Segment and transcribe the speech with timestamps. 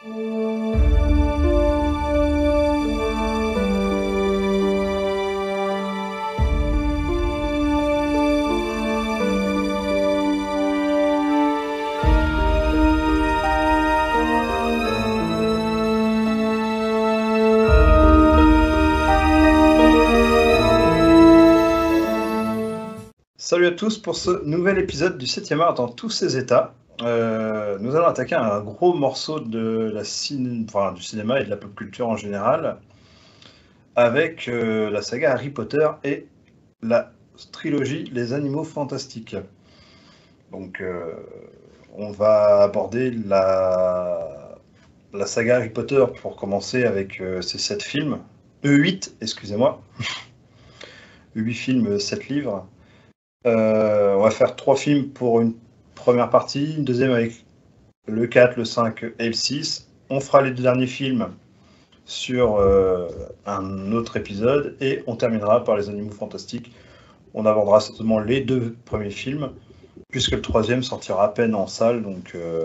[0.00, 0.12] Salut
[23.66, 26.72] à tous pour ce nouvel épisode du 7e art dans tous ses états.
[27.02, 27.47] Euh,
[27.80, 32.08] nous allons attaquer un gros morceau de la du cinéma et de la pop culture
[32.08, 32.78] en général
[33.96, 36.26] avec euh, la saga Harry Potter et
[36.82, 37.12] la
[37.52, 39.36] trilogie Les Animaux Fantastiques.
[40.52, 41.12] Donc euh,
[41.96, 44.56] on va aborder la,
[45.26, 48.18] saga Harry Potter pour commencer avec euh, ces 7 films.
[48.64, 49.82] E8, excusez-moi.
[51.34, 52.68] 8 films, 7 livres.
[53.46, 55.54] Euh, on va faire trois films pour une
[55.94, 57.44] première partie, une deuxième avec
[58.08, 59.88] le 4, le 5 et le 6.
[60.10, 61.28] On fera les deux derniers films
[62.04, 63.08] sur euh,
[63.44, 66.72] un autre épisode et on terminera par les animaux fantastiques.
[67.34, 69.50] On abordera certainement les deux premiers films
[70.10, 72.02] puisque le troisième sortira à peine en salle.
[72.02, 72.64] Donc euh,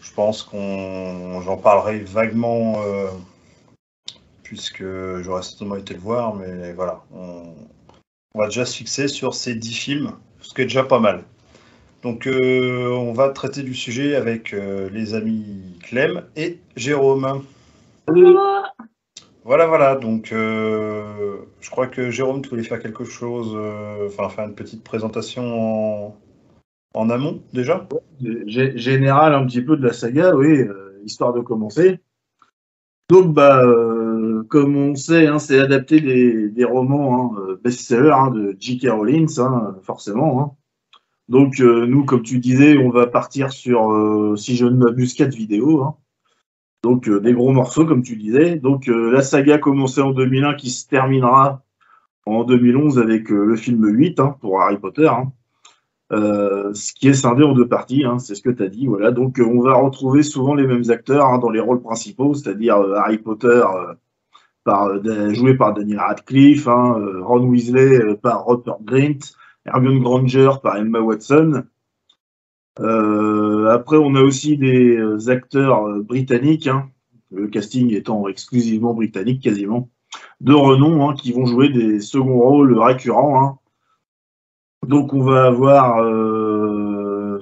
[0.00, 3.06] je pense qu'on j'en parlerai vaguement euh,
[4.42, 4.84] puisque
[5.20, 7.02] j'aurais certainement été le voir, mais voilà.
[7.14, 7.54] On,
[8.34, 11.24] va déjà se fixer sur ces 10 films, ce qui est déjà pas mal.
[12.06, 17.42] Donc euh, on va traiter du sujet avec euh, les amis Clem et Jérôme.
[19.42, 24.28] Voilà, voilà, donc euh, je crois que Jérôme, tu voulais faire quelque chose, euh, enfin
[24.28, 25.42] faire une petite présentation
[26.06, 26.16] en,
[26.94, 27.88] en amont déjà?
[28.22, 31.98] Gé- Général un petit peu de la saga, oui, euh, histoire de commencer.
[33.10, 38.30] Donc, bah, euh, comme on sait, hein, c'est adapté des, des romans hein, best-sellers hein,
[38.30, 38.90] de J.K.
[38.90, 40.56] Rowling, hein, forcément.
[41.28, 45.14] Donc, euh, nous, comme tu disais, on va partir sur, euh, si je ne m'abuse,
[45.14, 45.82] quatre vidéos.
[45.82, 45.96] hein.
[46.82, 48.56] Donc, euh, des gros morceaux, comme tu disais.
[48.56, 51.62] Donc, la saga commencée en 2001 qui se terminera
[52.26, 55.08] en 2011 avec le film 8 hein, pour Harry Potter.
[55.08, 55.32] hein.
[56.10, 58.86] Ce qui est scindé en deux parties, c'est ce que tu as dit.
[58.86, 59.10] Voilà.
[59.10, 63.64] Donc, on va retrouver souvent les mêmes acteurs dans les rôles principaux, c'est-à-dire Harry Potter
[65.32, 69.18] joué par Daniel Radcliffe, Ron Weasley par Rupert Grint,
[69.66, 71.64] Hermione Granger par Emma Watson.
[72.80, 76.90] Euh, après, on a aussi des euh, acteurs euh, britanniques, hein,
[77.30, 79.88] le casting étant exclusivement britannique quasiment,
[80.40, 83.42] de renom, hein, qui vont jouer des seconds rôles récurrents.
[83.42, 83.58] hein.
[84.86, 87.40] Donc on va avoir, on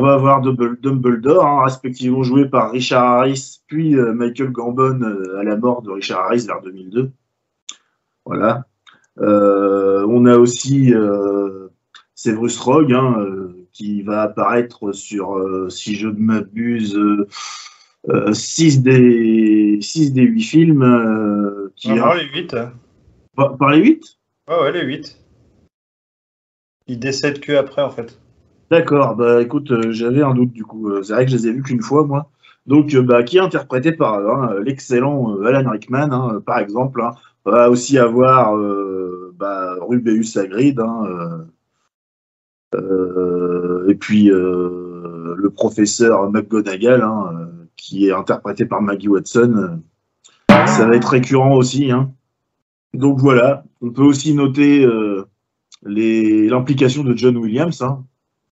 [0.00, 5.00] va avoir Dumble- Dumbledore, respectivement joué par Richard Harris, puis Michael Gambon
[5.40, 7.10] à la mort de Richard Harris vers 2002.
[8.24, 8.66] Voilà.
[9.20, 11.68] Euh, on a aussi euh,
[12.14, 15.38] Severus Rogue, hein, euh, qui va apparaître sur,
[15.70, 16.98] si je ne m'abuse,
[18.32, 21.70] 6 des, six des 8 films.
[21.76, 22.56] qui, Non, les 8.
[23.36, 24.18] par, par les 8
[24.48, 25.18] Ouais, ouais, les 8.
[26.88, 28.18] Ils décèdent que après en fait.
[28.70, 30.88] D'accord, bah écoute, euh, j'avais un doute du coup.
[30.88, 32.30] Euh, c'est vrai que je les ai vus qu'une fois, moi.
[32.66, 37.02] Donc, euh, bah, qui est interprété par hein, l'excellent Alan Rickman, hein, par exemple.
[37.02, 37.12] hein.
[37.44, 41.04] On va aussi avoir euh, bah, Rubeus Hagrid, hein,
[42.74, 49.80] euh, euh, et puis euh, le professeur McGonagall, hein, qui est interprété par Maggie Watson.
[50.48, 51.90] Ça va être récurrent aussi.
[51.90, 52.12] hein.
[52.94, 54.86] Donc voilà, on peut aussi noter
[55.84, 57.82] l'implication de John Williams,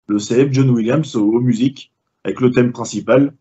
[0.08, 1.92] le célèbre John Williams aux musiques,
[2.24, 3.32] avec le thème principal.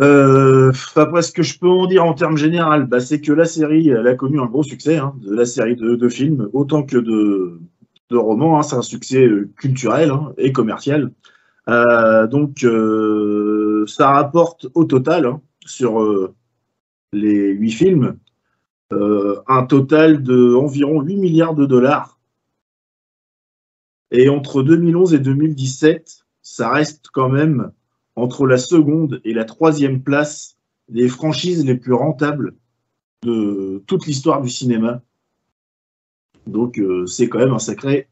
[0.00, 3.44] Euh, après, ce que je peux en dire en termes généraux, bah, c'est que la
[3.44, 7.60] série, a connu un gros succès, hein, de la série de, films, autant que de,
[8.16, 8.58] romans.
[8.58, 11.12] hein, c'est un succès euh, culturel hein, et commercial.
[11.68, 15.34] Euh, donc, euh, ça rapporte au total,
[15.66, 16.32] sur
[17.12, 18.16] les huit films,
[18.90, 22.18] un total de environ 8 milliards de dollars.
[24.10, 27.72] Et entre 2011 et 2017, ça reste quand même
[28.18, 30.56] entre la seconde et la troisième place
[30.88, 32.54] des franchises les plus rentables
[33.22, 35.00] de toute l'histoire du cinéma.
[36.46, 38.08] Donc euh, c'est quand même un sacré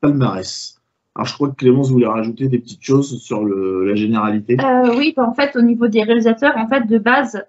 [0.00, 0.80] palmarès.
[1.14, 4.56] Alors je crois que Clémence voulait rajouter des petites choses sur la généralité.
[4.60, 7.44] Euh, oui, bah, en fait, au niveau des réalisateurs, en fait, de base,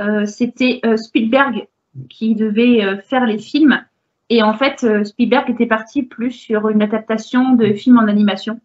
[0.00, 1.66] euh, c'était Spielberg
[2.10, 3.82] qui devait faire les films.
[4.28, 8.60] Et en fait, Spielberg était parti plus sur une adaptation de films en animation,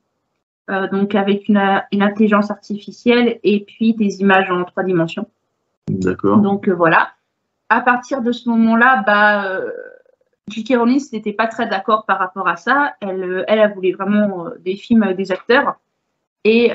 [0.70, 5.28] euh, donc avec une, une intelligence artificielle et puis des images en trois dimensions.
[5.90, 6.38] D'accord.
[6.40, 7.12] Donc euh, voilà.
[7.70, 9.70] À partir de ce moment-là, bah, euh,
[10.50, 10.76] J.K.
[10.78, 12.96] Rowling n'était pas très d'accord par rapport à ça.
[13.02, 15.76] Elle, elle a voulu vraiment des films avec des acteurs.
[16.44, 16.72] Et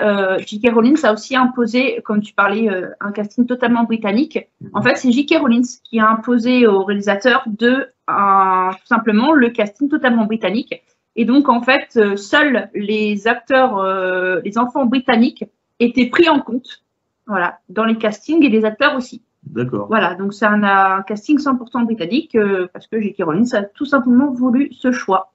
[0.47, 0.73] J.K.
[0.73, 4.39] Rowling a aussi imposé, comme tu parlais, un casting totalement britannique.
[4.73, 5.39] En fait, c'est J.K.
[5.41, 10.83] Rowling qui a imposé au réalisateur de un- tout simplement le casting totalement britannique.
[11.17, 15.45] Et donc, en fait, euh, seuls les acteurs, euh, les enfants britanniques
[15.81, 16.85] étaient pris en compte,
[17.27, 19.23] voilà, dans les castings et les acteurs aussi.
[19.47, 19.87] D'accord.
[19.89, 23.23] Voilà, donc c'est un, un casting 100% britannique euh, parce que J.K.
[23.23, 25.33] Rowling a tout simplement voulu ce choix.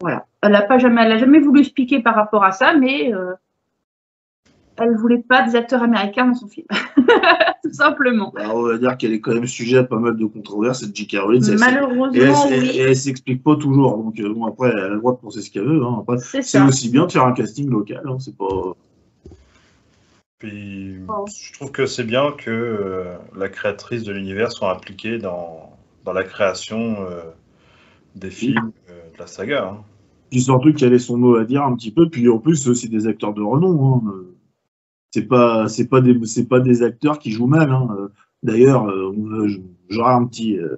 [0.00, 3.12] Voilà, elle n'a pas jamais, elle a jamais voulu expliquer par rapport à ça, mais
[3.12, 3.32] euh,
[4.80, 6.66] elle voulait pas des acteurs américains dans son film,
[7.64, 8.32] tout simplement.
[8.36, 10.94] Alors, on va dire qu'elle est quand même sujet à pas mal de controverses, cette
[10.96, 11.16] J.K.
[11.20, 11.44] Rowling.
[11.50, 13.96] elle Malheureusement, Et elle, oui, et elle s'explique pas toujours.
[13.98, 15.82] Donc, euh, bon, après, elle a le droit de penser ce qu'elle veut.
[15.84, 16.04] Hein.
[16.42, 18.02] C'est aussi bien de faire un casting local.
[18.06, 18.16] Hein.
[18.18, 18.46] C'est pas.
[20.38, 21.24] Puis, Oh.
[21.26, 25.70] je trouve que c'est bien que euh, la créatrice de l'univers soit impliquée dans,
[26.04, 27.22] dans la création euh,
[28.14, 29.64] des films euh, de la saga.
[29.72, 29.78] hein.
[30.30, 32.08] Puis surtout qu'elle ait son mot à dire un petit peu.
[32.08, 34.02] Puis en plus, c'est aussi des acteurs de renom.
[34.06, 34.12] Hein.
[35.18, 37.70] C'est pas, c'est pas des, c'est pas des acteurs qui jouent mal.
[37.72, 37.88] Hein.
[37.98, 38.08] Euh,
[38.44, 39.48] D'ailleurs, euh, on-
[39.88, 40.76] j'aurai un petit, euh,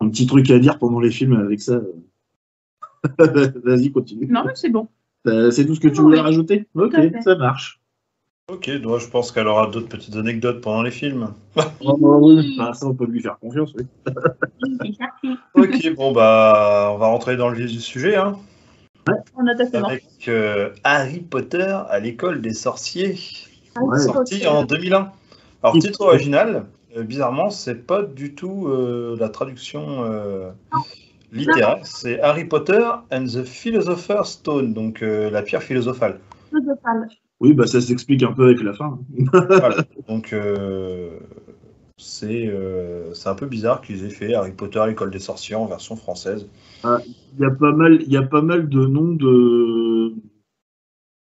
[0.00, 1.80] un petit truc à dire pendant les films avec ça.
[3.64, 4.26] Vas-y, continue.
[4.28, 4.88] Non, mais c'est bon.
[5.24, 6.06] C'est tout ce que tu Oui.
[6.06, 6.66] voulais rajouter?
[6.74, 7.80] Ok, ça marche.
[8.50, 11.28] Ok, donc je pense qu'elle aura d'autres petites anecdotes pendant les films.
[11.80, 12.56] Oui.
[12.58, 13.72] Bah, ça, on peut lui faire confiance.
[13.76, 13.84] Oui.
[15.54, 18.36] Ok, bon bah on va rentrer dans le vif du sujet, hein,
[19.36, 19.86] On a totalement.
[19.88, 23.16] avec euh, Harry Potter à l'école des sorciers,
[23.80, 23.98] Ouais.
[23.98, 25.12] sorti en 2001.
[25.62, 26.66] Alors Titre- original,
[26.96, 30.50] euh, bizarrement c'est pas du tout euh, la traduction euh,
[31.32, 36.20] littéraire, c'est Harry Potter and the Philosopher's Stone, donc euh, la pierre philosophale.
[36.50, 37.08] Philosophale.
[37.40, 38.98] Oui, bah ça s'explique un peu avec la fin.
[39.32, 39.76] Voilà.
[40.08, 41.18] Donc euh,
[41.96, 45.54] c'est euh, c'est un peu bizarre qu'ils aient fait Harry Potter à l'école des sorciers
[45.56, 46.48] en version française.
[46.84, 50.12] Il y a pas mal, il y a pas mal de noms de,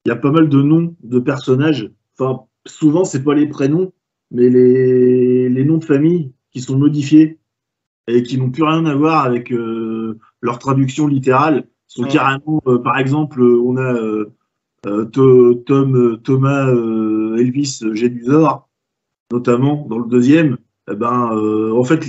[0.06, 1.90] il y a pas mal de noms de personnages.
[2.18, 3.92] Enfin, souvent c'est pas les prénoms,
[4.32, 7.40] mais les, les noms de famille qui sont modifiés
[8.08, 11.68] et qui n'ont plus rien à voir avec euh, leur traduction littérale.
[11.88, 18.70] Sont carrément, euh, par exemple, euh, on a euh, To- Tom, Thomas Elvis Gédusor,
[19.32, 20.58] notamment dans le deuxième.
[20.92, 21.30] Eh ben,
[21.74, 22.06] en fait,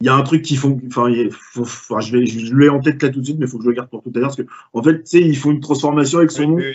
[0.00, 3.08] il y a un truc qui font enfin, je vais je l'ai en tête là
[3.08, 4.36] tout de suite mais il faut que je le garde pour tout à l'heure parce
[4.36, 6.74] que en fait tu sais ils font une transformation avec son Oui, nom oui,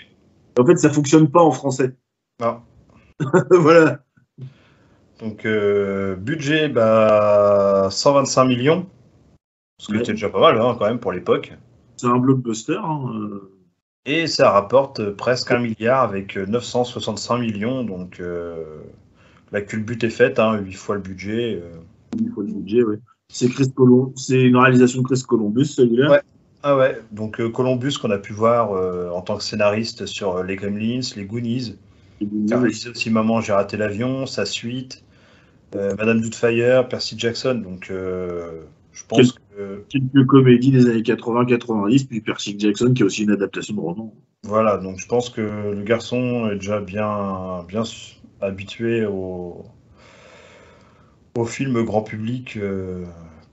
[0.59, 1.95] en fait ça fonctionne pas en français
[2.41, 2.61] Non.
[3.51, 4.00] voilà
[5.19, 8.88] Donc, euh, budget, bah, 125 millions.
[9.79, 11.53] Ce qui était déjà pas mal, hein, quand même, pour l'époque.
[11.97, 13.50] c'est un blockbuster hein, euh.
[14.05, 17.83] Et ça rapporte euh, presque un milliard avec euh, 965 millions.
[17.83, 18.81] Donc, euh,
[19.51, 21.61] la culbute est faite, hein, 8 fois le budget.
[21.61, 21.71] euh.
[22.19, 22.99] il faut le budget ouais.
[23.29, 23.71] c'est Chris
[24.17, 26.21] c'est une réalisation de Chris Columbus celui-là Ouais.
[26.65, 30.38] Ah ouais, donc euh, Columbus qu'on a pu voir euh, en tant que scénariste sur
[30.38, 31.77] euh, les Gremlins, les Goonies.
[32.21, 35.04] Il a réalisé aussi Maman, j'ai raté l'avion, sa suite,
[35.75, 37.56] Madame Doubtfire, Percy Jackson.
[37.56, 43.24] Donc, je pense que quelques comédies des années 80-90 puis Percy Jackson qui est aussi
[43.24, 44.13] une adaptation de roman
[44.44, 47.83] Voilà, donc je pense que le garçon est déjà bien, bien
[48.39, 49.66] habitué au,
[51.36, 52.57] au film grand public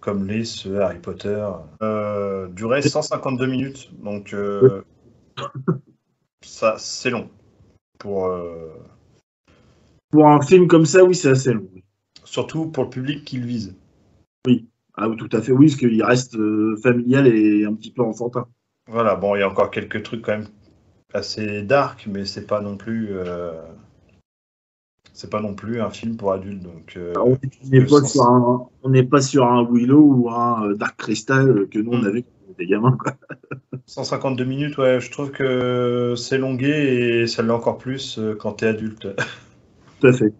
[0.00, 1.46] comme l'est ce Harry Potter.
[1.82, 4.82] Euh, durée 152 minutes, donc euh,
[6.42, 7.30] ça c'est long.
[7.98, 8.72] Pour, euh,
[10.10, 11.68] pour un film comme ça oui c'est assez long
[12.30, 13.74] surtout pour le public qu'il vise.
[14.94, 18.02] ah oui, tout à fait oui parce qu'il reste euh, familial et un petit peu
[18.02, 18.46] enfantin
[18.86, 20.48] Voilà, bon, il y a encore quelques trucs quand même
[21.12, 23.10] assez dark, mais c'est pas non plus.
[25.20, 26.94] C'est pas non plus un film pour adultes, donc.
[26.96, 31.68] euh, Alors, on n'est pas, pas sur un Willow ou un euh, Dark Crystal euh,
[31.70, 32.06] que nous on Mm.
[32.06, 32.96] avait quand était gamins.
[32.98, 33.12] Quoi.
[33.84, 38.66] 152 minutes, ouais, je trouve que c'est longué et ça l'est encore plus quand t'es
[38.68, 39.08] adulte.
[40.00, 40.32] Tout à fait.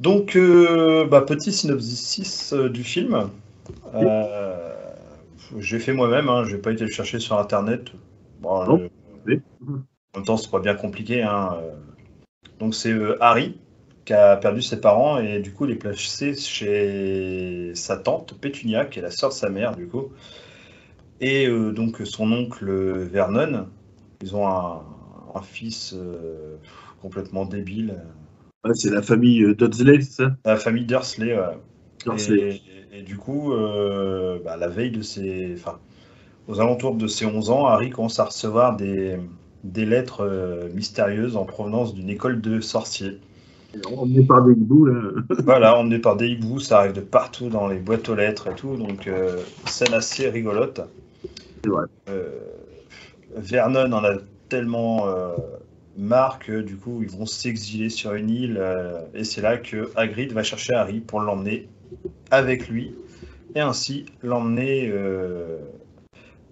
[0.00, 3.30] Donc, euh, bah, petit synopsis du film.
[3.94, 4.74] Euh,
[5.58, 7.90] j'ai fait moi-même, hein, j'ai pas été le chercher sur internet.
[8.42, 8.88] Bon, Non.
[9.26, 9.40] Oui.
[9.66, 11.22] en même temps, c'est pas bien compliqué.
[11.22, 11.56] hein.
[12.58, 13.56] Donc, c'est Harry
[14.04, 18.86] qui a perdu ses parents et du coup, il est placé chez sa tante Pétunia,
[18.86, 20.12] qui est la sœur de sa mère, du coup.
[21.20, 23.66] Et euh, donc, son oncle Vernon.
[24.22, 24.82] Ils ont un,
[25.34, 26.56] un fils euh,
[27.00, 27.96] complètement débile.
[28.64, 30.36] Ouais, c'est la famille euh, Dudley, c'est ça?
[30.44, 31.58] La famille Dursley, ouais.
[32.04, 32.62] Dursley.
[32.92, 35.54] Et, et du coup, euh, bah, la veille de ses.
[35.54, 35.78] Enfin,
[36.48, 39.18] aux alentours de ses 11 ans, Harry commence à recevoir des,
[39.64, 43.20] des lettres mystérieuses en provenance d'une école de sorciers.
[43.96, 45.00] Emmené par des hiboux, là.
[45.44, 48.54] Voilà, emmené par des hiboux, ça arrive de partout dans les boîtes aux lettres et
[48.54, 50.80] tout, donc euh, scène assez rigolote.
[52.08, 52.28] Euh,
[53.36, 54.14] Vernon en a
[54.48, 55.36] tellement euh,
[55.96, 58.60] marre que du coup ils vont s'exiler sur une île
[59.14, 61.68] et c'est là que Hagrid va chercher Harry pour l'emmener
[62.30, 62.94] avec lui
[63.54, 64.92] et ainsi l'emmener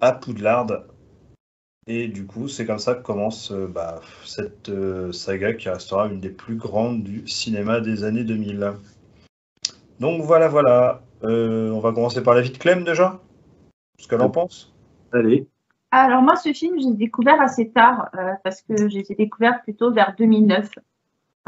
[0.00, 0.84] à Poudlard.
[1.92, 6.06] Et du coup, c'est comme ça que commence euh, bah, cette euh, saga qui restera
[6.06, 8.74] une des plus grandes du cinéma des années 2000.
[9.98, 11.02] Donc voilà, voilà.
[11.24, 13.18] Euh, on va commencer par la vie de Clem déjà
[13.98, 14.72] Ce qu'elle en pense
[15.12, 15.48] Allez.
[15.90, 20.14] Alors moi, ce film, j'ai découvert assez tard, euh, parce que j'ai découvert plutôt vers
[20.16, 20.70] 2009,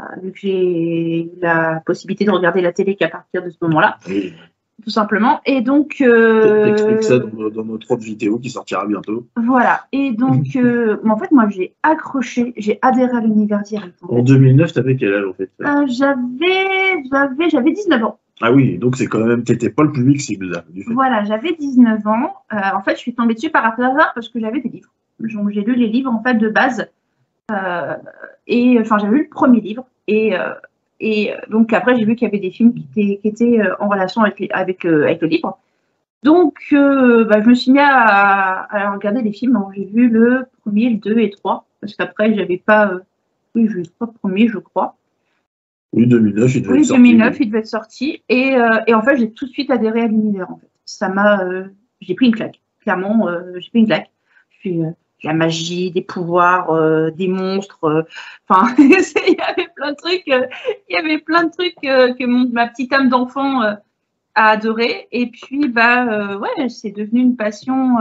[0.01, 3.55] euh, vu que j'ai eu la possibilité de regarder la télé qu'à partir de ce
[3.61, 3.97] moment-là,
[4.81, 5.39] tout simplement.
[5.45, 5.97] Et donc...
[6.01, 9.27] euh, T'expliques ça dans, dans notre autre vidéo qui sortira bientôt.
[9.35, 9.85] Voilà.
[9.91, 13.95] Et donc, euh, en fait, moi, j'ai accroché, j'ai adhéré à l'univers direct.
[14.03, 14.23] en En fait.
[14.23, 18.19] 2009, t'avais quel âge en fait Euh, j'avais, j'avais, j'avais 19 ans.
[18.41, 20.91] Ah oui, donc c'est quand même, t'étais pas le public cible là, du fait.
[20.93, 22.33] Voilà, j'avais 19 ans.
[22.51, 24.89] Euh, en fait, je suis tombée dessus par hasard parce que j'avais des livres.
[25.19, 26.87] Donc, j'ai lu les livres en fait de base.
[28.47, 29.85] Et enfin, j'avais lu le premier livre.
[30.07, 30.33] Et,
[30.99, 33.59] et euh, donc après, j'ai vu qu'il y avait des films qui étaient, qui étaient
[33.61, 35.57] euh, en relation avec, les- avec, euh, avec le livre.
[36.23, 39.59] Donc, euh, bah, je me suis mis à, à regarder des films.
[39.75, 41.65] J'ai vu le premier, le 2 et 3.
[41.81, 42.87] Parce qu'après, j'avais pas.
[42.93, 42.99] euh,
[43.55, 44.95] oui, je pas le premier, je crois.
[45.91, 47.01] Oui, 2009, il devait Oui, être sorti.
[47.03, 48.23] 2009, il devait être sorti.
[48.29, 48.55] Et,
[48.87, 50.49] et en fait, j'ai tout de suite adhéré à l'univers.
[50.49, 50.69] En fait.
[50.85, 51.43] Ça m'a,
[52.01, 52.61] j'ai pris une claque.
[52.81, 54.09] Clairement, j'ai pris une claque.
[54.49, 54.79] Je suis,
[55.23, 57.83] la magie, des pouvoirs, euh, des monstres.
[57.85, 58.03] euh,
[58.47, 60.27] Enfin, il y avait plein de trucs.
[60.27, 60.45] euh,
[60.89, 63.79] il y avait plein de trucs que ma petite âme d'enfant a
[64.35, 65.07] adoré.
[65.11, 67.95] Et puis, bah, ouais, c'est devenu une passion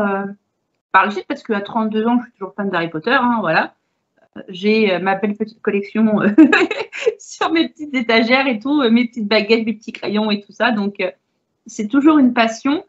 [0.92, 3.12] par la suite parce qu'à 32 ans, je suis toujours fan d'Harry Potter.
[3.12, 3.74] Hein, voilà.
[4.48, 6.20] J'ai ma belle petite collection
[7.18, 10.70] sur mes petites étagères et tout, mes petites baguettes, mes petits crayons et tout ça.
[10.70, 10.96] Donc,
[11.66, 12.84] c'est toujours une passion.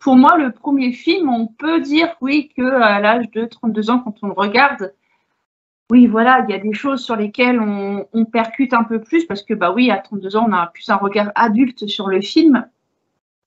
[0.00, 4.14] Pour moi, le premier film, on peut dire, oui, qu'à l'âge de 32 ans, quand
[4.22, 4.94] on le regarde,
[5.90, 9.42] oui, voilà, il y a des choses sur lesquelles on, percute un peu plus, parce
[9.42, 12.66] que, bah oui, à 32 ans, on a plus un regard adulte sur le film.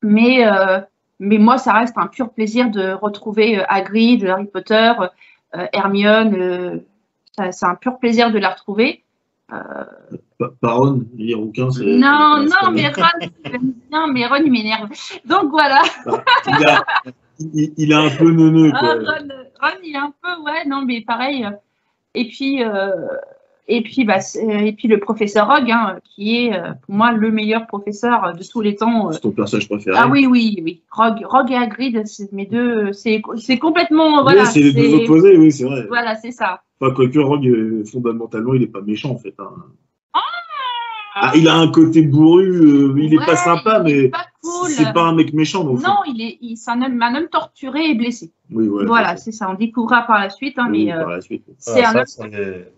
[0.04, 0.80] Mais, euh,
[1.20, 4.92] mais moi, ça reste un pur plaisir de retrouver euh, Hagrid, Harry Potter,
[5.56, 6.36] euh, Hermione.
[6.36, 6.80] euh,
[7.52, 9.04] c'est un pur plaisir de la retrouver.
[9.50, 11.86] Pa- Paron, les rouquins, c'est.
[11.86, 12.88] Non, non, pas mais.
[12.90, 13.04] Ron,
[13.46, 14.90] j'aime bien, mais Ron, il m'énerve.
[15.26, 15.82] Donc voilà,
[16.48, 16.86] il, a,
[17.40, 18.80] il, il a un peu neuneux, Ah.
[18.96, 19.28] Ron,
[19.62, 21.46] Ron, il est un peu, ouais, non, mais pareil.
[21.46, 21.52] euh,
[22.16, 23.08] Et puis, euh,
[23.68, 27.12] et puis, bah, c'est- et puis le professeur Rogue, hein, qui est euh, pour moi
[27.14, 29.10] le meilleur professeur de tous les temps.
[29.10, 29.12] euh.
[29.14, 29.98] C'est ton personnage préféré.
[30.00, 30.82] Ah oui, oui, oui.
[30.92, 34.42] Rogue, Rogue et Hagrid, c'est mes deux, c'est c'est complètement, voilà.
[34.44, 35.86] oui, c'est les deux c'est- opposés, oui, c'est vrai.
[35.88, 36.62] Voilà, c'est ça.
[36.82, 39.34] Enfin, quoique Rogue, euh, fondamentalement, il est pas méchant, en fait.
[39.40, 39.50] hein.
[41.16, 44.08] Ah, il a un côté bourru, euh, il est Ouais, pas sympa, il est mais
[44.10, 44.70] pas cool.
[44.72, 45.80] c'est pas un mec méchant, donc.
[45.84, 48.32] Non, il est, il, c'est un homme, un homme torturé et blessé.
[48.52, 49.48] Oui, ouais, voilà, c'est ça.
[49.52, 51.44] On découvrira par la suite, hein, Oui, mais euh, par la suite.
[51.60, 52.74] c'est Voilà, un, ça, homme- c'est-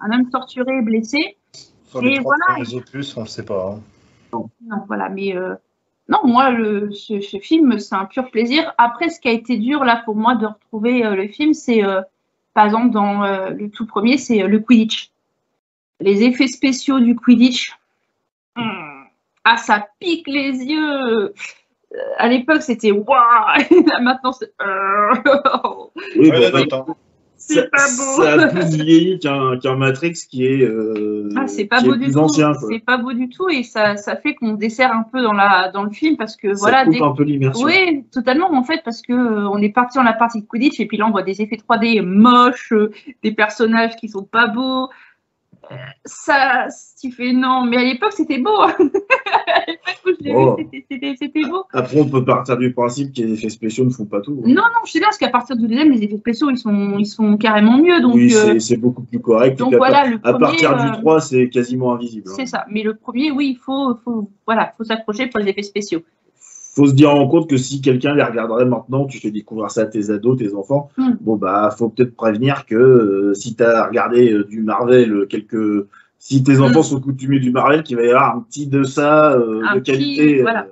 [0.00, 1.36] un homme torturé et blessé.
[1.84, 2.62] Sur les Et trois voilà.
[2.64, 3.76] premiers opus, on le sait pas.
[3.76, 3.80] hein.
[4.32, 5.54] Non, voilà, mais euh,
[6.08, 8.74] non, moi, le, ce, ce film, c'est un pur plaisir.
[8.78, 11.84] Après, ce qui a été dur là pour moi de retrouver euh, le film, c'est
[11.84, 12.02] euh,
[12.54, 15.10] par exemple dans euh, le tout premier, c'est euh, le Quidditch.
[16.00, 17.72] Les effets spéciaux du Quidditch.
[18.56, 19.04] Hmm.
[19.44, 21.00] Ah, ça pique les yeux.
[21.22, 21.32] Euh,
[22.18, 23.06] à l'époque, c'était waouh.
[23.86, 24.52] Là, maintenant, c'est.
[26.16, 26.96] Oui, Ouais, bon, attends.
[27.36, 28.22] C'est pas beau.
[28.22, 31.98] Ça a plus vieilli qu'un Matrix qui est, euh, Ah, c'est pas qui beau est
[31.98, 32.28] du plus tout.
[32.70, 35.70] C'est pas beau du tout et ça, ça fait qu'on dessert un peu dans la
[35.72, 36.84] dans le film parce que Ça voilà.
[36.84, 37.64] coupe dès- un peu l'immersion.
[37.66, 40.80] Oui, totalement en fait parce que euh, on est parti dans la partie de Quidditch
[40.80, 42.90] et puis là on voit des effets 3D moches, euh,
[43.22, 44.88] des personnages qui sont pas beaux.
[45.72, 45.74] Euh,
[46.04, 46.68] Ça,
[47.00, 48.56] tu fais non, mais à l'époque c'était beau.
[49.46, 49.60] à
[50.34, 50.56] Oh.
[50.90, 51.64] c'était- beau.
[51.72, 54.40] Après, on peut partir du principe que les effets spéciaux ne font pas tout.
[54.44, 54.48] hein.
[54.48, 56.96] Non, non, je sais bien parce qu'à partir du deuxième, les effets spéciaux ils sont
[56.98, 59.58] ils sont carrément mieux donc oui, euh, c'est- c'est beaucoup plus correct.
[59.58, 60.38] donc puis à voilà le À premier.
[60.40, 62.28] partir du euh, 3, c'est quasiment invisible.
[62.30, 62.34] hein.
[62.36, 62.64] c'est ça.
[62.70, 66.00] Mais le premier, oui, il faut, faut voilà, faut s'accrocher pour les effets spéciaux.
[66.74, 69.82] Faut se dire en compte que si quelqu'un les regarderait maintenant, tu fais découvrir ça
[69.82, 71.12] à tes ados, tes enfants, Hmm.
[71.20, 75.26] bon bah faut peut-être prévenir que euh, si tu as regardé euh, du Marvel, euh,
[75.26, 75.86] quelques
[76.18, 79.32] si tes enfants sont coutumiers du Marvel, qu'il va y avoir un petit de ça
[79.32, 80.42] euh, de petit, qualité.
[80.42, 80.66] voilà.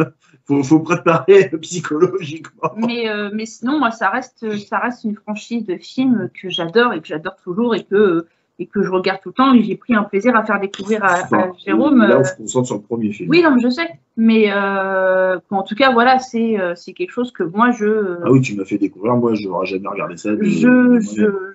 [0.00, 0.04] euh,
[0.46, 2.70] faut, faut préparer psychologiquement.
[2.76, 6.92] Mais, euh, mais sinon, moi, ça reste, ça reste une franchise de films que j'adore
[6.94, 8.26] et que j'adore toujours et que,
[8.58, 9.52] et que je regarde tout le temps.
[9.54, 11.28] Et j'ai pris un plaisir à faire découvrir à,
[11.64, 11.98] Jérôme.
[12.06, 13.28] Là, on se concentre sur le premier film.
[13.28, 13.88] oui, non, mais je sais.
[14.16, 18.40] Mais euh, en tout cas, voilà, c'est c'est quelque chose que moi, je, Ah oui,
[18.40, 19.14] tu m'as fait découvrir.
[19.16, 20.30] Moi, je n'aurais jamais regardé ça.
[20.40, 21.52] je-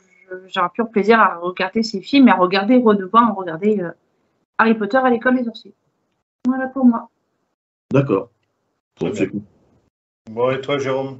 [0.48, 3.92] j'ai un pur plaisir à regarder ces films et à regarder, redevoir, à regarder euh,
[4.58, 5.74] Harry Potter à l'école des sorciers.
[6.46, 7.10] Voilà pour moi.
[7.92, 8.30] D'accord.
[9.00, 9.42] Bon, c'est cool.
[10.30, 11.18] Bon, et toi, Jérôme?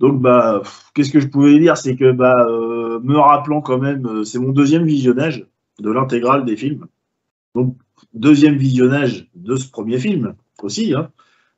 [0.00, 0.62] Donc, bah,
[0.94, 1.76] qu'est-ce que je pouvais dire?
[1.76, 5.46] C'est que, bah, euh, me rappelant quand même, euh, c'est mon deuxième visionnage
[5.78, 6.86] de l'intégrale des films.
[7.54, 7.76] Donc,
[8.12, 10.94] deuxième visionnage de ce premier film aussi.
[10.94, 11.10] Hein.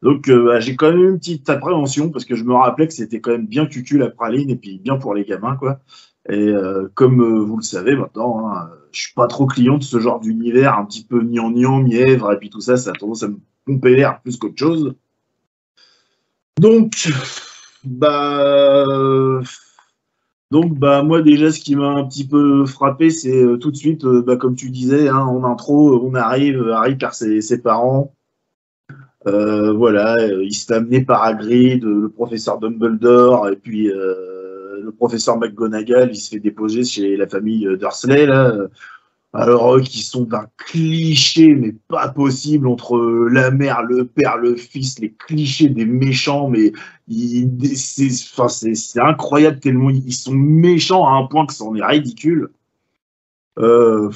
[0.03, 2.93] Donc, euh, bah, j'ai quand même une petite appréhension parce que je me rappelais que
[2.93, 5.81] c'était quand même bien cucu la praline et puis bien pour les gamins, quoi.
[6.29, 6.53] Et
[6.95, 10.77] comme vous le savez maintenant, hein, je suis pas trop client de ce genre d'univers
[10.79, 13.95] un petit peu gnangnan, mièvre et puis tout ça, ça a tendance à me pomper
[13.95, 14.95] l'air plus qu'autre chose.
[16.59, 17.09] Donc,
[17.85, 18.85] bah,
[20.51, 23.77] donc bah moi déjà ce qui m'a un petit peu frappé c'est euh, tout de
[23.77, 27.61] suite euh, bah, comme tu disais hein, en intro on arrive Harry perd ses, ses
[27.61, 28.15] parents
[29.27, 33.91] euh, voilà il se fait amener par Hagrid le professeur Dumbledore et puis
[34.83, 38.69] le professeur McGonagall il se fait déposer chez la famille Dursley là
[39.37, 42.99] alors qui sont d'un cliché mais pas possible entre
[43.31, 46.73] la mère, le père, le fils, les clichés des méchants, mais
[47.09, 52.51] c'est incroyable tellement ils sont méchants à un point que c'en est ridicule.
[53.59, 54.11] Euh,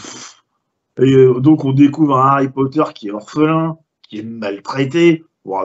[0.98, 3.76] euh, donc on découvre un Harry Potter qui est orphelin,
[4.08, 5.24] qui est maltraité.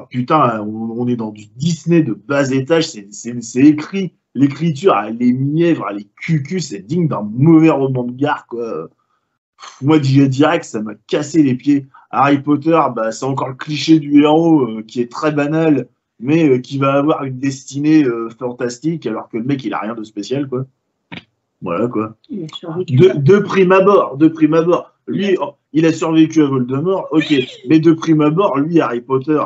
[0.10, 4.14] putain, on, est dans du Disney de bas étage, c'est écrit.
[4.36, 8.90] L'écriture, elle est mièvre, elle est cucu, c'est digne d'un mauvais roman de gare, quoi
[9.82, 11.86] moi direct, ça m'a cassé les pieds.
[12.12, 15.88] Harry Potter, bah, c'est encore le cliché du héros euh, qui est très banal,
[16.20, 19.80] mais euh, qui va avoir une destinée euh, fantastique, alors que le mec, il a
[19.80, 20.66] rien de spécial, quoi.
[21.62, 22.16] Voilà, quoi.
[22.30, 24.92] De, de, prime abord, de prime abord.
[25.08, 27.34] Lui, oh, il a survécu à Voldemort, ok,
[27.68, 29.44] mais de prime abord, lui, Harry Potter,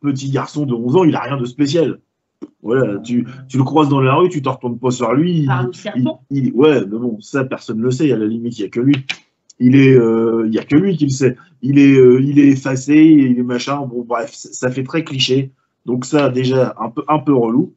[0.00, 2.00] petit garçon de 11 ans, il a rien de spécial.
[2.62, 5.46] Voilà, tu, tu le croises dans la rue, tu t'en retournes pas sur lui.
[6.30, 8.70] Il, ouais, mais bon, ça, personne ne le sait, à la limite, il n'y a
[8.70, 9.06] que lui
[9.60, 11.36] il est, euh, il y a que lui qui le sait.
[11.62, 13.86] Il est, euh, il est effacé, il est machin.
[13.86, 15.52] Bon, bref, ça fait très cliché.
[15.86, 17.74] Donc ça, déjà, un peu, un peu relou.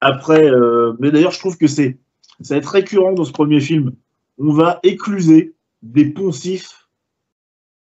[0.00, 1.98] Après, euh, mais d'ailleurs, je trouve que c'est,
[2.40, 3.92] ça va être récurrent dans ce premier film.
[4.38, 6.88] On va écluser des poncifs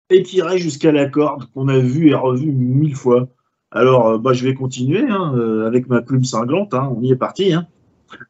[0.09, 3.27] étirés jusqu'à la corde qu'on a vu et revu mille fois.
[3.71, 5.33] Alors, bah, je vais continuer hein,
[5.65, 6.73] avec ma plume cinglante.
[6.73, 7.53] Hein, on y est parti.
[7.53, 7.67] Hein.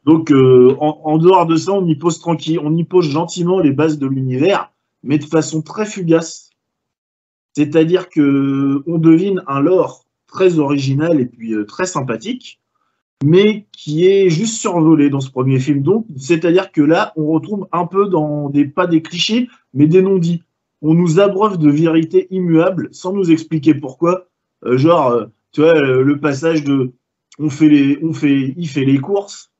[0.05, 3.71] Donc, euh, en, dehors de ça, on y pose tranquille, on y pose gentiment les
[3.71, 4.71] bases de l'univers,
[5.03, 6.49] mais de façon très fugace.
[7.55, 12.59] C'est-à-dire que on devine un lore très original et puis euh, très sympathique,
[13.23, 15.81] mais qui est juste survolé dans ce premier film.
[15.81, 20.01] Donc, c'est-à-dire que là, on retrouve un peu dans des pas des clichés, mais des
[20.01, 20.43] non-dits.
[20.81, 24.27] On nous abreuve de vérités immuables sans nous expliquer pourquoi.
[24.65, 26.93] Euh, genre, tu vois, le passage de
[27.39, 29.51] on fait les, on fait, il fait les courses,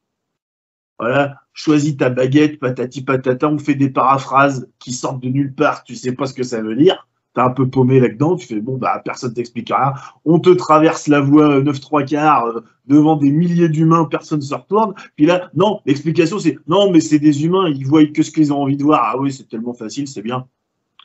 [1.00, 5.84] voilà, choisis ta baguette, patati patata, on fait des paraphrases qui sortent de nulle part,
[5.84, 7.08] tu sais pas ce que ça veut dire.
[7.36, 9.94] T'es un peu paumé là-dedans, tu fais bon bah personne t'explique rien.
[10.26, 14.56] On te traverse la voie 9 3 quarts euh, devant des milliers d'humains, personne se
[14.56, 14.96] retourne.
[15.16, 18.52] Puis là, non, l'explication c'est non mais c'est des humains, ils voient que ce qu'ils
[18.52, 19.02] ont envie de voir.
[19.04, 20.48] Ah oui, c'est tellement facile, c'est bien.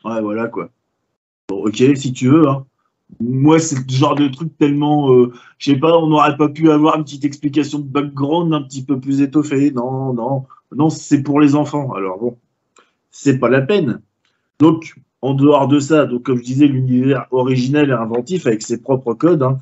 [0.05, 0.70] Ouais, voilà quoi.
[1.50, 2.64] Bon, ok, si tu veux, hein
[3.20, 6.70] moi, c'est le genre de truc tellement, euh, je sais pas, on n'aurait pas pu
[6.70, 9.70] avoir une petite explication de background un petit peu plus étoffée.
[9.70, 10.44] Non, non,
[10.75, 11.92] non, c'est pour les enfants.
[11.92, 12.38] Alors bon,
[13.11, 14.01] c'est pas la peine.
[14.59, 19.14] Donc, en dehors de ça, comme je disais, l'univers originel et inventif avec ses propres
[19.14, 19.42] codes.
[19.42, 19.59] Hein.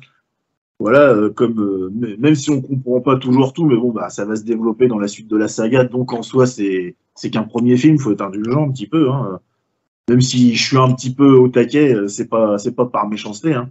[0.79, 4.25] voilà, euh, comme euh, même si on comprend pas toujours tout, mais bon, bah ça
[4.25, 5.83] va se développer dans la suite de la saga.
[5.83, 9.11] Donc en soi, c'est c'est qu'un premier film, faut être indulgent un petit peu.
[9.11, 9.39] Hein
[10.09, 13.53] même si je suis un petit peu au taquet, euh, c'est pas pas par méchanceté.
[13.53, 13.69] Hein.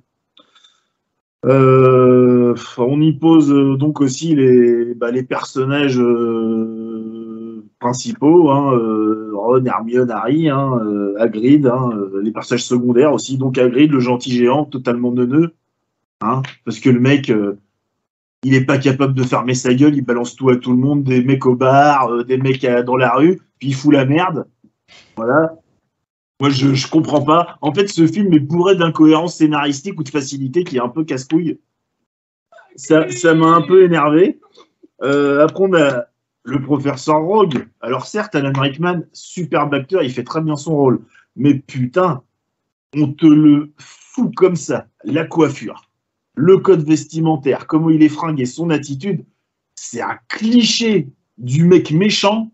[1.46, 6.00] Euh, on y pose euh, donc aussi les, bah, personnages
[7.78, 8.78] principaux, hein,
[9.34, 10.78] Ron, Hermione, Harry, hein,
[11.18, 11.90] hein,
[12.22, 13.38] les personnages secondaires aussi.
[13.38, 15.54] Donc Hagrid, le gentil géant, totalement neuneux,
[16.20, 17.32] parce que le mec,
[18.42, 21.04] il est pas capable de fermer sa gueule, il balance tout à tout le monde,
[21.04, 24.46] des mecs au bar, des mecs dans la rue, puis il fout la merde.
[25.16, 25.59] Voilà.
[26.40, 27.58] Moi, je, je comprends pas.
[27.60, 31.04] En fait, ce film est bourré d'incohérences scénaristiques ou de facilité qui est un peu
[31.04, 31.58] casse-couille.
[32.76, 34.40] Ça, m'a un peu énervé.
[35.02, 36.04] Euh, après, on a
[36.44, 37.68] le professeur Rogue.
[37.80, 41.00] Alors, certes, Alan Rickman, superbe acteur, il fait très bien son rôle.
[41.36, 42.22] Mais putain,
[42.96, 44.86] on te le fout comme ça.
[45.04, 45.90] La coiffure,
[46.34, 49.24] le code vestimentaire, comment il est fringué, son attitude,
[49.74, 52.50] c'est un cliché du mec méchant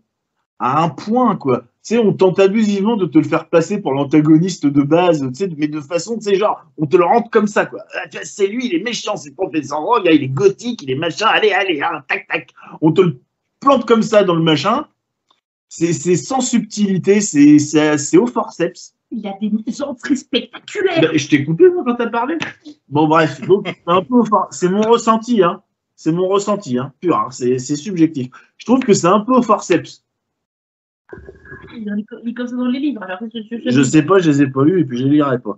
[0.59, 4.65] à un point, quoi sais, on tente abusivement de te le faire passer pour l'antagoniste
[4.65, 7.47] de base, tu sais, mais de façon, tu sais, genre, on te le rentre comme
[7.47, 7.79] ça, quoi.
[7.95, 10.95] Ah, c'est lui, il est méchant, c'est le professeur Rogue, il est gothique, il est
[10.95, 12.53] machin, allez, allez, hein, tac, tac.
[12.81, 13.21] On te le
[13.61, 14.85] plante comme ça dans le machin.
[15.69, 18.93] C'est sans subtilité, c'est au forceps.
[19.11, 21.01] Il a des entrées spectaculaires.
[21.01, 22.37] Bah, je t'ai coupé, moi, quand t'as parlé.
[22.89, 23.39] Bon, bref,
[24.51, 25.61] c'est mon ressenti, hein.
[25.95, 28.27] c'est mon ressenti, hein, pur, hein, c'est subjectif.
[28.57, 30.03] Je trouve que c'est un peu au forceps.
[32.25, 33.01] Il comme ça dans les livres.
[33.03, 35.11] Alors, je, je- je- sais pas, je les ai pas lus et puis je les
[35.11, 35.57] lirai pas.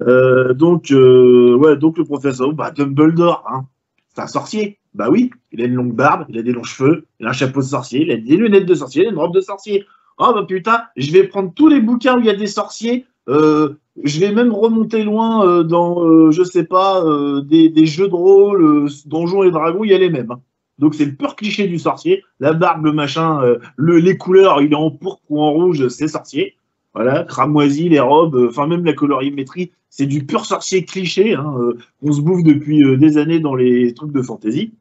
[0.00, 3.66] Euh, donc, euh, ouais, donc le professeur, bah, Dumbledore, hein,
[4.14, 4.78] c'est un sorcier.
[4.94, 7.32] Bah oui, il a une longue barbe, il a des longs cheveux, il a un
[7.32, 9.84] chapeau de sorcier, il a des lunettes de sorcier, il a une robe de sorcier.
[10.18, 13.06] Oh bah putain, je vais prendre tous les bouquins où il y a des sorciers.
[13.28, 17.04] euh, je vais même remonter loin dans, je sais pas,
[17.44, 20.30] des, jeux de rôle, Donjons et Dragons, il y a les mêmes.
[20.30, 20.40] hein.
[20.78, 22.24] Donc c'est le pur cliché du sorcier.
[22.40, 25.88] La barbe, le machin, euh, le, les couleurs, il est en pourpre ou en rouge,
[25.88, 26.56] c'est sorcier.
[26.94, 31.54] Voilà, cramoisi, les robes, euh, enfin même la colorimétrie, c'est du pur sorcier cliché hein,
[31.58, 34.74] euh, qu'on se bouffe depuis des années dans les trucs de fantasy.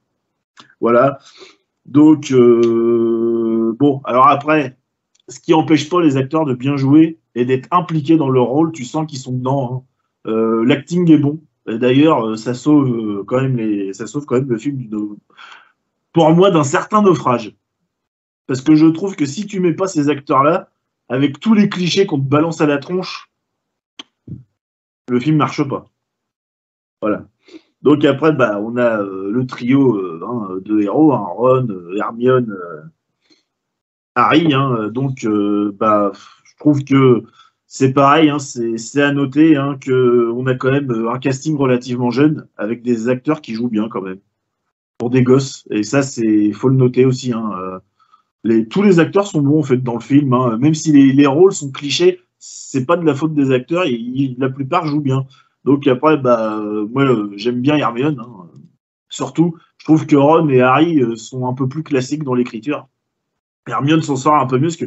[0.80, 1.20] Voilà.
[1.86, 4.78] Donc bon, alors après,
[5.30, 8.72] ce qui empêche pas les acteurs de bien jouer et d'être impliqués dans leur rôle,
[8.72, 9.86] tu sens qu'ils sont dedans.
[10.26, 10.64] hein.
[10.66, 11.40] L'acting est bon.
[11.66, 14.90] D'ailleurs, ça sauve quand même ça sauve quand même le film
[16.18, 17.56] pour moi d'un certain naufrage.
[18.48, 20.72] Parce que je trouve que si tu mets pas ces acteurs-là,
[21.10, 23.30] avec tous les clichés qu'on te balance à la tronche,
[25.10, 25.86] le film marche pas.
[27.04, 27.28] Voilà.
[27.84, 31.96] Donc après, bah, on a euh, le trio euh, hein, de héros, hein, Ron, euh,
[31.98, 32.58] Hermione,
[34.16, 34.56] Harry.
[34.56, 35.24] hein, donc,
[35.78, 37.26] bah, je trouve que
[37.68, 42.10] c'est pareil, hein, c'est à noter hein, que on a quand même un casting relativement
[42.10, 44.20] jeune avec des acteurs qui jouent bien quand même
[44.98, 45.68] pour des gosses.
[45.72, 47.34] Et ça, c'est faut le noter aussi.
[47.34, 47.52] Hein,
[48.46, 51.12] euh, tous les acteurs sont bons en fait dans le film, hein, même si les,
[51.14, 53.84] les rôles sont clichés, c'est pas de la faute des acteurs.
[54.38, 55.26] la plupart jouent bien.
[55.66, 58.20] Donc après, bah, euh, moi, euh, j'aime bien Hermione.
[58.20, 58.48] hein.
[59.10, 62.88] Surtout, je trouve que Ron et Harry sont un peu plus classiques dans l'écriture.
[63.68, 64.86] Hermione s'en sort un peu mieux parce que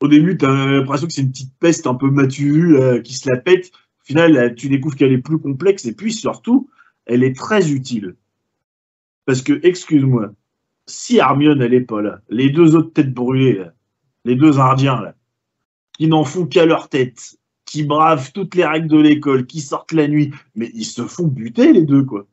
[0.00, 3.30] au début, tu as l'impression que c'est une petite peste un peu matue qui se
[3.30, 3.70] la pète.
[4.02, 6.68] Au final, tu découvres qu'elle est plus complexe et puis surtout,
[7.06, 8.16] elle est très utile.
[9.24, 10.32] Parce que, excuse-moi,
[10.86, 13.72] si Hermione, elle est pas là, les deux autres têtes brûlées, là,
[14.24, 15.14] les deux Indiens, là,
[15.96, 19.92] qui n'en font qu'à leur tête, qui bravent toutes les règles de l'école, qui sortent
[19.92, 22.26] la nuit, mais ils se font buter, les deux, quoi.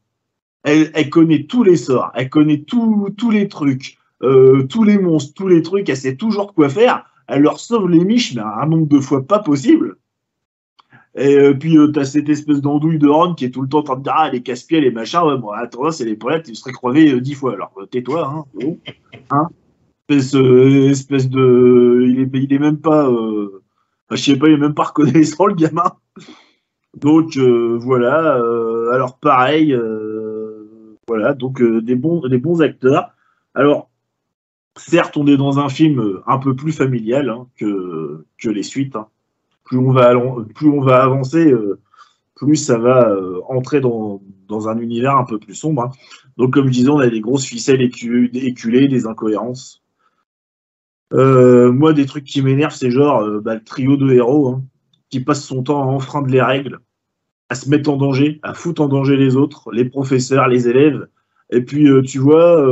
[0.64, 5.48] Elle, connaît tous les sorts, elle connaît tous les trucs, euh, tous les monstres, tous
[5.48, 8.88] les trucs, elle sait toujours quoi faire, elle leur sauve les miches, mais un nombre
[8.88, 9.98] de fois pas possible.
[11.16, 13.80] Et euh, puis, euh, t'as cette espèce d'andouille de Ron qui est tout le temps
[13.80, 15.22] en train de dire Ah, les casse-pieds, les machins.
[15.22, 17.54] Ouais, bon, attends, c'est les poètes, tu serais crevé euh, dix fois.
[17.54, 18.72] Alors, euh, tais-toi, hein.
[19.32, 19.50] hein?
[20.08, 22.06] Espèce, espèce de.
[22.08, 23.10] Il est, il est même pas.
[24.12, 25.92] je sais pas, il est même pas reconnaissant, le gamin.
[26.98, 28.36] Donc, voilà.
[28.92, 29.78] alors, pareil.
[31.08, 33.12] voilà, donc, des, bons, des bons acteurs.
[33.54, 33.90] Alors,
[34.78, 38.96] certes, on est dans un film un peu plus familial hein, que, que les suites.
[38.96, 39.08] hein
[39.70, 40.14] plus on va,
[40.56, 41.80] plus on va avancer, euh,
[42.36, 45.84] plus ça va euh, entrer dans, dans un univers un peu plus sombre.
[45.84, 45.92] hein.
[46.38, 49.84] Donc, comme je disais, on a des grosses ficelles écu- éculées, des incohérences.
[51.14, 54.64] Euh, moi, des trucs qui m'énervent, c'est genre bah, le trio de héros hein,
[55.10, 56.80] qui passe son temps à enfreindre les règles,
[57.50, 61.08] à se mettre en danger, à foutre en danger les autres, les professeurs, les élèves.
[61.52, 62.64] Et puis, tu vois,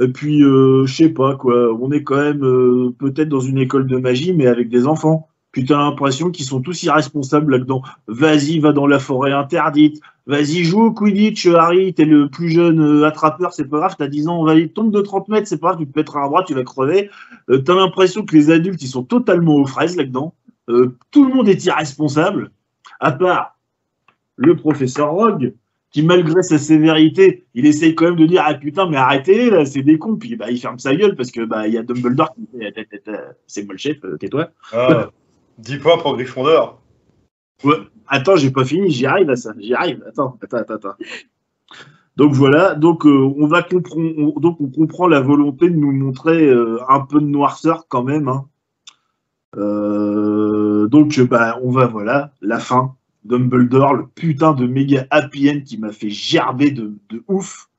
[0.00, 3.96] et puis, je sais pas quoi, on est quand même peut-être dans une école de
[3.96, 5.28] magie, mais avec des enfants.
[5.54, 7.80] Puis t'as l'impression qu'ils sont tous irresponsables là-dedans.
[8.08, 10.02] Vas-y, va dans la forêt interdite.
[10.26, 11.94] Vas-y, joue au Quidditch, Harry.
[11.94, 13.94] T'es le plus jeune euh, attrapeur, c'est pas grave.
[13.96, 16.28] T'as 10 ans, vas-y, tombe de 30 mètres, c'est pas grave, tu te pèteras un
[16.28, 17.08] bras, tu vas crever.
[17.50, 20.34] Euh, t'as l'impression que les adultes, ils sont totalement aux fraises là-dedans.
[20.70, 22.50] Euh, tout le monde est irresponsable,
[22.98, 23.56] à part
[24.34, 25.54] le professeur Rogue,
[25.92, 29.64] qui malgré sa sévérité, il essaye quand même de dire ah putain mais arrêtez là,
[29.64, 30.16] c'est des cons.
[30.16, 32.66] Puis bah il ferme sa gueule parce que bah il y a Dumbledore qui dit
[33.46, 34.50] c'est moi le chef, tais-toi.
[34.72, 35.10] Ah,
[35.58, 36.80] 10 points pour Gryffondor.
[38.06, 40.02] Attends, j'ai pas fini, j'y arrive à ça, j'y arrive.
[40.06, 40.96] Attends, attends, attends, attends.
[42.16, 46.78] Donc voilà, donc euh, on va donc on comprend la volonté de nous montrer euh,
[46.88, 48.28] un peu de noirceur quand même.
[48.28, 48.46] hein.
[49.56, 52.94] Euh, donc bah on va voilà la fin.
[53.24, 56.92] Dumbledore, le putain de méga happy end qui m'a fait gerber de,
[57.26, 57.70] ouf,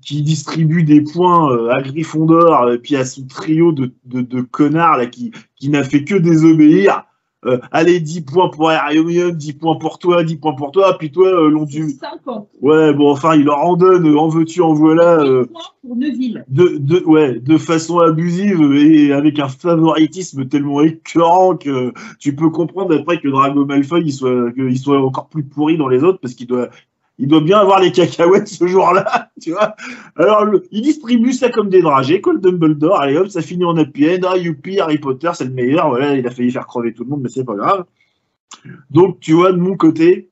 [0.00, 4.96] qui distribue des points à Gryffondor et puis à son trio de, de, de connards
[4.96, 7.04] là qui, qui n'a fait que désobéir.
[7.46, 11.12] Euh, allez, 10 points pour Hermione, 10 points pour toi, 10 points pour toi, puis
[11.12, 11.90] toi, euh, l'on du...
[11.90, 15.62] 50 Ouais, bon, enfin, il leur en donne, euh, en veux-tu, en voilà, euh, points
[15.86, 16.44] pour Neuville.
[16.48, 22.50] de, de, ouais, de façon abusive et avec un favoritisme tellement écœurant que tu peux
[22.50, 26.18] comprendre après que Drago Malfoy, il soit, qu'il soit encore plus pourri dans les autres
[26.20, 26.70] parce qu'il doit,
[27.18, 29.74] il doit bien avoir les cacahuètes ce jour-là, tu vois.
[30.16, 33.00] Alors, il distribue ça comme des dragées, quoi, le Dumbledore.
[33.00, 34.06] Allez hop, ça finit en happy.
[34.24, 35.88] Ah, youpi, Harry Potter, c'est le meilleur.
[35.88, 37.84] Voilà, il a failli faire crever tout le monde, mais c'est pas grave.
[38.90, 40.30] Donc, tu vois, de mon côté,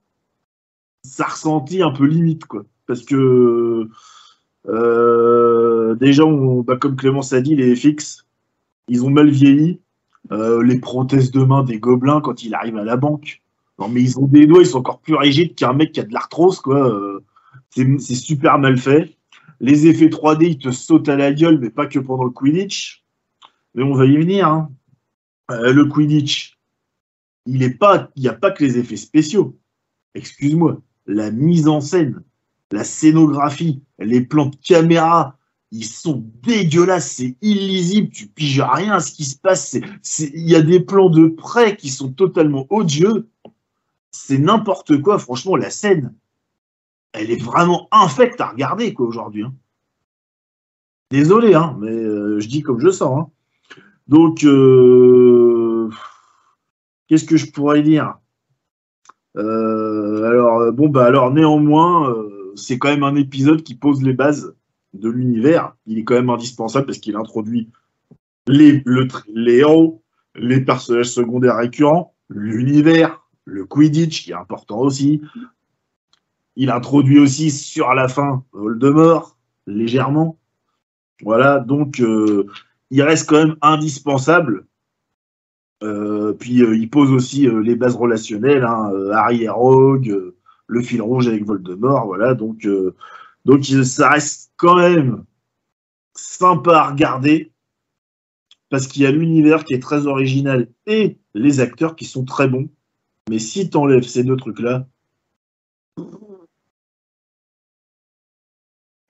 [1.02, 2.64] ça ressentit un peu limite, quoi.
[2.86, 3.88] parce que
[4.68, 6.24] euh, déjà,
[6.64, 8.26] bah, comme Clémence a dit, les FX,
[8.88, 9.80] ils ont mal vieilli.
[10.32, 13.42] Euh, les prothèses de main des gobelins quand il arrive à la banque.
[13.78, 16.04] Non, mais ils ont des doigts, ils sont encore plus rigides qu'un mec qui a
[16.04, 16.88] de l'arthrose, quoi.
[16.88, 17.20] Euh,
[17.70, 19.16] c'est super mal fait.
[19.60, 23.04] Les effets 3D, ils te sautent à la gueule, mais pas que pendant le Quidditch.
[23.74, 24.48] Mais on va y venir.
[24.48, 24.70] hein.
[25.50, 26.58] Euh, le Quidditch,
[27.46, 29.58] il n'y a pas que les effets spéciaux.
[30.14, 30.80] Excuse-moi.
[31.06, 32.22] La mise en scène,
[32.72, 35.38] la scénographie, les plans de caméra,
[35.70, 39.76] ils sont dégueulasses, c'est illisible, tu piges rien à ce qui se passe.
[40.18, 43.28] Il y a des plans de près qui sont totalement odieux.
[44.18, 46.14] C'est n'importe quoi, franchement, la scène,
[47.12, 49.42] elle est vraiment infecte à regarder quoi aujourd'hui.
[49.44, 49.54] hein.
[51.10, 53.20] Désolé, hein, mais euh, je dis comme je sens.
[53.20, 53.30] hein.
[54.08, 55.90] Donc, euh,
[57.06, 58.14] qu'est-ce que je pourrais dire?
[59.36, 62.14] Euh, Alors, bon, bah alors néanmoins,
[62.54, 64.54] c'est quand même un épisode qui pose les bases
[64.94, 65.74] de l'univers.
[65.86, 67.68] Il est quand même indispensable parce qu'il introduit
[68.46, 70.02] les, le les héros,
[70.34, 75.22] les personnages secondaires récurrents, l'univers, le Quidditch qui est important aussi.
[76.56, 80.38] Il introduit aussi sur la fin Voldemort, légèrement.
[81.22, 82.46] Voilà, donc euh,
[82.90, 84.66] il reste quand même indispensable.
[85.82, 90.32] Euh, puis euh, il pose aussi les bases relationnelles, hein, Harry et Rogue,
[90.66, 92.34] le fil rouge avec Voldemort, voilà.
[92.34, 92.68] Donc,
[93.44, 95.24] donc ça reste quand même
[96.14, 97.52] sympa à regarder
[98.68, 102.48] parce qu'il y a l'univers qui est très original et les acteurs qui sont très
[102.48, 102.68] bons.
[103.28, 104.86] Mais si tu enlèves ces deux trucs-là,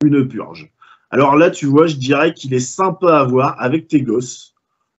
[0.04, 0.70] une purge.
[1.10, 4.54] Alors là, tu vois, je dirais qu'il est sympa à voir avec tes gosses.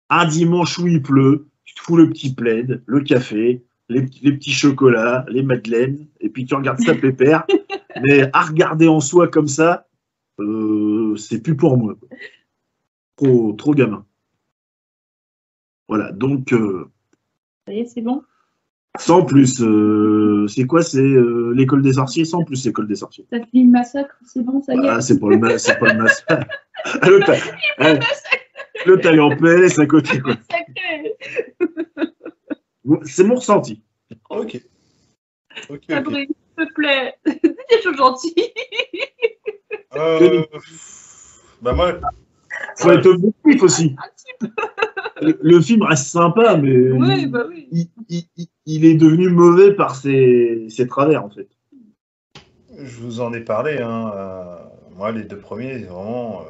[0.09, 4.31] Un dimanche où il pleut, tu te fous le petit plaid, le café, les, les
[4.33, 7.45] petits chocolats, les madeleines, et puis tu regardes ça pépère.
[8.01, 9.87] Mais à regarder en soi comme ça,
[10.39, 11.95] euh, c'est plus pour moi.
[13.15, 14.05] Trop, trop gamin.
[15.87, 16.89] Voilà, donc euh,
[17.65, 18.23] Ça y est, c'est bon?
[18.99, 23.25] Sans plus, euh, c'est quoi C'est euh, l'école des sorciers Sans plus l'école des sorciers.
[23.31, 24.89] T'as fini le massacre, c'est bon, ça y est.
[24.89, 26.47] Ah, c'est pas le ma- c'est pas le massacre.
[27.07, 27.35] L'autre, a-
[27.79, 27.93] ah,
[28.85, 30.19] l'autre, elle est en PLS à côté.
[30.21, 30.35] quoi.
[33.03, 33.83] C'est mon ressenti.
[34.29, 34.61] Ok.
[35.69, 35.83] Ok, ok.
[35.89, 37.13] Sabrine, s'il te plaît.
[37.25, 38.33] Dis des choses gentilles.
[39.95, 40.43] Euh,
[41.61, 41.99] bah moi,
[42.77, 43.95] Faut être objectif aussi.
[43.97, 44.47] Un petit peu.
[45.21, 47.67] Le, le film reste sympa, mais Oui, bah oui.
[47.71, 51.47] il, il- il- il est devenu mauvais par ses, ses travers, en fait.
[52.77, 53.77] je vous en ai parlé.
[53.79, 54.55] Hein, euh,
[54.95, 56.41] moi, les deux premiers, vraiment,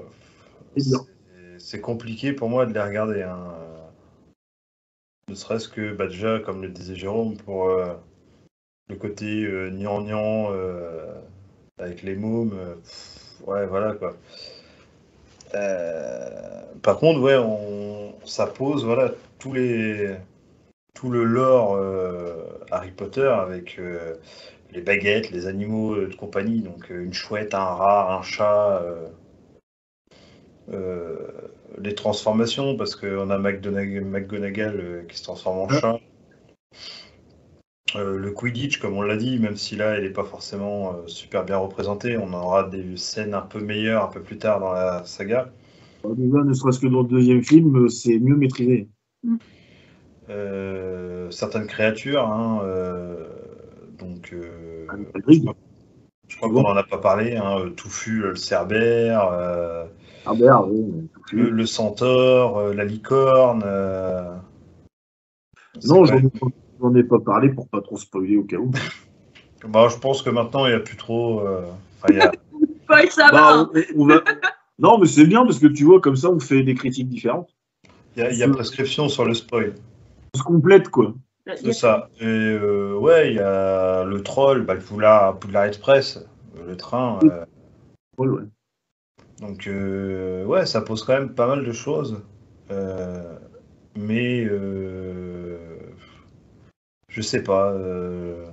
[0.77, 3.21] euh, C'est compliqué pour moi de les regarder.
[3.23, 3.53] Hein.
[5.29, 7.93] Ne serait-ce que, bah, déjà, comme le disait Jérôme, pour euh,
[8.89, 11.13] le côté euh, gnangnan euh,
[11.77, 12.51] avec les mômes.
[12.83, 14.15] pff, ouais, voilà quoi.
[15.55, 20.15] Euh, par contre, ouais, on, ça pose voilà tous les
[20.93, 24.15] tout le lore euh, Harry Potter avec euh,
[24.71, 29.07] les baguettes, les animaux de compagnie, donc une chouette, un rat, un chat, euh,
[30.73, 31.27] euh,
[31.77, 35.99] les transformations, parce qu'on a McGonagall qui se transforme en chat.
[37.97, 41.07] Euh, le Quidditch, comme on l'a dit, même si là, elle n'est pas forcément euh,
[41.07, 44.71] super bien représentée, on aura des scènes un peu meilleures un peu plus tard dans
[44.71, 45.49] la saga.
[46.15, 48.87] Déjà, ne serait-ce que dans le deuxième film, euh, c'est mieux maîtrisé.
[50.29, 53.29] Euh, certaines créatures, hein, euh,
[53.97, 55.49] donc euh, Hagrid.
[56.27, 59.85] je crois, qu'on n'en a pas parlé, hein, Touffu, le cerbère, euh,
[60.29, 61.09] oui.
[61.31, 63.63] le, le centaure, euh, la licorne.
[63.65, 64.35] euh,
[65.87, 66.47] Non, j'en même- ai, pas-
[66.81, 68.71] j'en ai pas parlé pour pas trop spoiler au cas où.
[69.67, 71.41] bah, je pense que maintenant il n'y a plus trop.
[71.41, 71.61] euh,
[71.97, 72.31] enfin, il y a-
[72.87, 73.31] Paul, ça va.
[73.31, 74.23] Bah, on- on va-
[74.79, 77.49] Non, mais c'est bien parce que tu vois, comme ça, on fait des critiques différentes.
[78.15, 79.73] il y a- il y a prescription sur le spoil.
[80.33, 81.13] On se complète, quoi.
[81.55, 82.09] C'est ça.
[82.19, 86.25] Et euh, ouais, il y a le troll, bah, le Poudlard, Poudlard Express,
[86.67, 87.19] le train.
[87.23, 87.45] euh,
[88.17, 88.43] ouais.
[89.39, 92.21] donc euh, ouais, ça pose quand même pas mal de choses.
[92.71, 93.37] Euh,
[93.95, 95.46] mais euh,
[97.17, 97.71] je sais pas.
[97.71, 98.45] euh,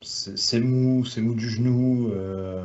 [0.00, 2.12] c'est mou, c'est mou du genou.
[2.14, 2.64] euh,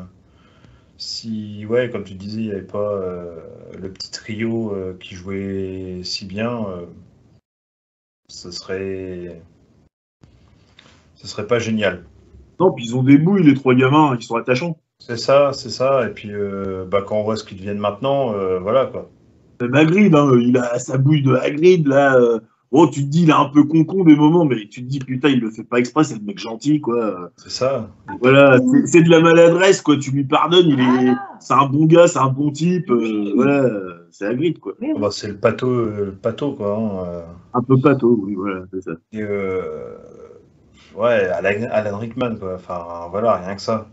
[0.99, 3.39] si, ouais, comme tu disais, il n'y avait pas euh,
[3.75, 6.67] le petit trio qui jouait si bien,
[8.29, 9.41] ce serait.
[11.15, 12.05] Ce serait pas génial.
[12.59, 14.77] Non, puis ils ont des bouilles, les trois gamins, ils sont attachants.
[14.99, 16.07] C'est ça, c'est ça.
[16.07, 16.29] Et puis,
[16.87, 19.09] bah, quand on voit ce qu'ils deviennent maintenant, voilà quoi.
[19.59, 22.15] Même Hagrid, hein, il a sa bouille de Hagrid, là.
[22.71, 24.99] Bon, tu te dis, il est un peu con-con des moments, mais tu te dis,
[24.99, 27.31] putain, il le fait pas exprès, c'est le mec gentil, quoi.
[27.37, 27.89] C'est ça.
[28.21, 29.97] Voilà, c'est- de la maladresse, quoi.
[29.97, 32.89] Tu lui pardonnes, il est, c'est un bon gars, c'est un bon type.
[32.91, 33.69] euh, voilà,
[34.11, 34.73] c'est la grille, quoi.
[34.81, 34.99] Oui, oui.
[34.99, 36.75] Bah, c'est le pato, le pato quoi.
[36.77, 37.21] hein, euh.
[37.53, 38.91] Un peu pato, oui, voilà, c'est ça.
[39.13, 39.95] Et, euh,
[40.95, 42.55] ouais, Alan, Alan Rickman, quoi.
[42.55, 43.87] Enfin, voilà, rien que ça.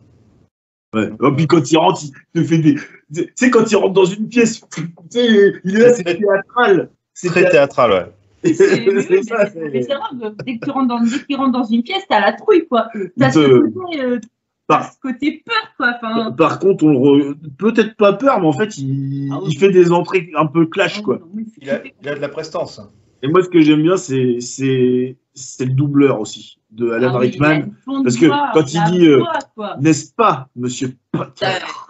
[0.95, 1.09] Ouais.
[1.09, 2.03] Et puis quand il rentre,
[2.35, 2.75] il te fait des.
[3.15, 5.27] Tu sais, quand il rentre dans une pièce, tu sais,
[5.65, 6.91] il est là, c'est théâtral.
[7.15, 8.13] C'est Très théâtral, ouais.
[8.45, 9.45] C'est ça.
[9.45, 10.35] grave.
[10.45, 12.89] Dès que tu rentres dans, dès qu'il rentre dans une pièce, t'as la trouille, quoi.
[13.19, 14.19] T'as Il ce côté, euh,
[14.67, 15.95] Par- t'as ce côté peur, quoi.
[15.97, 19.49] Enfin, Par contre, on le re- peut-être pas peur, mais en fait, il, Ah oui.
[19.53, 21.19] il fait des entrées un peu clash, quoi.
[21.19, 22.81] non, oui, Il a, il a de la prestance.
[23.23, 27.19] Et moi, ce que j'aime bien, c'est c'est c'est le doubleur aussi de Alan Ah
[27.19, 27.71] Rickman.
[28.03, 29.77] parce que voix, quand il dit, euh, voix, quoi.
[29.81, 31.47] N'est-ce pas, Monsieur Potter?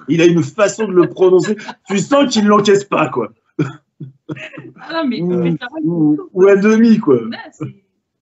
[0.09, 1.57] Il a une façon de le prononcer.
[1.89, 3.33] tu sens qu'il l'encaisse pas, quoi.
[4.81, 7.19] Ah non, mais, Ou- mais Ou, ou à demi, quoi.
[7.61, 7.71] Il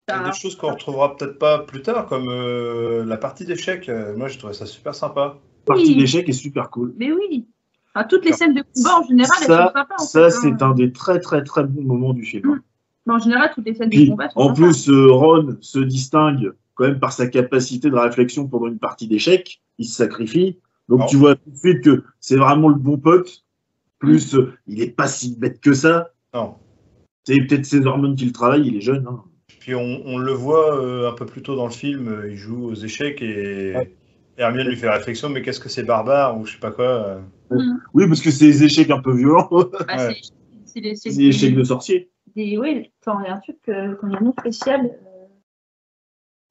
[0.09, 3.89] y a des choses qu'on retrouvera peut-être pas plus tard, comme euh, la partie d'échecs.
[3.89, 5.39] Euh, Moi, j'ai trouvé ça super sympa.
[5.69, 5.97] La partie Oui.
[5.97, 6.95] d'échecs est super cool.
[6.97, 7.47] Mais oui.
[7.95, 9.87] Enfin, toutes les scènes de combat, en général, elles Ça, sont sympas.
[9.99, 10.71] en ça fait, c'est hein.
[10.71, 12.49] un des très très très bons moments du film.
[12.51, 12.61] hein.
[13.07, 14.55] Mais En général, toutes les scènes de combat sont en sympas.
[14.69, 19.09] plus, euh, Ron se distingue quand même par sa capacité de réflexion pendant une partie
[19.09, 19.63] d'échecs.
[19.79, 20.59] Il se sacrifie.
[20.89, 23.45] Donc tu vois tout de suite que c'est vraiment le bon pote.
[23.99, 26.11] Plus, euh, il est pas si bête que ça.
[26.35, 26.57] Non.
[27.27, 29.07] C'est peut-être ses hormones qui le travaillent, il est jeune.
[29.09, 29.23] hein.
[29.61, 32.37] Puis on, on le voit euh, un peu plus tôt dans le film, euh, il
[32.37, 33.75] joue aux échecs et
[34.37, 37.19] Hermione lui fait réflexion, mais qu'est-ce que c'est barbare ou je sais pas quoi.
[37.51, 37.59] euh.
[37.95, 39.49] Oui, parce que c'est des échecs un peu violents.
[39.51, 40.17] Bah, Ouais.
[40.67, 42.11] c'est- des- échecs de sorcier.
[42.37, 44.35] des- Oui, quand il y a un truc, euh, quand il y a un nom
[44.39, 44.81] spécial.
[44.87, 45.27] euh,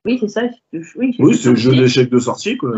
[0.05, 0.41] Oui, c'est ça.
[0.73, 2.71] Oui, Oui, c'est le jeu d'échecs de sorcier, quoi.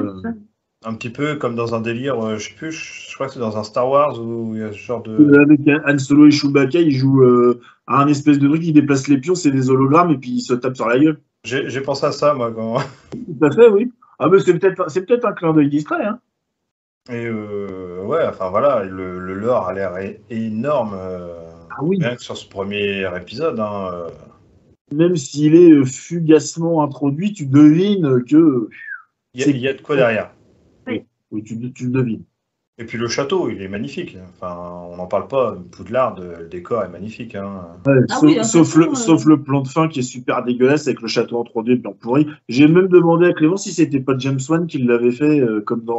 [0.87, 3.39] Un petit peu comme dans un délire, euh, je sais plus, je crois que c'est
[3.39, 5.37] dans un Star Wars où il y a ce genre de.
[5.37, 9.09] Avec Han Solo et Chewbacca, ils jouent euh, à un espèce de truc, ils déplacent
[9.09, 11.19] les pions, c'est des hologrammes, et puis ils se tapent sur la gueule.
[11.43, 12.77] J'ai pensé à ça, moi, quand.
[13.11, 13.91] Tout à fait, oui.
[14.19, 16.19] Ah, mais c'est peut-être peut-être un clin d'œil distrait, hein.
[17.09, 19.93] Et euh, ouais, enfin voilà, le, le lore a l'air
[20.29, 20.93] énorme.
[20.97, 21.97] euh, Ah oui.
[22.01, 23.59] Rien que sur ce premier épisode.
[23.59, 24.09] Hein, euh.
[24.93, 28.69] Même s'il est euh, fugacement introduit, tu devines que.
[29.33, 30.31] Y, il y a de quoi derrière.
[31.31, 32.23] Oui, tu, tu le devines.
[32.79, 34.15] Et puis le château, il est magnifique.
[34.35, 34.55] Enfin,
[34.91, 35.57] on n'en parle pas.
[35.71, 37.33] Poudlard, le décor est magnifique.
[37.33, 37.65] Hein.
[37.87, 39.87] Ouais, Ah sauf, oui, de toute sauf façon, le, euh, sauf le plan de fin
[39.87, 42.27] qui est super dégueulasse avec le château en 3D bien pourri.
[42.49, 45.85] J'ai même demandé à Clément si c'était pas James Wan qui l'avait fait, euh, comme
[45.85, 45.97] dans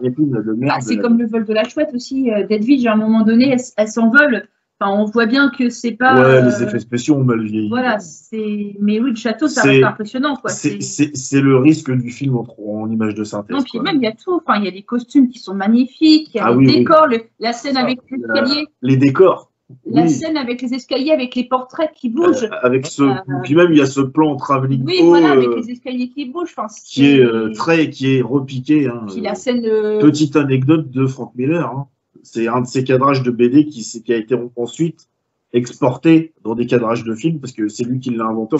[0.00, 0.72] le merde.
[0.76, 2.32] Ah, c'est comme le vol de la chouette aussi.
[2.32, 4.48] euh, Deadwitch, à un moment donné, elle s'envole.
[4.80, 6.14] Enfin, on voit bien que c'est pas.
[6.14, 7.68] Ouais, euh, les effets spéciaux ont mal vieilli.
[7.68, 8.76] Voilà, c'est.
[8.80, 10.50] Mais oui, le château, ça reste impressionnant, quoi.
[10.50, 13.56] C'est- le risque du film en, en image de synthèse.
[13.56, 13.82] Non, puis quoi.
[13.82, 14.40] même, il y a tout.
[14.46, 16.66] Enfin, il y a des costumes qui sont magnifiques, il y a Ah les oui,
[16.68, 16.78] oui.
[16.78, 19.50] décors, le- la scène Ça, avec les escaliers, Les décors.
[19.84, 20.10] la oui.
[20.10, 22.44] scène avec les escaliers, avec les portraits qui bougent.
[22.44, 25.32] Euh, avec ce, Euh, puis même il y a ce plan en travelling oui, voilà,
[25.32, 26.54] avec euh, les escaliers qui bougent.
[26.56, 28.86] Enfin, qui est euh, très, qui est repiqué.
[28.86, 29.62] Hein, Puis euh, la scène.
[30.00, 31.66] Petite anecdote de Frank Miller.
[31.68, 31.88] hein.
[32.22, 35.08] C'est un de ses cadrages de BD qui, qui a été ensuite
[35.52, 38.56] exporté dans des cadrages de films parce que c'est lui qui l'a inventé.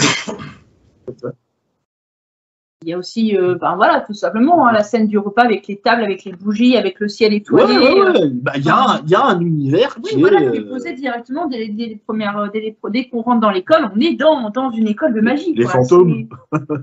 [2.83, 5.66] Il y a aussi, euh, ben voilà, tout simplement, hein, la scène du repas avec
[5.66, 7.77] les tables, avec les bougies, avec le ciel Ouais, étoilé.
[7.77, 8.31] ouais, euh, ouais.
[8.35, 10.51] Bah, Il y, a un- il y a un univers Oui, qui voilà, est.
[10.53, 13.90] qui est euh, posé directement dès, dès les premières, euh, dès, qu'on rentre dans l'école,
[13.94, 15.53] on est dans, dans une école de magie.
[15.55, 15.73] Les quoi.
[15.73, 16.29] fantômes.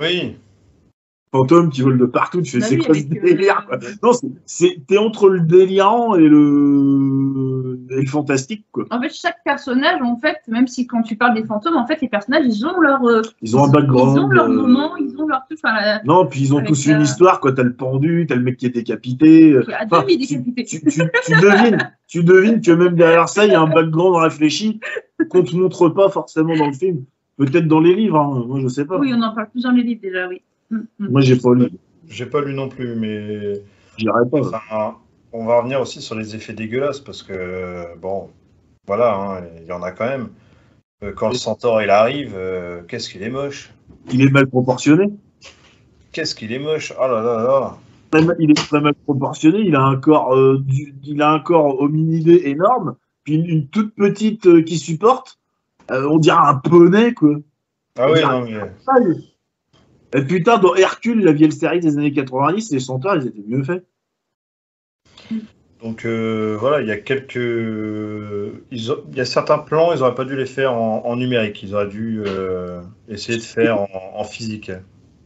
[0.01, 0.35] Oui.
[1.37, 2.41] Fantômes qui volent de partout.
[2.41, 3.77] Tu fais, Bah c'est quoi ce euh, délire quoi?
[4.03, 4.11] Non,
[4.45, 8.85] c'est- t'es entre le délirant et le, et le fantastique quoi.
[8.91, 11.99] En fait, chaque personnage, en fait, même si quand tu parles des fantômes, en fait,
[12.01, 14.17] les personnages, ils ont leur, euh, Ils ont un background.
[14.17, 15.59] ils ont leur euh, moment, ils ont leur truc.
[15.63, 17.51] Enfin, la- Non, puis ils ont Avec tous la- une histoire, quoi.
[17.53, 19.57] T'as le pendu, t'as le mec qui est décapité.
[19.57, 20.63] enfin, tu, décapité.
[20.63, 24.15] tu, tu, tu devines, tu devines que même derrière ça, il y a un background
[24.23, 24.79] réfléchi
[25.29, 27.03] qu'on te montre pas forcément dans le film.
[27.37, 28.45] Peut-être dans les livres, hein.
[28.47, 28.97] moi je sais pas.
[28.97, 30.41] Oui, on en parle plus dans les livres déjà, oui.
[30.71, 31.07] Mm, mm.
[31.11, 31.69] Moi j'ai pas lu,
[32.07, 33.61] J'ai pas lu non plus, mais
[33.97, 34.39] j'irai pas.
[34.39, 34.95] enfin,
[35.33, 38.29] on va revenir aussi sur les effets dégueulasses parce que bon,
[38.87, 40.29] voilà, hein, il y en a quand même.
[41.03, 43.71] Euh, Quand le centaure il arrive, euh, qu'est-ce qu'il est moche
[44.11, 45.09] Il est mal proportionné.
[46.11, 47.77] Qu'est-ce qu'il est moche Oh là là là
[48.39, 49.59] Il est très mal proportionné.
[49.59, 52.95] Il a un corps, euh, du- il a un corps hominidé énorme,
[53.25, 55.37] puis une, une toute petite euh, qui supporte.
[55.91, 57.35] Euh, on dirait un poney, quoi.
[57.99, 58.71] Ah oui, non, mais
[60.15, 63.63] Et putain, dans Hercule, la vieille série des années 90, les chanteurs, ils étaient mieux
[63.63, 63.85] faits.
[65.81, 67.35] Donc euh, voilà, il y a quelques.
[68.71, 71.15] ils ont- Il y a certains plans, ils n'auraient pas dû les faire en, en
[71.17, 74.71] numérique, ils auraient dû euh, essayer de faire en, en physique.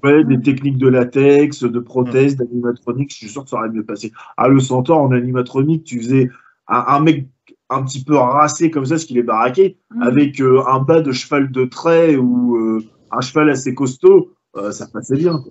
[0.03, 3.83] Ouais, des techniques de latex, de prothèses, d'animatronique, je suis sûr que ça aurait mieux
[3.83, 4.11] passé.
[4.37, 6.29] Ah, le centaure en animatronique, tu faisais
[6.67, 7.27] un, un mec
[7.69, 10.01] un petit peu racé comme ça, ce qu'il est baraqué, Mm.
[10.03, 12.79] avec euh, un bas de cheval de trait ou euh,
[13.11, 15.43] un cheval assez costaud, euh, ça passait bien.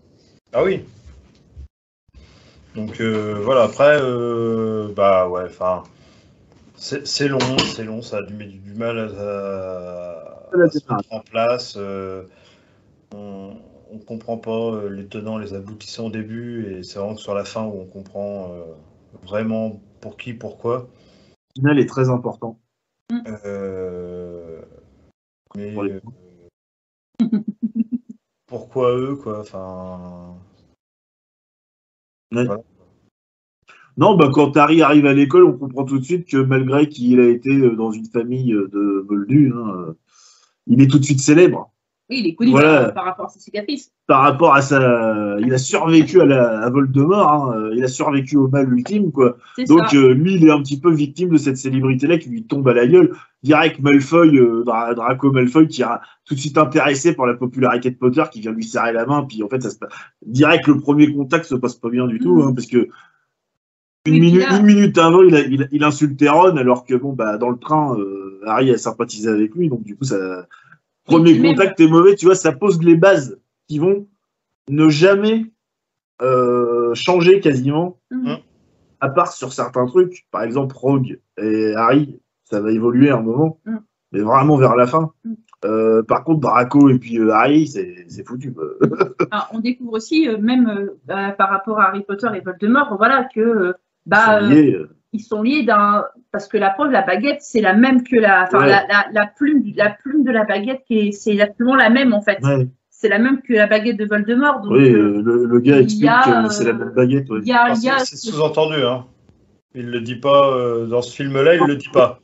[0.52, 0.84] Ah oui.
[2.74, 5.82] Donc euh, voilà, après, euh, bah ouais, enfin,
[6.76, 7.38] c'est c'est long,
[7.74, 11.74] c'est long, ça a du, du, du mal à, à- à se mettre en place.
[11.76, 12.24] euh,
[13.14, 13.56] on,
[13.90, 17.34] on comprend pas euh, les tenants, les aboutissants au début, et c'est vraiment que sur
[17.34, 18.64] la fin où on comprend euh,
[19.24, 20.88] vraiment pour qui, pourquoi.
[21.56, 22.58] Le final est très important.
[23.44, 24.60] Euh,
[25.56, 26.00] mais Pour les- euh,
[28.48, 30.36] pourquoi eux, quoi, enfin.
[33.96, 37.20] Non, bah, quand Harry arrive à l'école, on comprend tout de suite que malgré qu'il
[37.20, 39.92] a été euh, dans une famille euh, de moldus, hein, euh,
[40.66, 41.72] il est tout de suite célèbre.
[42.10, 42.90] Oui, il est connu Voilà.
[42.92, 43.92] par, rapport à ses cicatrices.
[44.06, 45.36] Par rapport à sa.
[45.40, 46.60] Il a survécu à, la...
[46.60, 49.36] à Voldemort, hein, il a survécu au mal ultime, quoi.
[49.68, 52.66] Donc euh, lui, il est un petit peu victime de cette célébrité-là qui lui tombe
[52.68, 53.12] à la gueule.
[53.42, 57.90] Direct Malfoy, euh, Dra- Draco Malfoy, qui a tout de suite intéressé par la popularité
[57.90, 59.92] de Potter, qui vient lui serrer la main, puis en fait, ça se passe...
[60.24, 62.48] direct le premier contact se passe pas bien du tout, Mhm.
[62.48, 62.88] hein, parce que
[64.06, 67.12] une, minute, là- une minute avant, il, a- il, il insultait Ron, alors que bon,
[67.12, 70.46] bah dans le train, euh, Harry a sympathisé avec lui, donc du coup, ça
[71.08, 73.38] premier contact est mauvais, tu vois, ça pose les bases
[73.68, 74.06] qui vont
[74.68, 75.46] ne jamais
[76.20, 78.38] euh, changer quasiment Mhm.
[79.00, 83.60] à part sur certains trucs, par exemple Rogue et Harry, ça va évoluer un moment,
[83.64, 83.76] Mm.
[84.12, 85.12] mais vraiment vers la fin.
[85.24, 85.34] Mm.
[85.64, 88.54] Euh, par contre, Draco et puis euh, Harry, c'est foutu.
[89.30, 93.74] Ah, on découvre aussi, même euh, par rapport à Harry Potter et Voldemort, voilà que
[94.06, 94.40] bah,
[95.08, 98.02] euh, euh, ils sont liés d'un parce que la preuve, la baguette, c'est la même
[98.02, 98.68] que la, enfin Ouais.
[98.68, 102.12] la, la, la plume, du- la plume de la baguette, qui c'est exactement la même
[102.12, 102.38] en fait.
[102.42, 102.68] ouais.
[102.90, 104.60] C'est la même que la baguette de Voldemort.
[104.60, 107.30] Donc, Oui, euh, euh, le, le gars explique a, que c'est la euh, même baguette.
[107.30, 107.38] ouais.
[107.42, 109.06] il y a, Ah, il y a c'est sous-entendu, hein.
[109.74, 112.18] Il le dit pas euh, dans ce film-là, il le dit pas.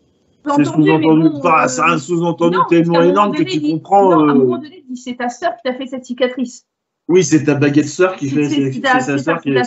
[0.56, 1.30] C'est sous-entendu.
[1.30, 4.10] bon, euh, c'est un sous-entendu tellement énorme que tu il- comprends.
[4.10, 6.04] Non, à un euh, moment donné, il dit c'est ta sœur qui t'a fait cette
[6.04, 6.66] cicatrice.
[7.06, 8.48] Oui, c'est ta baguette sœur qui fait.
[8.48, 9.62] C'est sa sœur qui ta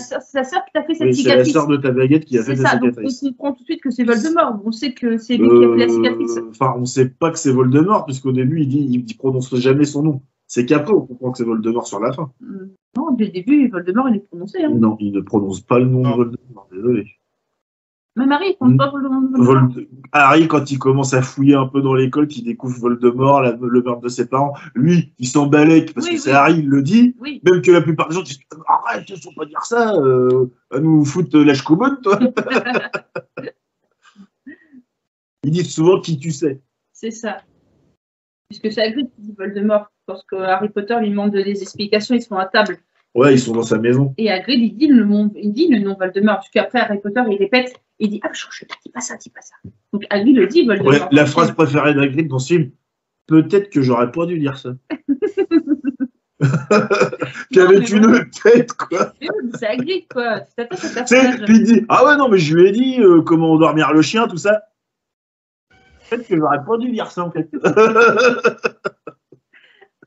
[0.83, 1.53] fait cette Oui, c'est la cicatrice.
[1.53, 3.23] sœur de ta baguette qui a fait C'est ta ça, donc cicatrice.
[3.23, 4.59] on comprend tout de suite que c'est Voldemort.
[4.65, 6.37] On sait que c'est lui qui a fait la cicatrice.
[6.37, 9.85] Euh, Enfin, on sait pas que c'est Voldemort, puisqu'au début, il dit, il prononce jamais
[9.85, 10.21] son nom.
[10.47, 12.31] C'est qu'après, on comprend que c'est Voldemort sur la fin.
[12.41, 14.63] Hum, Non, dès le début, Voldemort, il est prononcé.
[14.63, 14.71] Hein.
[14.73, 16.11] Non, il ne prononce pas le nom Non.
[16.11, 17.05] de Voldemort, désolé.
[18.17, 18.77] Même Harry, il Mm.
[18.77, 19.21] pas Voldemort.
[19.21, 19.45] Voldemort.
[19.45, 23.51] Vold- Harry, quand il commence à fouiller un peu dans l'école, qu'il découvre Voldemort, la-
[23.61, 26.31] le meurtre de ses parents, lui, il s'en balèque, parce Oui, que c'est.
[26.31, 27.15] Harry, il le dit.
[27.19, 30.47] Oui, Même que la plupart des gens disent Arrête, il faut pas dire ça, euh,
[30.71, 32.19] à nous foutre la commune, toi.
[35.43, 36.61] Ils disent souvent qui tu sais.
[36.91, 37.37] c'est ça.
[38.49, 39.87] Puisque c'est Hagrid qui dit Voldemort.
[40.07, 42.77] Lorsque Harry Potter lui demande des explications, ils sont à table.
[43.13, 44.13] Ouais, ils sont dans sa maison.
[44.17, 46.41] Et Hagrid, il dit le nom, il dit le nom Voldemort.
[46.41, 47.75] Jusqu'après, Harry Potter, il répète.
[47.99, 49.55] Il dit Ah, je, je dis pas ça, dis pas ça.
[49.93, 50.93] Donc Hagrid le dit Voldemort.
[50.93, 52.71] Ouais, la phrase préférée d'Hagrid dans ce film,
[53.27, 54.71] peut-être que j'aurais pas dû dire ça.
[57.51, 59.13] Qu'avait une tête, quoi?
[59.55, 60.41] C'est Hagrid, quoi.
[60.41, 63.91] Tu t'attaches il dit Ah ouais, non, mais je lui ai dit euh, comment endormir
[63.93, 64.61] le chien, tout ça.
[66.09, 67.49] Peut-être que j'aurais pas dû dire ça, en fait.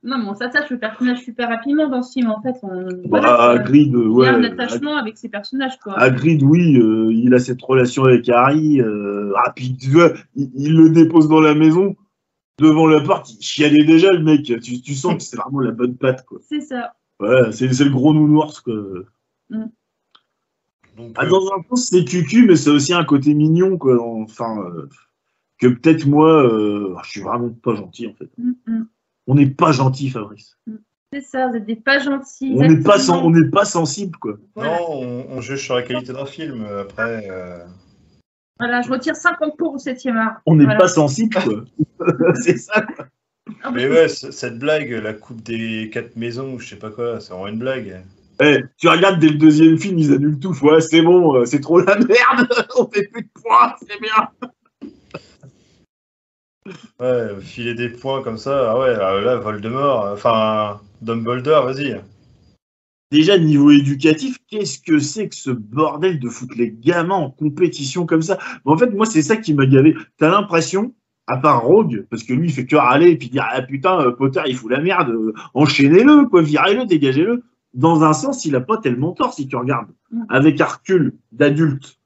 [0.03, 2.30] Non, mais on s'attache au personnage super rapidement dans ce film.
[2.30, 2.84] En fait, on.
[2.84, 3.51] bah, voilà.
[3.51, 4.28] Hagrid, euh, il y ouais.
[4.28, 5.98] a un attachement avec ces personnages, quoi.
[5.98, 8.80] Hagrid, oui, euh, il a cette relation avec Harry.
[8.80, 11.96] Euh, ah, puis tu vois, il, il le dépose dans la maison,
[12.59, 14.44] devant la porte, il chialait déjà, le mec.
[14.44, 16.38] Tu, tu sens que c'est vraiment la bonne patte, quoi.
[16.48, 16.94] C'est ça.
[17.20, 18.74] Ouais, c'est c'est le gros nounours, quoi.
[20.96, 24.03] Donc, Ah, euh, dans un sens, c'est cucu, mais c'est aussi un côté mignon, quoi.
[24.03, 24.88] Enfin, euh,
[25.59, 28.30] que peut-être moi, euh, je suis vraiment pas gentil, en fait.
[28.38, 28.88] Mm, mm.
[29.26, 30.56] On n'est pas gentil, Fabrice.
[31.12, 32.52] C'est ça, vous êtes des pas gentils.
[32.56, 33.26] On n'est pas, sen- exactement.
[33.26, 34.34] on n'est pas sensible, quoi.
[34.54, 34.78] Voilà.
[34.78, 36.64] Non, on, on juge sur la qualité d'un film.
[36.80, 37.64] Après, euh,
[38.58, 40.40] Voilà, je retire 50 pour au 7 art.
[40.46, 40.78] On n'est Voilà.
[40.80, 41.64] pas sensible, quoi.
[42.42, 43.06] c'est ça, quoi.
[43.64, 47.18] Ah, mais ouais, c- cette blague, la coupe des quatre maisons, je sais pas quoi,
[47.18, 48.04] c'est vraiment une blague.
[48.40, 50.56] Eh, tu regardes dès le deuxième film, ils annulent tout.
[50.62, 52.48] Ouais, c'est bon, euh, c'est trop la merde.
[52.78, 54.28] on fait plus de points, c'est bien.
[57.00, 62.00] Ouais, filer des points comme ça, ah ouais, ah, là, Voldemort, enfin, Dumbledore, vas-y.
[63.10, 68.06] Déjà, niveau éducatif, qu'est-ce que c'est que ce bordel de foutre les gamins en compétition
[68.06, 68.38] comme ça?
[68.64, 69.96] Mais En fait, moi, c'est ça qui m'a gavé.
[70.16, 70.94] T'as l'impression,
[71.26, 74.00] à part Rogue, parce que lui, il fait que râler et puis dire Ah putain,
[74.00, 77.42] euh, Potter, il fout la merde, euh, enchaînez-le, quoi, virez-le, dégagez-le.
[77.74, 79.90] Dans un sens, il a pas tellement tort si tu regardes.
[80.12, 80.22] Mm.
[80.28, 81.99] Avec Hercule, d'adulte,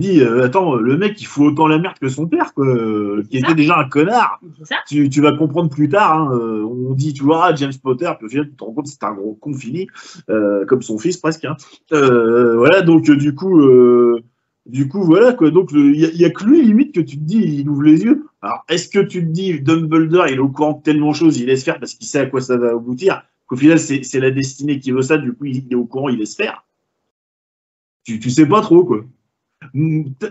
[0.00, 2.66] il dit euh, Attends, le mec, il fout autant la merde que son père, quoi,
[2.66, 4.40] euh, qui était déjà un connard.
[4.64, 6.14] Ça Tu, tu vas comprendre plus tard.
[6.14, 8.72] hein, euh, on dit, tu vois, ah, James Potter, puis au final, tu te rends
[8.72, 9.86] compte que c'est un gros con fini,
[10.28, 11.44] euh, comme son fils presque.
[11.46, 11.56] hein.
[11.92, 13.60] Euh, voilà, donc du coup,
[14.66, 15.50] Du coup, voilà quoi.
[15.52, 18.26] Donc, il n'y a, que lui, limite, que tu te dis, il ouvre les yeux.
[18.42, 21.38] Alors, est-ce que tu te dis, Dumbledore, il est au courant de tellement de choses,
[21.38, 24.32] il laisse faire parce qu'il sait à quoi ça va aboutir Qu'au final, c'est la
[24.32, 26.64] destinée qui veut ça, du coup, il est au courant, il laisse faire?
[28.04, 29.04] Tu, tu sais pas trop, quoi.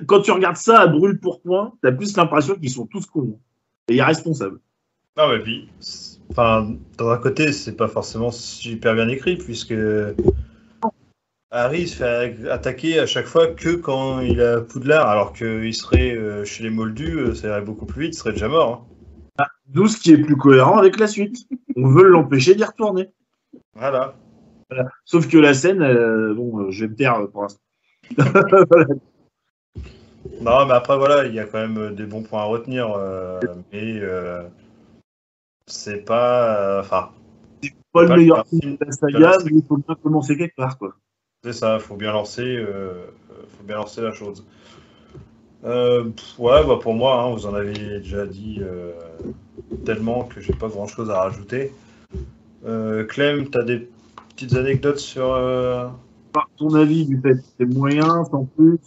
[0.07, 3.05] Quand tu regardes ça à brûle pour point, tu as plus l'impression qu'ils sont tous
[3.05, 3.39] cons
[3.87, 4.59] et irresponsables.
[5.17, 5.69] Non, mais puis,
[6.29, 9.73] enfin, dans un côté, c'est pas forcément super bien écrit, puisque
[11.51, 16.15] Harry se fait attaquer à chaque fois que quand il a Poudlard, alors qu'il serait
[16.15, 18.73] euh, chez les Moldus, euh, ça irait beaucoup plus vite, il serait déjà mort.
[18.73, 18.95] Hein.
[19.37, 21.47] Ah, d'où ce qui est plus cohérent avec la suite.
[21.77, 23.09] On veut l'empêcher d'y retourner.
[23.73, 24.15] Voilà.
[25.05, 27.61] Sauf que la scène, euh, bon, je vais me taire pour l'instant.
[30.41, 32.97] non, mais après, voilà, il y a quand même des bons points à retenir.
[33.71, 34.01] mais
[35.67, 36.79] c'est pas.
[36.79, 37.09] Enfin.
[37.61, 40.77] c'est pas le meilleur film de la saga, mais il faut bien commencer quelque part,
[40.77, 40.95] quoi.
[41.43, 44.45] C'est ça, faut bien lancer, euh, faut bien lancer la chose.
[45.63, 46.05] Euh,
[46.39, 48.93] ouais, bah pour moi, hein, vous en avez déjà dit euh,
[49.85, 51.71] tellement que j'ai pas grand chose à rajouter.
[52.63, 53.87] Clem, tu as des
[54.29, 55.29] petites anecdotes sur.
[56.31, 58.79] Par ton avis, du fait, c'est moyen, sans plus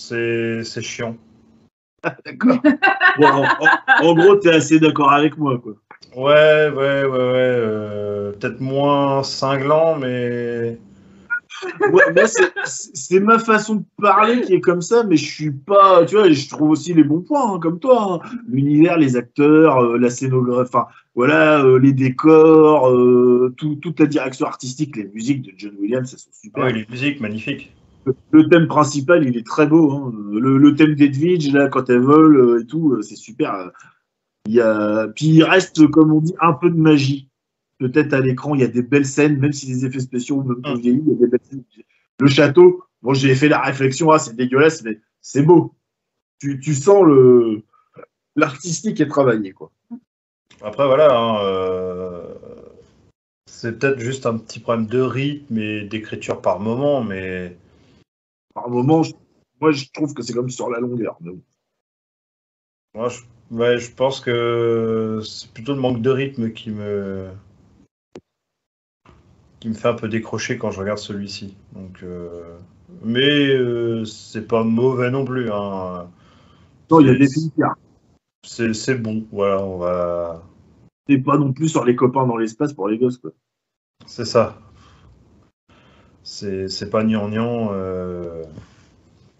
[0.00, 1.16] C'est chiant.
[2.24, 2.58] d'accord.
[4.02, 5.74] en, gros, tu es assez d'accord avec moi, quoi.
[6.16, 8.32] Ouais, ouais, ouais, ouais.
[8.38, 10.78] Peut-être moins cinglant, mais.
[11.92, 12.24] ouais,
[12.64, 16.06] c'est ma façon de parler qui est comme ça, mais je suis pas.
[16.06, 18.22] Tu vois, je trouve aussi les bons points, hein, comme toi.
[18.24, 18.38] Hein.
[18.48, 24.46] L'univers, les acteurs, euh, la scénographie, enfin, voilà, euh, les décors, euh, toute la direction
[24.46, 26.64] artistique, les musiques de John Williams, elles sont super.
[26.64, 27.74] Ouais, les musiques, magnifiques.
[28.04, 29.92] Le, thème principal, il est très beau.
[29.92, 30.12] Hein.
[30.32, 33.70] Le, thème d'Edwidge, là, quand elle vole et tout, c'est super.
[34.46, 35.08] Il y a...
[35.08, 37.28] Puis il reste, comme on dit, un peu de magie.
[37.78, 40.60] Peut-être à l'écran, il y a des belles scènes, même si les effets spéciaux même
[40.60, 41.64] pas vieillis, il y a des belles scènes.
[42.18, 45.74] Le château, bon, j'ai fait la réflexion, ah, c'est dégueulasse, mais c'est beau.
[46.40, 47.62] Tu, tu sens le
[48.36, 49.70] l'artistique est travaillé, quoi.
[50.62, 52.34] Après, voilà, hein, euh,
[53.46, 57.56] c'est peut-être juste un petit problème de rythme et d'écriture par moment, mais.
[58.54, 59.02] Par moment,
[59.60, 61.18] moi, je trouve que c'est comme sur la longueur.
[62.94, 63.20] Moi, je
[63.50, 67.30] Ouais, je pense que c'est plutôt le manque de rythme qui me
[69.58, 71.56] qui me fait un peu décrocher quand je regarde celui-ci.
[71.72, 72.56] Donc, euh,
[73.02, 75.50] mais euh, c'est pas mauvais non plus.
[75.50, 76.08] Hein.
[76.90, 77.50] Non, il y a des films
[78.44, 80.42] C'est bon, voilà, on va.
[81.08, 83.32] C'est pas non plus sur les copains dans l'espace pour les gosses, quoi.
[84.06, 84.56] C'est ça.
[86.68, 87.70] C'est pas gnangnan.
[87.72, 88.44] Euh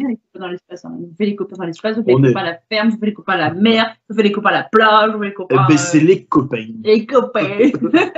[0.08, 0.84] les copains dans l'espace.
[0.84, 0.98] Hein.
[1.00, 3.06] Je fais les copains dans l'espace, je fais les copains à la ferme, je fais
[3.06, 5.34] les copains à la mer, je fais les copains à la plage, je fais les
[5.34, 5.64] copains.
[5.64, 6.66] Eh ben, c'est les copains.
[6.84, 7.48] Les copains.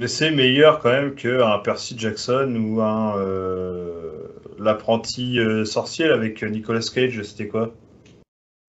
[0.00, 4.28] Mais c'est meilleur quand même qu'un Percy Jackson ou un euh,
[4.58, 7.74] l'apprenti euh, sorcier avec Nicolas Cage, c'était quoi?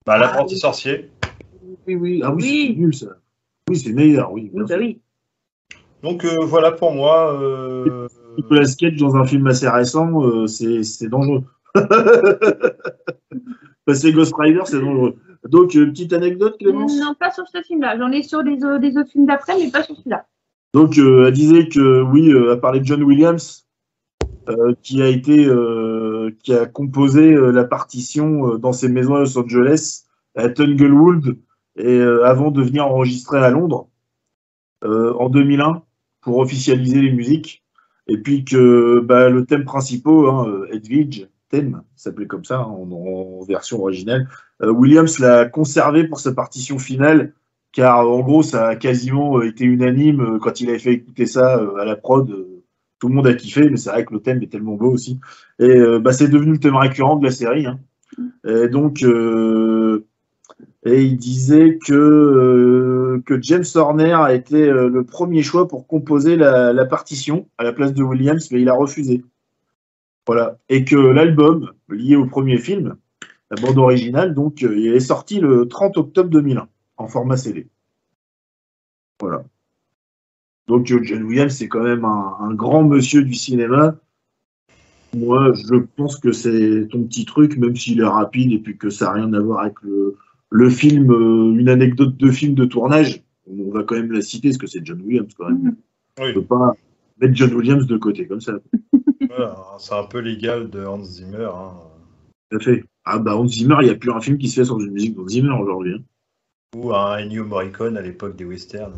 [0.08, 1.12] Bah l'apprenti ah, sorcier.
[1.86, 3.08] Oui, oui, ah oui, c'est nul ça.
[3.70, 4.50] Oui, c'est meilleur, oui.
[4.54, 5.02] Oui, bah oui.
[6.02, 8.08] Donc euh, voilà pour moi.
[8.38, 11.44] Nicolas Cage dans un film assez récent, c'est dangereux.
[13.86, 15.16] Parce que Ghost Rider, c'est dangereux.
[15.48, 17.98] Donc, euh, petite anecdote, Clémence Non, pas sur ce film-là.
[17.98, 20.26] J'en ai sur des, des, autres films d'après, mais pas sur celui-là.
[20.74, 23.66] Donc, euh, elle disait que, oui, euh, elle parlait de John Williams,
[24.82, 25.48] qui a été,
[26.42, 30.06] qui a composé la partition dans ses maisons à Los Angeles,
[30.36, 31.38] à Tunglewood,
[31.76, 33.90] et avant de venir enregistrer à Londres
[34.84, 35.84] en 2001
[36.22, 37.64] pour officialiser les musiques.
[38.10, 43.44] Et puis que bah, le thème principal, hein, Edwidge, thème, s'appelait comme ça hein, en,
[43.44, 44.28] version originale.
[44.62, 47.34] Euh, Williams l'a conservé pour sa partition finale,
[47.72, 51.26] car en gros, ça a quasiment euh, été unanime euh, quand il avait fait écouter
[51.26, 52.28] ça à la prod.
[53.00, 55.20] tout le monde a kiffé, mais c'est vrai que le thème est tellement beau aussi.
[55.60, 57.66] Et bah, c'est devenu le thème récurrent de la série.
[57.66, 57.80] Hein.
[58.46, 59.04] Et donc,
[60.86, 66.86] et il disait que, que James Horner a été le premier choix pour composer la,
[66.86, 69.24] partition à la place de Williams, mais il a refusé.
[70.26, 70.58] Voilà.
[70.70, 72.96] Et que l'album, lié au premier film,
[73.52, 76.68] la bande originale, donc, euh, il est sorti le 30 octobre 2001,
[76.98, 77.68] en format CD.
[79.20, 79.44] Voilà.
[80.68, 83.96] Donc, euh, John Williams, c'est quand même un, grand monsieur du cinéma.
[85.18, 88.92] Moi, je pense que c'est ton petit truc, même s'il est rapide et puis que
[88.92, 90.16] ça n'a rien à voir avec le,
[90.70, 93.24] film, euh, une anecdote de film de tournage.
[93.48, 95.76] On va quand même la citer, parce que c'est John Williams quand même.
[96.20, 96.74] On ne peut pas
[97.20, 98.54] mettre John Williams de côté comme ça.
[99.80, 101.50] c'est un peu l'égal de Hans Zimmer.
[101.54, 101.72] Hein.
[102.50, 102.84] Tout à fait.
[103.06, 104.92] Ah bah Hans Zimmer, il n'y a plus un film qui se fait sans une
[104.92, 105.96] musique d'Hans Zimmer aujourd'hui.
[105.96, 106.04] Hein.
[106.76, 108.94] Ou un Ennio Morricone à l'époque des westerns.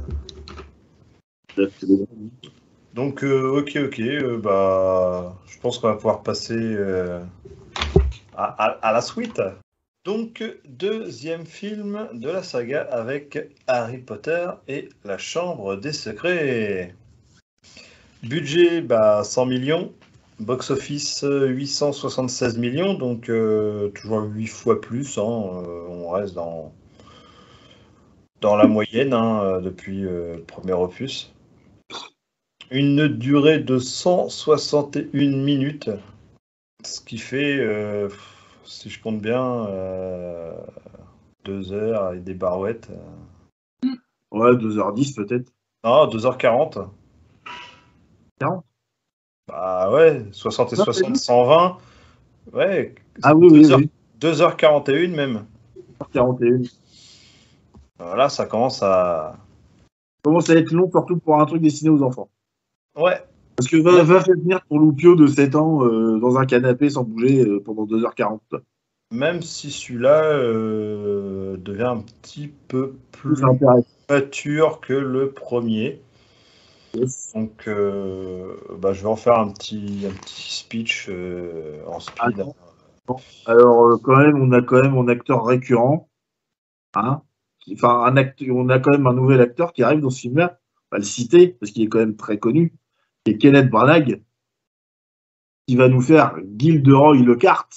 [2.93, 6.77] Donc, euh, ok, ok, euh, bah, je pense qu'on va pouvoir passer
[8.35, 9.41] à, à- à la suite.
[10.03, 13.37] Donc, deuxième film de la saga avec
[13.67, 16.95] Harry Potter et la Chambre des Secrets.
[18.23, 19.93] Budget, bah, 100 millions.
[20.39, 25.19] Box-office, euh, 876 millions, donc euh, toujours 8 fois plus.
[25.19, 26.73] hein, euh, on reste dans,
[28.41, 31.31] dans la moyenne hein, euh, depuis le premier opus.
[32.71, 35.91] Une durée de 161 minutes,
[36.83, 37.59] ce qui fait,
[38.71, 39.67] si je compte bien,
[41.45, 42.89] 2 heures et des barouettes.
[44.31, 45.51] Ouais, 2h10 peut-être.
[45.83, 46.87] Non, 2h40.
[48.39, 48.65] 40?
[49.47, 51.77] Bah ouais, 60 et Non, 60, c'est 120.
[52.53, 53.89] Ouais, Ah oui, oui, 2h- oui.
[54.19, 55.45] 2h41 même.
[56.13, 56.61] 41.
[57.99, 59.37] Voilà, ça commence à.
[60.23, 62.29] Commence à être long, surtout pour un truc destiné aux enfants.
[62.95, 63.21] Ouais,
[63.61, 66.89] Parce que va, va faire venir ton loupio de 7 ans euh, dans un canapé
[66.89, 68.39] sans bouger euh, pendant 2h40.
[68.49, 68.61] quoi.
[69.11, 73.39] même si celui-là euh, devient un petit peu plus
[74.09, 76.01] mature que le premier.
[76.95, 77.33] Yes.
[77.35, 77.69] Donc,
[78.79, 81.07] bah, je vais en faire un petit, un petit speech
[81.87, 82.39] en speed.
[82.39, 82.55] Attends.
[83.45, 86.09] Alors, quand même, on a quand même un acteur récurrent.
[86.95, 87.21] Hein
[87.59, 90.21] qui- Enfin, un acteur, on a quand même un nouvel acteur qui arrive dans ce
[90.21, 90.59] film-là.
[90.91, 92.73] On va le citer, parce qu'il est quand même très connu.
[93.25, 94.21] Est Kenneth Branagh,
[95.67, 97.67] qui va nous faire Gilderoy Lockhart,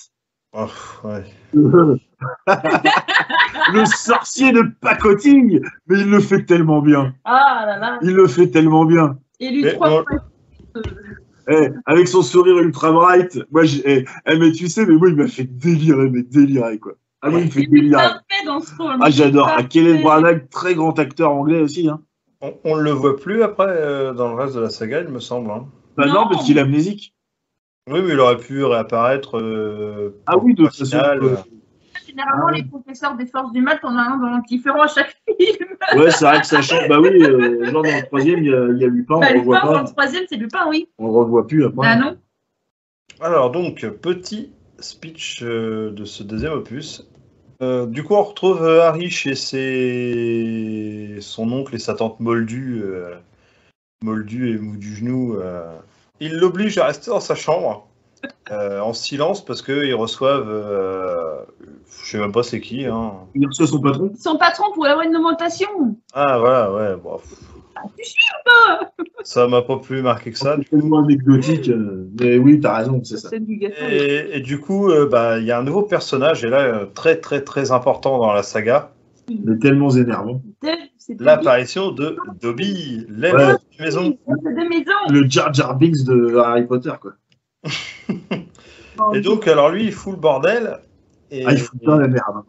[0.57, 0.69] Oh,
[1.03, 1.25] ouais.
[1.53, 1.99] le
[3.87, 5.61] sorcier de pacotille.
[5.89, 7.13] Mais il le fait tellement bien.
[7.25, 7.99] Ah là là.
[8.03, 9.19] Il le fait tellement bien.
[9.41, 10.05] Élu Mais trois.
[10.77, 10.83] Euh,
[11.49, 13.37] Eh, avec son sourire ultra bright.
[13.51, 16.79] Moi, j'ai, eh, eh, mais tu sais, mais moi, il m'a fait délirer, mais délirer,
[16.79, 16.93] quoi.
[17.21, 18.01] Ah oui, il me fait Il est délirer.
[18.03, 18.97] parfait dans ce rôle.
[19.01, 19.51] Ah, j'adore.
[19.59, 19.65] Ah.
[19.65, 21.89] Kenneth Branagh, très grand acteur anglais aussi.
[21.89, 22.01] Hein.
[22.45, 25.19] On, on le voit plus après euh, dans le reste de la saga, il me
[25.21, 25.51] semble.
[25.51, 25.67] hein.
[25.97, 26.29] Bah non, Non.
[26.29, 27.15] parce qu'il est amnésique.
[27.91, 29.39] Oui, mais il aurait pu réapparaître.
[29.39, 30.97] euh, Ah oui, de façon.
[30.97, 31.37] euh,
[32.07, 34.89] Généralement, Ah les professeurs des forces du mal, on en a un dans différent à
[34.89, 35.69] chaque film.
[35.97, 36.87] Ouais, c'est vrai que ça change.
[36.89, 39.21] Bah oui, euh, genre dans le troisième, il y a, il y a Lupin, on
[39.21, 39.83] Bah, le revoit Lupin, dans pas.
[39.83, 40.89] le troisième, c'est Lupin, oui.
[40.99, 41.77] On le revoit plus après.
[41.87, 42.17] Bah non.
[43.21, 47.09] Alors donc, petit speech euh, de ce deuxième opus.
[47.65, 51.17] Euh, du coup, on retrouve euh, Harry chez ses...
[51.21, 53.15] son oncle et sa tante Moldu, euh,
[54.03, 55.37] Moldu et mou du genou.
[55.37, 55.65] euh.
[56.21, 57.89] Il l'oblige à rester dans sa chambre,
[58.51, 60.51] euh, en silence, parce qu'ils reçoivent...
[60.51, 61.39] euh,
[62.03, 62.85] je sais même pas c'est qui.
[62.85, 63.12] Hein.
[63.35, 64.12] Il reçoit son patron.
[64.19, 65.97] Son patron pourrait avoir une augmentation.
[66.12, 66.97] Ah voilà, ouais.
[66.97, 67.39] Bon, pff,
[67.99, 68.93] Tu suis pas?
[69.22, 70.57] Ça m'a pas plus marqué que ça.
[70.59, 71.68] C'est tellement anecdotique.
[71.68, 73.28] euh, mais oui, t'as raison, c'est ça.
[73.30, 73.74] C'est du gâteau.
[73.91, 76.87] Et, et du coup, euh, bah, il y a un nouveau personnage, et là, euh,
[76.87, 78.93] très très très important dans la saga,
[79.28, 80.43] Il est tellement énervant.
[81.18, 83.55] L'apparition de Dobby, l'élève Ouais.
[83.78, 84.03] de maison.
[84.09, 84.93] de maison.
[85.11, 87.12] Le Jar Jar Binks de Harry Potter, quoi.
[89.14, 90.78] Et donc, alors lui, il fout le bordel.
[91.30, 92.43] Et, Ah, il fout bien la merde.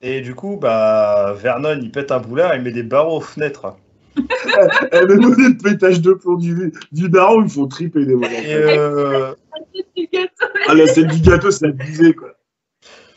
[0.00, 3.76] et du coup, bah, Vernon, il pète un boulard, il met des barreaux aux fenêtres.
[4.16, 8.26] Eh, même les pétages de plomb du, du daron, ils font triper des moments.
[8.48, 9.34] Euh,
[9.74, 10.46] C'est du gâteau.
[10.68, 12.30] Ah, la scène du gâteau, c'est abusé, quoi.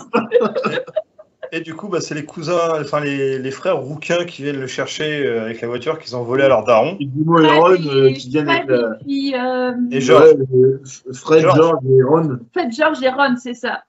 [1.52, 4.66] Et du coup, bah, c'est les cousins, enfin les, les frères rouquins qui viennent le
[4.66, 6.96] chercher euh, avec la voiture qu'ils ont volé à leur daron.
[6.98, 8.76] Et Dimo et Ron euh, qui viennent avec la.
[8.76, 10.34] Et puis, euh, Et George.
[10.50, 10.78] Ouais,
[11.14, 11.56] Fred, George.
[11.56, 12.38] George et Ron.
[12.52, 13.84] Faites George et Ron, c'est ça.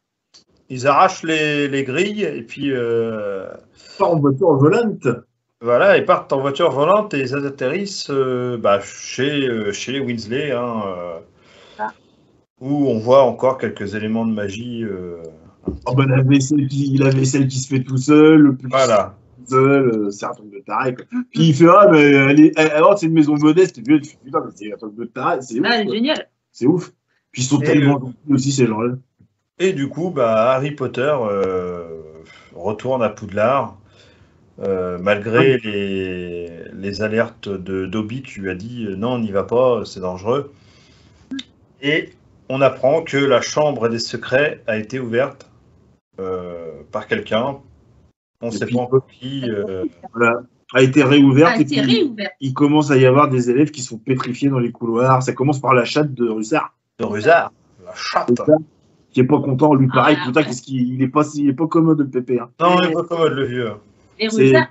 [0.69, 3.47] Ils arrachent les, les grilles et puis euh,
[3.97, 5.07] Pas en voiture volante.
[5.61, 9.99] Voilà, ils partent en voiture volante et ils atterrissent euh, bah, chez, euh, chez les
[9.99, 11.19] Winsley, hein, euh,
[11.79, 11.91] Ah.
[12.59, 14.83] où on voit encore quelques éléments de magie.
[14.83, 15.17] euh,
[15.85, 19.17] Oh, bah, la vaisselle qui, la vaisselle qui se fait tout seul, le plus voilà.
[19.37, 20.95] tout seul, euh, c'est un truc de taré.
[20.95, 21.05] Quoi.
[21.33, 23.77] Puis il fait Ah, mais elle est, elle- alors c'est une maison modeste.
[23.79, 25.65] Et puis tu Putain, mais c'est un truc de taré, c'est ouf.
[25.69, 25.93] Ah, quoi.
[25.93, 26.29] génial.
[26.53, 26.93] C'est ouf.
[27.31, 28.93] Puis ils sont Et tellement gentils aussi, ces gens-là.
[29.59, 31.83] Et du coup, bah, Harry Potter euh,
[32.55, 33.77] retourne à Poudlard.
[34.63, 39.31] Euh, malgré les, les alertes de Dobby qui lui a dit euh, non, on n'y
[39.31, 40.51] va pas, c'est dangereux.
[41.81, 42.09] Et
[42.49, 45.49] on apprend que la chambre des secrets a été ouverte
[46.19, 47.57] euh, par quelqu'un.
[48.41, 49.49] On ne sait puis- pas encore qui.
[49.49, 50.41] euh, Voilà.
[50.73, 51.61] A été réouverte.
[51.61, 52.09] Et
[52.41, 55.23] il commence à y avoir des élèves qui sont pétrifiés dans les couloirs.
[55.23, 56.73] Ça commence par la chatte de Russard.
[56.99, 57.53] de Rusard,
[57.85, 58.41] la chatte.
[59.11, 60.45] Qui est pas content, lui pareil, Ah, putain, ouais.
[60.47, 62.39] qu'est-ce qu'il il est pas, il est pas commode le pépé.
[62.41, 62.49] Hein.
[62.59, 63.71] Non, il est pas commode le vieux.
[64.20, 64.68] Et C'est- Rousard,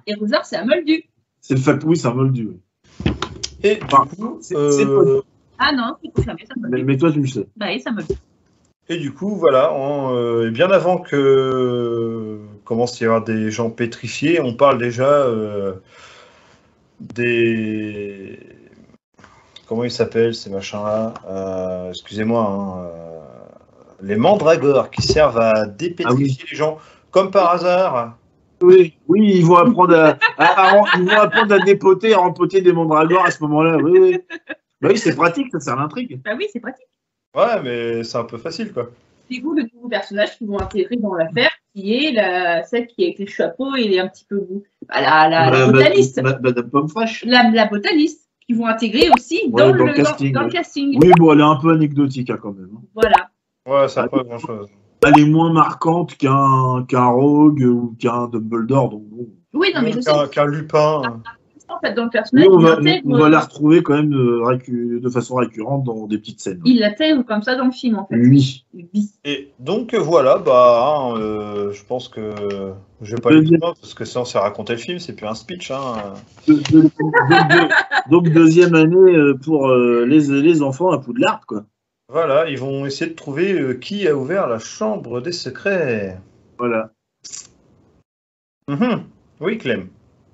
[0.56, 1.04] un moldu.
[1.40, 2.48] C'est le fait, oui, c'est un moldu.
[3.04, 3.12] oui.
[3.62, 5.20] Et Enfin, coup, c'est- euh,
[5.58, 7.46] Ah non, c'est confirmé, un Mais, mais toi, tu le sais.
[7.56, 8.14] Bah oui, un moldu.
[8.88, 13.68] Et du coup, voilà, euh, bien avant que euh, commence à y avoir des gens
[13.70, 15.74] pétrifiés, on parle déjà euh,
[17.00, 18.38] des
[19.66, 22.42] comment ils s'appellent ces machins-là Euh, Excusez-moi.
[22.42, 23.20] hein, euh,
[24.02, 26.78] les mandragores qui servent à dépétrifier les gens,
[27.10, 28.16] comme par hasard.
[28.62, 32.60] Oui, oui, ils vont apprendre à, à- à- ils vont apprendre à dépoter, à rempoter
[32.62, 33.76] des mandragores à ce moment-là.
[33.76, 34.18] Oui, oui.
[34.80, 36.20] Bah oui, c'est pratique, ça sert à l'intrigue.
[36.24, 36.86] Bah oui, c'est pratique.
[37.36, 38.88] Ouais, mais c'est un peu facile, quoi.
[39.30, 43.02] C'est vous le nouveau personnage qu'ils vont intégrer dans l'affaire, qui est la, celle qui
[43.02, 44.40] est avec les chapeaux et les un petit peu.
[44.88, 46.22] Bah, la, la, la Euh, botaniste.
[46.22, 47.24] ma- ma- Madame Pomme Fraîche.
[47.26, 50.46] La, la botaniste, qui vont intégrer aussi Ouais, dans, dans le, le casting, dans, dans
[50.46, 50.58] le ouais.
[50.58, 50.98] casting.
[51.02, 52.70] Oui, bon, elle est un peu anecdotique hein, quand même.
[52.74, 52.82] hein.
[52.94, 53.30] Voilà.
[53.68, 54.68] Ouais, ça n'a pas grand-chose.
[55.04, 58.90] Elle est moins marquante qu'un qu'un Rogue ou qu'un Dumbledore.
[58.90, 59.26] Donc bon.
[59.54, 60.10] Oui, non, mais je sais.
[60.32, 61.02] Qu'un lupin.
[61.68, 65.08] En fait, dans le personnage, on, va, on la retrouver quand même de, récu- de
[65.10, 66.60] façon récurrente dans des petites scènes.
[66.64, 68.14] il l'intègre comme ça dans le film, en fait.
[68.16, 68.64] Oui.
[68.72, 69.10] Oui.
[69.24, 72.30] Et donc euh, voilà, bah, hein, euh, je pense que
[73.02, 75.34] je vais pas plus loin parce que sinon c'est raconter le film, c'est plus un
[75.34, 75.72] speech.
[75.72, 76.14] Hein.
[76.46, 81.46] De- de- donc, de- donc, deuxième année euh, pour euh, les, les enfants à Poudlard,
[81.48, 81.64] quoi.
[82.08, 86.18] Voilà, ils vont essayer de trouver euh, qui a ouvert la chambre des secrets.
[86.58, 86.90] Voilà.
[88.68, 89.04] Mhm.
[89.40, 89.88] Oui, Clem.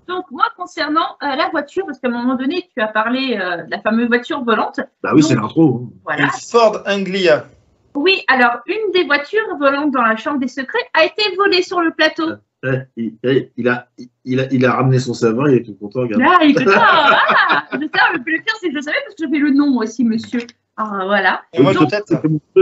[0.07, 3.63] Donc, moi, concernant euh, la voiture, parce qu'à un moment donné, tu as parlé euh,
[3.65, 4.81] de la fameuse voiture volante.
[5.03, 5.83] Bah oui, Donc- c'est l'intro.
[5.91, 5.97] hein.
[6.05, 6.25] Voilà.
[6.25, 7.47] Une Ford Anglia.
[7.95, 11.81] Oui, alors, une des voitures volantes dans la chambre des secrets a été volée sur
[11.81, 12.33] le plateau.
[12.65, 13.89] Eh, il, eh, il a,
[14.25, 16.23] il, a, il a ramené son savon, il est tout content, regarde.
[16.23, 19.25] Là, il était ah, je sais, le le pire, c'est que je savais parce que
[19.25, 20.41] j'avais le nom, moi aussi, monsieur.
[20.77, 21.43] Ah, voilà.
[21.53, 22.07] Et moi, peut-être.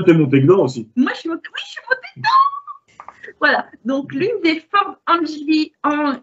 [0.05, 0.91] T'es monté dedans aussi.
[0.97, 3.33] Moi, je suis montée, oui, je suis montée dedans.
[3.39, 3.67] Voilà.
[3.85, 6.17] Donc, l'une des Ford Angli, en, en-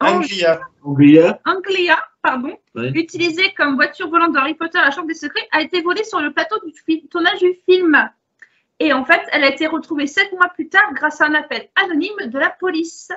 [0.00, 0.60] Anglia.
[0.82, 1.40] Anglia.
[1.44, 2.90] Anglia, pardon, Ouais.
[2.94, 6.02] utilisée comme voiture volante dans Harry Potter à la Chambre des Secrets, a été volée
[6.04, 8.10] sur le plateau du tournage du film.
[8.80, 11.68] Et en fait, elle a été retrouvée sept mois plus tard grâce à un appel
[11.76, 13.12] anonyme de la police.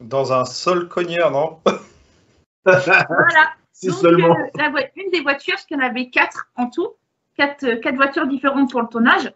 [0.00, 1.60] Dans un sol cogneur, non
[2.64, 3.06] Voilà.
[3.82, 4.36] Donc, seulement.
[4.36, 6.88] euh, la une des voitures, parce qu'il y en avait quatre en tout,
[7.38, 9.32] quatre, euh, quatre voitures différentes pour le tournage.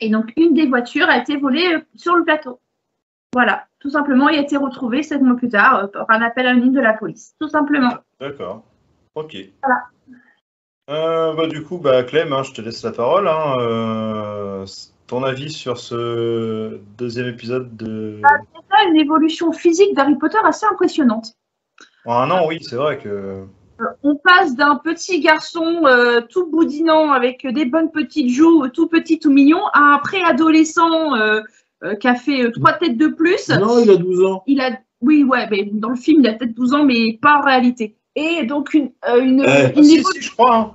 [0.00, 2.60] Et donc, une des voitures a été volée euh, sur le plateau.
[3.32, 6.46] Voilà, tout simplement, il a été retrouvé sept mois plus tard euh, par un appel
[6.46, 7.34] anonyme de la police.
[7.40, 7.94] Tout simplement.
[8.20, 8.64] D'accord.
[9.14, 9.36] Ok.
[9.62, 9.80] Voilà.
[10.90, 13.28] Euh, bah, du coup, bah, Clem, hein, je te laisse la parole.
[13.28, 13.56] hein.
[13.60, 14.66] Euh,
[15.06, 18.16] ton avis sur ce deuxième épisode de.
[18.16, 21.34] Déjà, une évolution physique d'Harry Potter assez impressionnante.
[22.04, 23.46] En un an, oui, c'est vrai que.
[23.82, 28.68] Euh, On passe d'un petit garçon euh, tout boudinant avec des bonnes petites joues, euh,
[28.68, 31.40] tout petit, tout mignon, à un préadolescent euh,
[31.84, 33.48] euh, qui a fait trois têtes de plus.
[33.48, 34.42] Non, il a 12 ans.
[34.46, 34.70] il a,
[35.00, 37.96] oui, ouais, mais dans le film, il a peut-être 12 ans, mais pas en réalité.
[38.14, 40.56] Et donc, une, une, Eh, une Ah, si, si, je crois.
[40.56, 40.72] hein.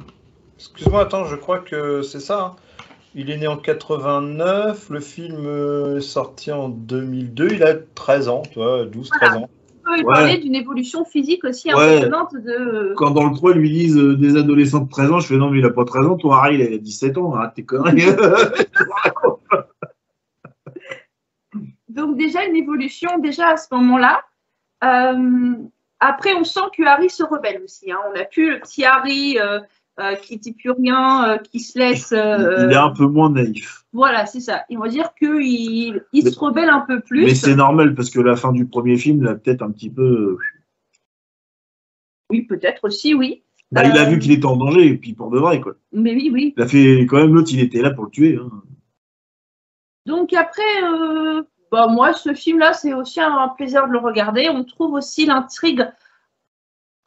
[0.57, 2.41] Excuse-moi, attends, je crois que c'est ça.
[2.41, 2.55] hein.
[3.15, 8.43] Il est né en 89, le film est sorti en 2002, il a 13 ans,
[8.43, 9.49] tu vois, 12-13 ans.
[9.87, 10.13] Peut Ouais.
[10.13, 11.73] parler d'une évolution physique aussi Ouais.
[11.73, 12.93] impressionnante de.
[12.95, 15.37] Quand dans le 3, ils lui disent euh, des adolescents de 13 ans, je fais
[15.37, 17.65] non, mais il a pas 13 ans, toi, Harry, il a 17 ans, arrête tes
[17.65, 18.01] conneries.
[21.89, 24.21] Donc, déjà, une évolution, déjà à ce moment-là.
[24.83, 25.53] Euh,
[25.99, 27.91] après, on sent que Harry se rebelle aussi.
[27.91, 27.97] hein.
[28.13, 29.59] On a plus le petit Harry euh,
[29.99, 32.11] euh, qui dit plus rien, euh, qui se laisse.
[32.11, 33.83] euh, il est un peu moins naïf.
[33.93, 34.63] Voilà, c'est ça.
[34.69, 37.25] Et on va dire qu'il il, Mais- se rebelle un peu plus.
[37.25, 40.03] Mais c'est normal parce que la fin du premier film l'a peut-être un petit peu.
[40.03, 40.37] euh,
[42.29, 43.43] Oui, peut-être aussi, oui.
[43.71, 45.73] Bah, il a Euh, vu qu'il était en danger, et puis pour de vrai, quoi.
[45.91, 46.53] Mais oui, oui.
[46.57, 48.37] Il a fait quand même l'autre, il était là pour le tuer.
[48.41, 48.49] hein.
[50.05, 51.41] Donc après, euh,
[51.71, 54.47] bah, moi, ce film-là, c'est aussi un plaisir de le regarder.
[54.49, 55.85] On trouve aussi l'intrigue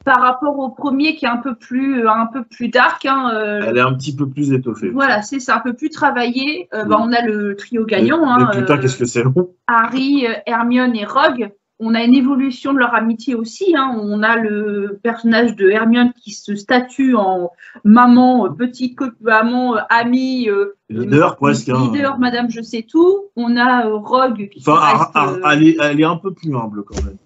[0.03, 3.05] par rapport au premier qui est un peu plus, un peu plus dark.
[3.05, 4.89] hein, euh, Elle est un petit peu plus étoffée.
[4.89, 6.67] Voilà, c'est ça, un peu plus travaillé.
[6.73, 6.89] Euh, Oui.
[6.89, 9.49] bah, on a le trio gagnant, Mais hein, putain, euh, qu'est-ce que c'est long.
[9.67, 11.51] Harry, euh, Hermione et Rogue.
[11.83, 13.73] On a une évolution de leur amitié aussi.
[13.75, 13.95] hein.
[13.99, 17.49] On a le personnage de Hermione qui se statue en
[17.83, 21.69] maman, euh, petite maman, euh, amie, euh, Leader, euh, presque.
[21.69, 21.89] hein.
[21.91, 23.23] leader, Madame je sais tout.
[23.35, 26.55] On a euh, Rogue qui Enfin, reste, euh, elle, est, elle est un peu plus
[26.55, 27.17] humble quand même.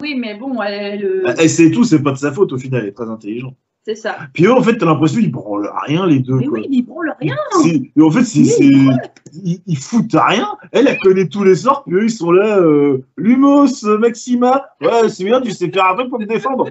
[0.00, 2.82] Oui, mais bon, elle, euh, Elle sait tout, c'est pas de sa faute au final,
[2.82, 3.54] elle est très intelligente.
[3.84, 4.16] c'est ça.
[4.32, 6.34] Puis eux, en fait, t'as l'impression qu'ils branlent rien les deux.
[6.36, 6.58] Mais quoi.
[6.60, 7.36] oui, ils branlent rien.
[7.64, 10.48] Et en fait, c'est, Oui, c'est- ils, ils foutent à rien.
[10.72, 12.58] Elle, elle connaît tous les sorts, puis eux, ils sont là.
[12.58, 14.66] Euh, Lumos, Maxima.
[14.80, 16.68] Ouais, c'est bien, tu sais faire un truc pour me défendre.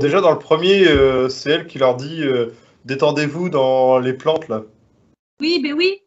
[0.00, 2.46] Déjà, dans le premier, euh, c'est elle qui leur dit euh,
[2.86, 4.62] détendez-vous dans les plantes, là.
[5.40, 5.98] Oui, mais oui.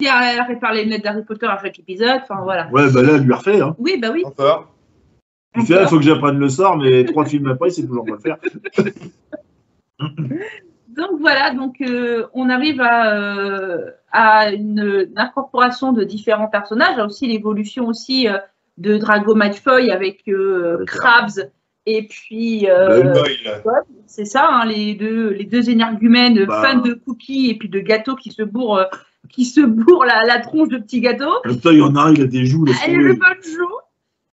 [0.00, 2.20] Elle répare les lunettes d'Harry Potter à chaque épisode.
[2.22, 2.68] Enfin, voilà.
[2.70, 3.60] Ouais, bah là, elle lui refait.
[3.60, 3.74] Hein.
[3.78, 4.22] Oui, bah oui.
[4.26, 4.72] Encore.
[5.56, 8.12] Il fait, il faut que j'apprenne le sort, mais trois films après, c'est toujours pas
[8.12, 8.36] le faire.
[10.96, 16.98] Donc voilà, donc euh, on arrive à, euh, à une, une incorporation de différents personnages,
[17.04, 18.38] aussi l'évolution aussi euh,
[18.78, 21.50] de Drago Malfoy avec euh, Krabs
[21.84, 23.62] et puis euh, Boyle.
[24.06, 26.62] c'est ça, hein, les deux les deux énergumènes Bah.
[26.64, 28.84] fans de cookies et puis de gâteaux qui se bourrent euh,
[29.28, 31.34] qui se bourrent la, la tronche de petits gâteaux.
[31.44, 32.64] Putain, il y en a un, il a des joues.
[32.64, 32.96] tomber.
[32.96, 33.74] le bonne joue.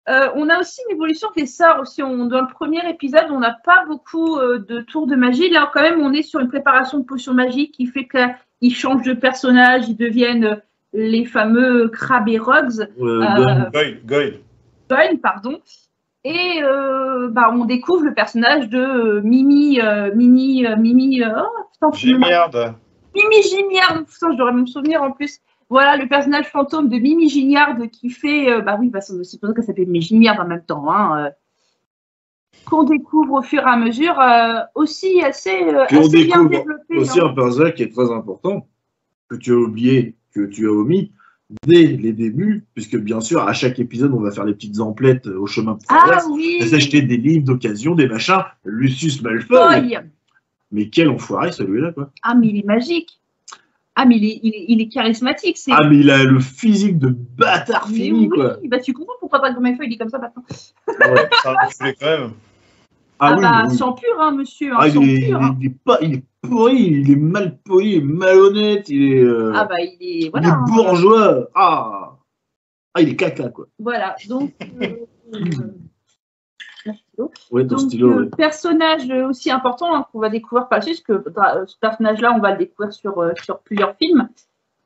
[0.10, 2.04] Euh, on a aussi une évolution qui sort aussi.
[2.04, 5.50] On, dans le premier épisode, on n'a pas beaucoup euh, de tours de magie.
[5.50, 9.06] Là, quand même, on est sur une préparation de potions magiques qui fait qu'ils changent
[9.06, 10.56] de personnage, ils deviennent euh,
[10.94, 12.88] les fameux Crab et Rogs.
[13.00, 14.02] Euh.
[14.90, 15.60] Goyle, pardon.
[16.26, 16.62] Et
[17.32, 19.80] bah, on découvre le personnage de Mimi,
[20.16, 22.76] Mimi, Mimi, oh, putain, merde.
[23.14, 25.40] Mimi Gignard, putain, je devrais me souvenir en plus.
[25.74, 29.50] Voilà, le personnage fantôme de Mimi Gignard qui fait, euh, bah oui, bah, c'est pour
[29.50, 31.30] ça qu'elle s'appelle Mimi Gignard en même temps, hein, euh,
[32.64, 36.98] qu'on découvre au fur et à mesure, euh, aussi assez, on bien développé.
[36.98, 37.26] Aussi hein.
[37.26, 38.68] un personnage qui est très important,
[39.30, 41.12] que tu as oublié, que tu as omis,
[41.66, 45.26] dès les débuts, puisque bien sûr, à chaque épisode, on va faire les petites emplettes
[45.26, 48.44] au chemin de Ah oui, s'acheter des livres d'occasion, des machins.
[48.64, 49.82] Lucius Malfoy.
[49.82, 50.00] Boy.
[50.72, 52.12] Mais quel enfoiré celui-là, quoi.
[52.22, 53.23] Ah, mais il est magique.
[53.96, 55.58] Ah, mais il est, il est, il est charismatique.
[55.58, 55.72] C'est...
[55.72, 58.58] Ah, mais il a le physique de bâtard fini, oui, quoi.
[58.68, 60.44] bah, tu comprends pourquoi Dragon Malfoy il est comme ça maintenant.
[60.88, 62.32] Ouais, enculé quand même.
[63.20, 63.76] Ah, oui, bah, oui.
[63.78, 64.74] sans pur, hein, monsieur.
[64.74, 65.58] hein, Ah, sans il, est, pur, il, est, hein.
[65.62, 69.24] il est pas, il est pourri, il est mal poli, il est malhonnête, il est,
[69.24, 70.20] euh, Ah, bah, il est.
[70.26, 70.48] il Voilà.
[70.48, 70.66] est hein.
[70.68, 71.50] bourgeois.
[71.54, 72.18] Ah.
[72.96, 73.68] ah, il est caca, quoi.
[73.78, 74.54] Voilà, donc.
[74.82, 74.96] euh,
[77.64, 78.30] ton donc, stylo, euh, ouais.
[78.38, 82.34] personnage aussi important hein, qu'on va découvrir par la suite, parce que euh, ce personnage-là,
[82.36, 84.30] on va le découvrir sur, euh, sur plusieurs films.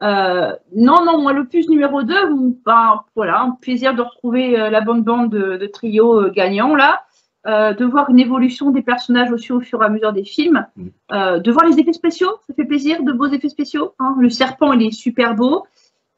[0.03, 4.81] Euh, non, non, moi, l'opus numéro 2, où, ben, voilà, un plaisir de retrouver la
[4.81, 7.03] bonne bande de, de trio gagnant, là.
[7.45, 11.39] De voir une évolution des personnages aussi au fur et à mesure des films, Mm.
[11.39, 13.93] De voir les effets spéciaux, ça fait plaisir, de beaux effets spéciaux.
[13.99, 14.15] hein.
[14.19, 15.65] Le serpent, il est super beau.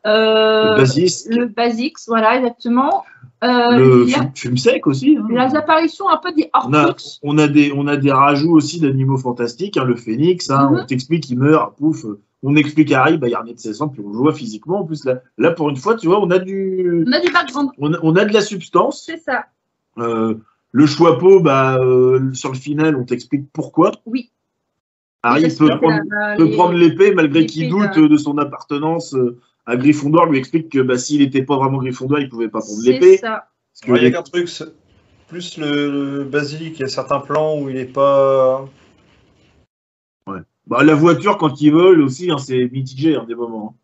[0.06, 3.04] Le basiste, le Basics, voilà, exactement.
[3.44, 5.18] Euh, le a fume, sec aussi.
[5.18, 5.26] hein.
[5.30, 8.82] les apparitions un peu des On a, on, a des, on a des rajouts aussi
[8.82, 10.80] d'animaux fantastiques, hein, le phénix, hein, Mhm.
[10.82, 12.06] on t'explique, il meurt, pouf,
[12.44, 14.80] on explique Harry, bah, il renaît de ses cendres, puis on le voit physiquement.
[14.82, 17.32] En plus, là, là, pour une fois, tu vois, on a du, On a du
[17.32, 19.04] background, on a, on a de la substance.
[19.06, 19.46] c'est ça.
[19.98, 20.36] Euh,
[20.72, 23.92] le choix-peau, bah, euh, sur le final, on t'explique pourquoi.
[24.06, 24.32] Oui.
[25.24, 25.68] Harry peut
[26.56, 29.38] prendre, l'épée malgré qu'il doute de son appartenance euh,
[29.70, 32.82] à Gryffondor, lui explique que bah, s'il n'était pas vraiment Gryffondor, il pouvait pas prendre
[32.84, 33.18] C'est l'épée.
[33.18, 33.50] ça.
[33.88, 34.50] Ouais, Il y a qu'un truc,
[35.28, 38.68] plus le, le basilic, il y a certains plans où il est pas.
[40.68, 43.76] bah, la voiture, quand il vole aussi, hein, c'est mitigé hein, des moments.
[43.76, 43.80] hein.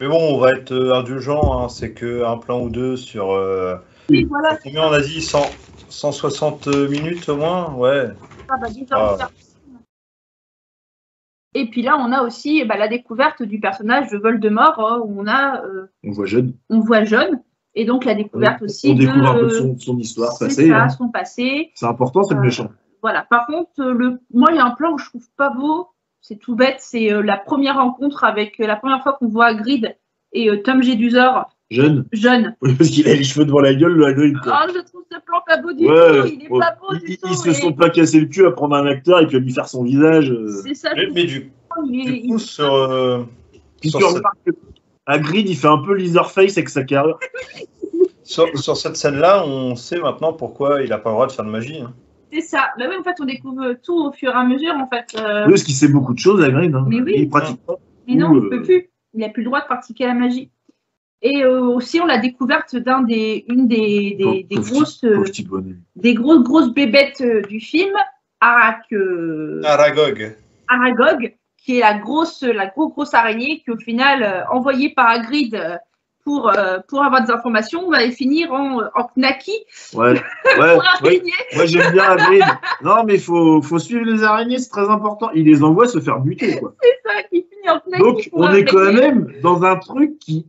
[0.00, 3.32] Mais bon, on va être euh, indulgent, hein, c'est que un plan ou deux sur.
[3.32, 3.76] euh,
[4.08, 4.56] Oui, voilà.
[4.62, 5.42] Combien on a dit 100
[5.88, 8.08] 160 minutes au moins Ouais.
[8.48, 9.30] Ah, bah, Ah.
[11.54, 15.20] Et puis là, on a aussi bah, la découverte du personnage de Voldemort, hein, où
[15.20, 16.54] on a, euh, On voit jeune.
[16.68, 17.40] on voit jeune,
[17.76, 20.68] et donc la découverte aussi on découvre de un peu de son, son histoire passée.
[20.68, 20.88] ça, hein.
[20.88, 21.70] son passé.
[21.74, 22.68] C'est important, c'est le Euh, méchant.
[23.02, 23.26] Voilà.
[23.30, 25.88] Par contre, euh, le, moi, il y a un plan où je trouve pas beau.
[26.20, 26.76] C'est tout bête.
[26.78, 29.94] C'est la première rencontre avec la première fois qu'on voit Grid
[30.32, 32.06] et Tom Jedusor Jeune.
[32.12, 32.56] jeune.
[32.62, 34.38] Oui, parce qu'il a les cheveux devant la gueule, le Hagrid.
[34.38, 34.52] quoi.
[34.54, 34.78] Ah, je
[35.46, 36.28] pas beau du Ouais, tout.
[36.28, 36.60] Il est ouais.
[36.60, 37.28] pas beau du ils- tout.
[37.30, 39.40] ils se et sont pas cassé le cul à prendre un acteur et puis à
[39.40, 40.30] lui faire son visage.
[40.30, 40.48] euh.
[40.64, 40.90] C'est ça.
[40.94, 41.52] Mais, je mais du,
[41.90, 42.72] il du il- coup, sur.
[42.74, 43.22] euh,
[43.84, 44.22] sur cette-
[45.06, 47.18] Hagrid, il fait un peu Leatherface avec sa carrure.
[48.22, 51.44] Sur, sur cette scène-là, on sait maintenant pourquoi il n'a pas le droit de faire
[51.44, 51.80] de magie.
[51.80, 51.92] hein.
[52.32, 52.68] C'est ça.
[52.78, 55.04] Bah oui, en fait, on découvre tout au fur et à mesure, en fait.
[55.20, 56.74] euh, Oui, parce qu'il sait beaucoup de choses, Hagrid.
[56.74, 56.86] Hein.
[56.88, 57.12] Mais oui.
[57.16, 57.74] Il pratique pas.
[58.08, 58.88] Mais non, il euh, peut plus.
[59.12, 60.50] Il n'a plus le droit de pratiquer la magie.
[61.26, 65.24] Et euh, aussi, on a découverte d'un des, une des, grosses, euh,
[65.96, 67.94] des grosses, grosses bébêtes euh, du film,
[68.40, 70.36] Arak, euh, Aragog.
[70.68, 75.08] Aragog, qui est la grosse, la grosse, grosse araignée qui, au final, euh, envoyée par
[75.08, 75.80] Hagrid
[76.24, 79.52] pour, euh, pour avoir des informations, va finir en, en Knaki
[79.94, 80.12] Ouais,
[80.58, 81.22] ouais, pour ouais.
[81.56, 82.44] Moi, j'aime bien Hagrid.
[82.82, 85.30] Non, mais faut, faut suivre les araignées, c'est très important.
[85.34, 86.74] Il les envoie se faire buter, quoi.
[86.82, 88.02] C'est ça, qui finit en Knaki.
[88.02, 90.44] Donc, pour on est quand même dans un truc qui,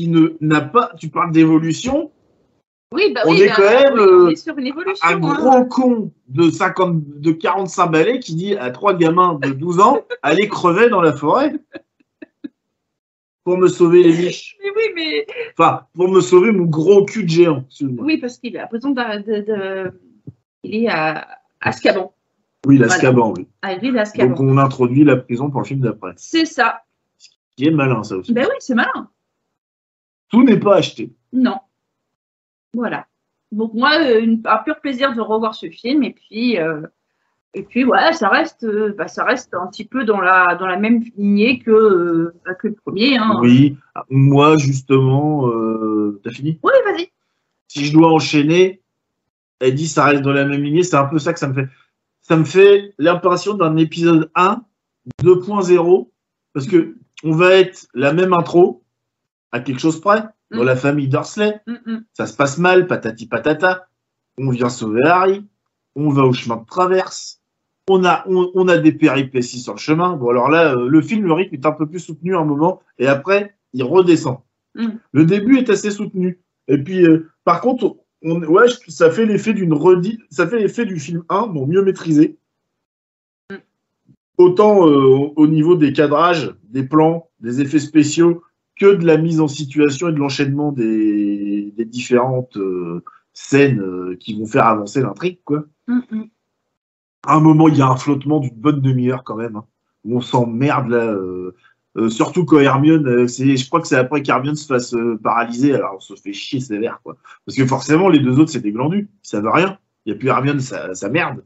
[0.00, 0.92] qui ne n'a pas.
[0.98, 2.10] Tu parles d'évolution.
[2.92, 4.48] Oui, bah on oui, est bah, quand même, euh, est.
[4.48, 5.18] Un hein.
[5.18, 10.00] gros con de 50, de 45 balais qui dit à trois gamins de 12 ans
[10.22, 11.52] allez crever dans la forêt
[13.44, 14.56] pour me sauver les miches.
[14.62, 15.26] Mais oui, mais
[15.56, 17.64] Enfin, pour me sauver mon gros cul de géant.
[17.80, 20.00] Oui, parce qu'il a l'impression de, de, de-
[20.64, 22.12] Il est à Azkaban.
[22.66, 22.80] Oui.
[23.62, 24.30] À Grid Azkaban.
[24.30, 26.12] Donc, on introduit la prison pour le film d'après.
[26.16, 26.82] C'est ça.
[27.56, 28.32] Qui est malin, ça aussi.
[28.32, 29.08] Ben oui, c'est malin.
[30.30, 31.12] Tout n'est pas acheté.
[31.32, 31.58] Non.
[32.74, 33.06] Voilà.
[33.52, 36.02] Donc moi, une- un pur plaisir de revoir ce film.
[36.04, 36.82] Et puis, euh,
[37.54, 40.66] et puis voilà, ça reste, euh, bah, ça reste un petit peu dans la, dans
[40.66, 43.16] la même lignée que, euh, que le premier.
[43.18, 43.38] Hein.
[43.40, 43.76] Oui,
[44.08, 46.60] moi, justement, euh, t'as fini?
[46.62, 47.10] Oui, vas-y.
[47.66, 48.82] Si je dois enchaîner,
[49.58, 50.84] elle dit ça reste dans la même lignée.
[50.84, 51.68] C'est un peu ça que ça me fait.
[52.22, 54.62] Ça me fait l'impression d'un épisode 1,
[55.24, 56.08] 2.0,
[56.52, 58.84] parce que on va être la même intro,
[59.52, 60.66] à quelque chose près, dans Mm.
[60.66, 61.60] la famille Dursley.
[61.66, 62.04] Mm, mm.
[62.12, 63.88] Ça se passe mal, patati patata.
[64.38, 65.44] On vient sauver Harry.
[65.96, 67.40] On va au chemin de traverse.
[67.88, 70.16] On a, on, on a des péripéties sur le chemin.
[70.16, 72.44] Bon, alors là, euh, le film, le rythme est un peu plus soutenu à un
[72.44, 74.38] moment, et après, il redescend.
[75.12, 76.40] Le début est assez soutenu.
[76.68, 80.86] Et puis, euh, par contre, on, ouais, ça fait l'effet d'une redite, ça fait l'effet
[80.86, 82.38] du film 1, bon, mieux maîtrisé.
[84.38, 88.42] Autant euh, au niveau des cadrages, des plans, des effets spéciaux,
[88.80, 93.04] que de la mise en situation et de l'enchaînement des, des différentes euh,
[93.34, 95.64] scènes euh, qui vont faire avancer l'intrigue, quoi.
[95.86, 96.00] Mm.
[97.26, 99.56] À un moment, il y a un flottement d'une bonne demi-heure quand même.
[99.56, 99.64] hein,
[100.04, 101.04] où on s'emmerde là.
[101.04, 101.54] euh,
[102.08, 106.00] surtout quand Hermione, c'est, je crois que c'est après qu'Hermione se fasse paralyser, alors on
[106.00, 107.16] se fait chier sévère, quoi.
[107.44, 109.76] Parce que forcément, les deux autres, c'est des glandus, ils savent rien.
[110.06, 111.44] Il n'y a plus Hermione, ça, ça merde.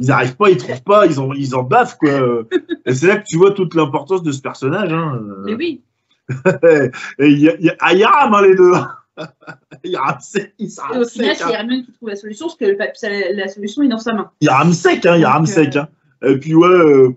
[0.00, 2.10] Ils n'arrivent pas, ils trouvent pas, ils en, ils en baffent, quoi.
[2.86, 4.92] Et c'est là que tu vois toute l'importance de ce personnage.
[4.92, 5.22] Hein.
[5.44, 5.84] Mais oui.
[7.18, 8.72] Et il y a, il y a, ah, il y a Ram, hein, les deux.
[9.84, 12.46] Il y a Ram sec, il Et au final, c'est Hermione qui trouve la solution,
[12.46, 14.30] parce que le papier- la, solution est dans sa main.
[14.40, 15.76] Il y a Ram sec, hein, il y a Donc, euh, sec.
[15.76, 15.88] Hein.
[16.24, 17.14] Et puis ouais, euh,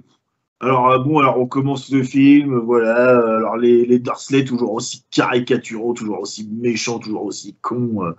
[0.59, 3.37] alors euh, bon, alors on commence le film, voilà.
[3.37, 8.13] Alors les, les Dursley toujours aussi caricaturaux, toujours aussi méchants, toujours aussi cons.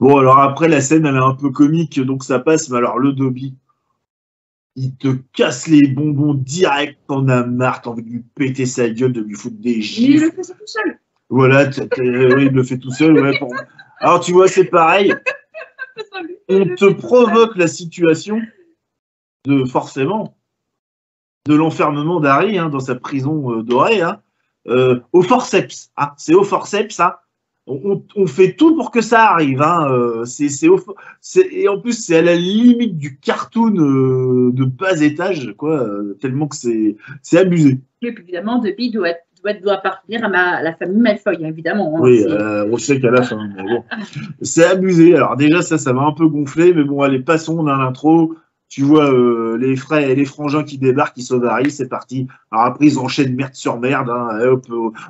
[0.00, 2.68] Bon, alors après la scène, elle est un peu comique, donc ça passe.
[2.70, 3.54] Mais alors le Dobby,
[4.76, 8.88] il te casse les bonbons direct, t'en as marre, t'as envie de lui péter sa
[8.88, 10.22] gueule, de lui foutre des Mais il gifs.
[10.22, 10.98] le fait ça tout seul.
[11.28, 13.18] Voilà, t- t- oui, il le fait tout seul.
[13.20, 13.54] Ouais, pour-
[14.00, 15.14] Alors tu vois, c'est pareil.
[16.48, 18.40] on te provoque la situation
[19.46, 20.36] de forcément
[21.46, 24.22] de l'enfermement d'Harry hein, dans sa prison euh, dorée hein,
[24.68, 25.90] euh, au forceps.
[25.96, 26.12] hein.
[26.16, 26.98] c'est au forceps.
[27.00, 27.14] hein.
[27.66, 29.62] On, on- on fait tout pour que ça arrive.
[29.62, 30.68] hein, euh, c'est, c'est
[31.52, 36.16] et en plus, c'est à la limite du cartoon euh, de bas étage, quoi, euh,
[36.20, 37.78] tellement que c'est, c'est abusé.
[38.02, 39.10] Et puis évidemment, Dobby doit,
[39.44, 41.94] doit, doit appartenir à, ma- à la famille Malfoy, évidemment.
[41.96, 42.00] hein.
[42.02, 43.84] Oui, euh, on sait qu'à la fin, bon.
[44.42, 45.14] C'est abusé.
[45.14, 48.34] Alors déjà, ça, ça m'a un peu gonflé, mais bon, allez, passons dans l'intro.
[48.72, 52.26] Tu vois euh, les frères et les frangins qui débarquent, qui sauvent Harry, c'est parti.
[52.50, 54.08] Alors après, ils enchaînent merde sur merde.
[54.08, 54.28] Hein.
[54.30, 54.64] Allez, hop,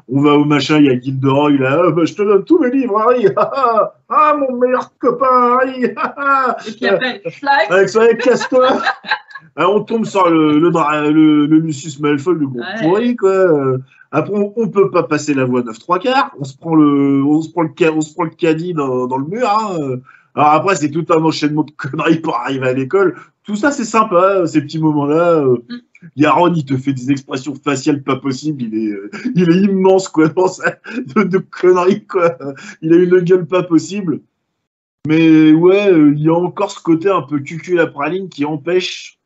[0.09, 2.59] on va au machin, il y a Gilderoy, là, Ah, bah, je te donne tous
[2.59, 3.29] mes livres, Harry.
[3.37, 5.85] Ah, ah, ah, mon meilleur copain, Harry.
[5.85, 7.71] Et puis après, flag.
[7.71, 8.83] Avec casse-toi.
[9.57, 10.71] On tombe sur le, le,
[11.13, 12.83] le, le Lucius Malfoy, le gros Ouais.
[12.83, 13.77] pourri, quoi.
[14.11, 16.33] Après, on, on peut pas passer la voie 9 3 quarts.
[16.41, 19.19] On se prend le, on se prend le, on se prend le caddie dans, dans
[19.19, 19.49] le mur.
[19.49, 19.99] Hein.
[20.35, 23.17] Alors après, c'est tout un enchaînement de conneries pour arriver à l'école.
[23.45, 25.41] Tout ça, c'est sympa, ces petits moments-là.
[25.45, 25.77] Euh, Mm.
[26.17, 28.63] Il y a Ron, il te fait des expressions faciales pas possibles.
[28.65, 30.71] Il est, euh, il est immense, quoi, dans sa,
[31.15, 32.37] de, de conneries, quoi.
[32.81, 34.21] Il a une gueule pas possible.
[35.07, 38.45] Mais ouais, euh, il y a encore ce côté un peu cucul la praline qui
[38.45, 39.21] empêche.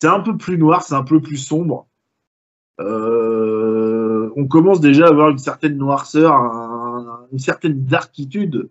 [0.00, 1.88] C'est un peu plus noir, c'est un peu plus sombre.
[2.80, 8.68] Euh, on commence déjà à avoir une certaine noirceur, un- une certaine darkitude.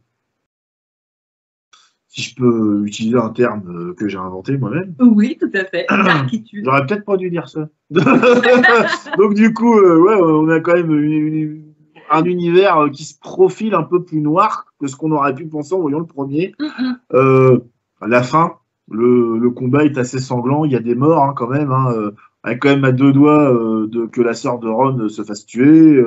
[2.20, 4.94] Si je peux utiliser un terme euh, que j'ai inventé moi-même.
[5.00, 5.86] Oui, tout à fait.
[6.66, 7.70] J'aurais peut-être pas dû dire ça.
[9.18, 11.64] Donc du coup, euh, ouais, on a quand même une- une-
[12.12, 15.46] un univers euh, qui se profile un peu plus noir que ce qu'on aurait pu
[15.46, 16.54] penser en voyant le premier.
[16.60, 16.96] Mm, mm.
[17.14, 17.60] Euh,
[18.02, 18.54] à la fin,
[18.92, 20.66] le, le combat est assez sanglant.
[20.66, 21.72] Il y a des morts hein, quand même.
[21.72, 22.12] Hein, euh,
[22.44, 26.02] avec quand même à deux doigts de, que la sœur de Ron se fasse tuer.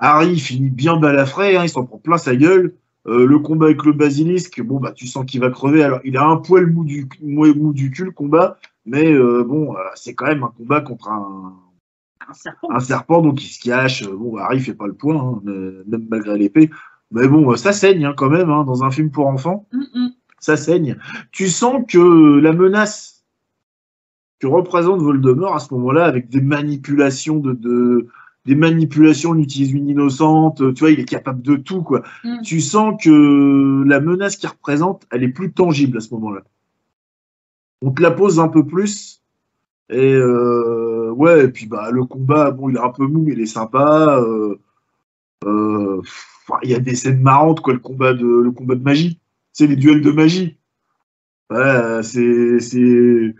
[0.00, 2.74] Harry finit bien balafré, hein, il s'en prend plein sa gueule.
[3.06, 5.82] Euh, le combat avec le basilisque, bon bah tu sens qu'il va crever.
[5.82, 9.44] Alors il a un poil mou du, mou, mou du cul le combat, mais euh,
[9.44, 11.54] bon euh, c'est quand même un combat contre un,
[12.28, 12.68] Un serpent.
[12.70, 14.06] un serpent donc il se cache.
[14.08, 16.70] Bon Harry fait pas le point, hein, même malgré l'épée.
[17.10, 20.08] Mais bon ça saigne hein, quand même hein, dans un film pour enfants Mm, mm.
[20.40, 20.96] ça saigne.
[21.32, 23.24] Tu sens que la menace
[24.40, 28.06] que représente Voldemort à ce moment-là, avec des manipulations de, de-
[28.48, 32.02] des manipulations, on utilise une innocente, tu vois, il est capable de tout, quoi.
[32.24, 32.42] Mm.
[32.42, 36.42] Tu sens que la menace qu'il représente, elle est plus tangible à ce moment-là.
[37.82, 39.22] On te la pose un peu plus.
[39.90, 43.32] Et euh, ouais, et puis bah le combat, bon, il est un peu mou, mais
[43.32, 44.18] il est sympa.
[44.20, 44.58] Euh,
[45.46, 46.02] euh,
[46.62, 49.20] il y a des scènes marrantes, quoi, le combat de, le combat de magie
[49.58, 50.56] c'est les duels de magie.
[51.50, 53.34] Ouais, c'est,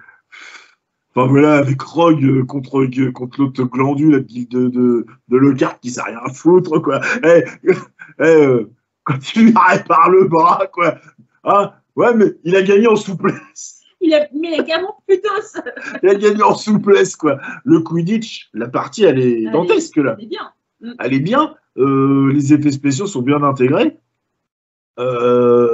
[1.19, 5.37] enfin voilà, avec Rogue euh, contre, euh, contre l'autre glandu, la bille de, de, de
[5.37, 7.01] Lockhart qui sait rien foutre, quoi.
[7.25, 8.71] Eh, eh, euh,
[9.05, 10.97] quand il lui arrête par le bras, quoi.
[11.43, 13.75] Ah, ouais, mais il a gagné en souplesse.
[14.01, 15.29] Il a mis la gamme plutôt.
[15.43, 15.61] ça.
[16.05, 17.41] Il a gagné en souplesse, quoi.
[17.65, 20.17] Le Quidditch, la partie, elle est Elle dantesque, là.
[20.21, 20.53] C'est bien.
[21.01, 21.57] elle est bien.
[21.79, 23.99] Euh, les effets spéciaux sont bien intégrés.
[25.01, 25.68] Euh,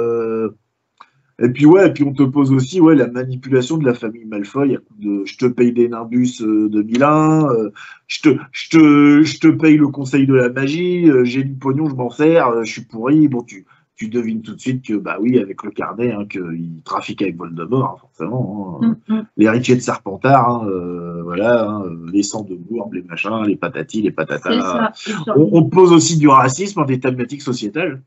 [1.43, 4.23] Et puis ouais, et puis on te pose aussi ouais la manipulation de la famille
[4.25, 7.71] Malfoy de je te paye des Nimbus euh, 2001, euh,
[8.07, 11.53] je te je te je te paye le conseil de la magie, euh, j'ai du
[11.53, 13.27] pognon, je m'en sers, je suis pourri.
[13.27, 13.65] Bon tu
[13.97, 17.35] tu devines tout de suite que bah oui avec le carnet hein, qu'il trafique avec
[17.37, 18.79] Voldemort hein, forcément.
[18.81, 18.97] hein.
[19.07, 19.25] Mm, mm.
[19.37, 21.83] L'héritier de Serpentard, hein, euh, voilà, hein,
[22.13, 24.91] les sangs de bourbe, les machins, les patatis, les patatas.
[25.35, 28.01] On, on pose aussi du racisme, des thématiques sociétales.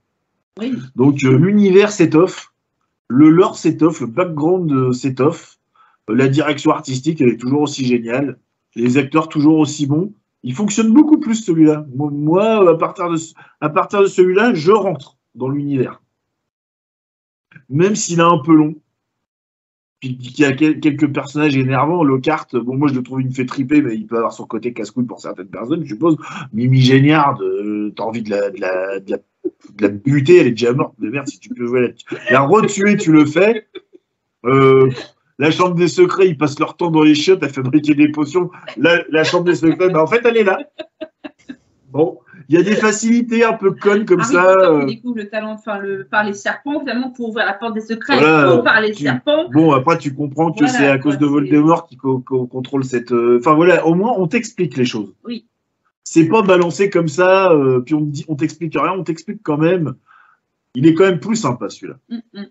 [0.60, 0.74] Oui.
[0.96, 2.52] Donc euh, l'univers s'étoffe,
[3.08, 5.58] le lore s'étoffe, le background s'étoffe,
[6.08, 8.38] la direction artistique elle est toujours aussi géniale,
[8.74, 10.12] les acteurs toujours aussi bons.
[10.44, 11.84] Il fonctionne beaucoup plus celui-là.
[11.94, 16.00] Moi, à partir de, celui-là, je rentre dans l'univers.
[17.68, 18.76] Même s'il est un peu long,
[20.00, 23.30] puis qu'il y a quel- quelques personnages énervants, Lockhart, bon moi je le trouve me
[23.30, 26.16] fait triper, mais il peut avoir son côté casse-couille pour certaines personnes, je suppose.
[26.52, 29.18] Mimi Géniard, euh, t'as envie de la,
[29.80, 32.96] la buter, elle est déjà morte, de merde, si tu peux jouer la, la retuer,
[32.96, 33.66] tu le fais.
[34.44, 34.88] Euh,
[35.38, 38.50] la chambre des secrets, ils passent leur temps dans les chiottes à fabriquer des potions.
[38.76, 40.58] La, la chambre des secrets, ben, en fait, elle est là.
[41.90, 44.42] Bon, il y a des facilités un peu connes comme Harry ça.
[44.54, 47.54] Potter euh, qui découvre le talent, enfin, le, par les serpents, finalement, pour ouvrir la
[47.54, 49.48] porte des secrets, Voilà, par les tu- serpents.
[49.50, 52.84] Bon, après, tu comprends que Voilà, c'est à cause de Voldemort qui co- co- contrôle
[52.84, 53.12] cette.
[53.12, 55.14] euh, Enfin, voilà, au moins, on t'explique les choses.
[55.24, 55.46] Oui.
[56.10, 59.58] C'est pas balancé comme ça, euh, puis on dit, on t'explique rien, on t'explique quand
[59.58, 59.94] même.
[60.74, 61.98] Il est quand même plus sympa, celui-là.
[62.08, 62.44] Mm, mm.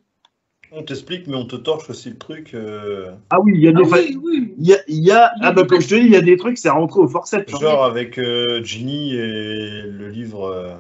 [0.73, 2.53] On t'explique, mais on te torche aussi le truc.
[2.53, 3.89] euh, Ah oui, il y a Ah des.
[3.89, 4.53] fa- oui, oui.
[4.59, 6.01] Il y a, il y a- Il y a ah bah comme je te dis,
[6.01, 7.51] il y a des trucs, c'est rentré au forceps.
[7.53, 7.57] hein.
[7.59, 10.43] Genre avec euh, Ginny et le livre.
[10.45, 10.75] euh,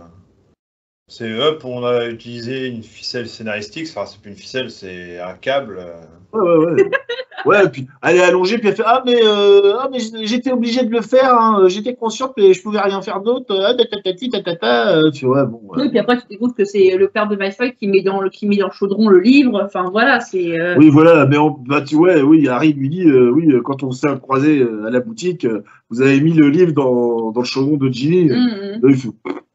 [1.07, 3.87] c'est hop, on a utilisé une ficelle scénaristique.
[3.89, 5.79] Enfin, c'est plus une ficelle, c'est un câble.
[6.33, 6.91] Ouais, ouais, ouais.
[7.45, 10.51] Ouais, et puis elle est allongée, puis elle fait Ah, mais, euh, ah, mais j'étais
[10.51, 11.65] obligé de le faire, hein.
[11.67, 13.55] j'étais consciente, mais je pouvais rien faire d'autre.
[13.65, 14.97] Ah, tatatati, tatata.
[14.97, 15.61] Euh, Tu vois, bon.
[15.75, 18.29] Oui, puis après, tu découvres que c'est le père de Malfoy qui met dans le,
[18.29, 19.61] qui met dans le chaudron le livre.
[19.65, 20.59] Enfin, voilà, c'est.
[20.59, 23.83] euh, Oui, voilà, mais on, bah, tu vois, oui, Harry lui dit euh, Oui, quand
[23.83, 25.45] on s'est croisé à la boutique,
[25.89, 28.25] vous avez mis le livre dans, dans le chaudron de Ginny.
[28.25, 28.81] mm, mm.
[28.81, 29.09] Là, il fait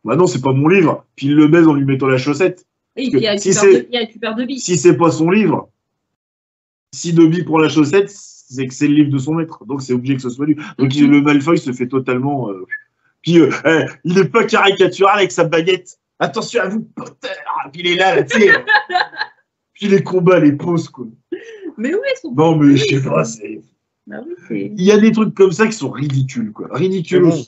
[0.04, 1.04] Bah non, c'est pas mon livre.
[1.16, 2.64] Puis il le baise en lui mettant la chaussette.
[2.96, 3.50] Et que puis, il y a si
[3.96, 4.58] récupère de- de vie.
[4.60, 5.68] Si c'est pas son livre,
[6.94, 9.64] si Dobby prend la chaussette, c'est que c'est le livre de son maître.
[9.64, 10.56] Donc c'est obligé que ce soit lui.
[10.78, 12.50] Donc il- le Malfoy se fait totalement.
[12.50, 12.66] euh,
[13.22, 15.98] Puis euh, eh, il est pas caricatural avec sa baguette.
[16.18, 17.28] Attention à vous, Potter
[17.72, 18.50] Puis il est là, là, tu sais.
[19.74, 21.06] Puis les combats, les pauses, quoi.
[21.78, 22.32] Mais oui, ils sont.
[22.34, 23.60] Non, mais je sais pas, c'est.
[24.06, 26.68] Bah oui, c'est Il y a des trucs comme ça qui sont ridicules, quoi.
[26.68, 26.74] Bon.
[26.74, 27.46] ridiculous.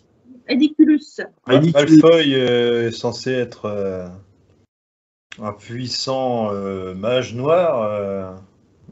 [0.48, 0.98] Ridicules.
[1.46, 4.06] Malfoy euh, est censé être euh,
[5.42, 8.32] un puissant euh, mage noir, euh,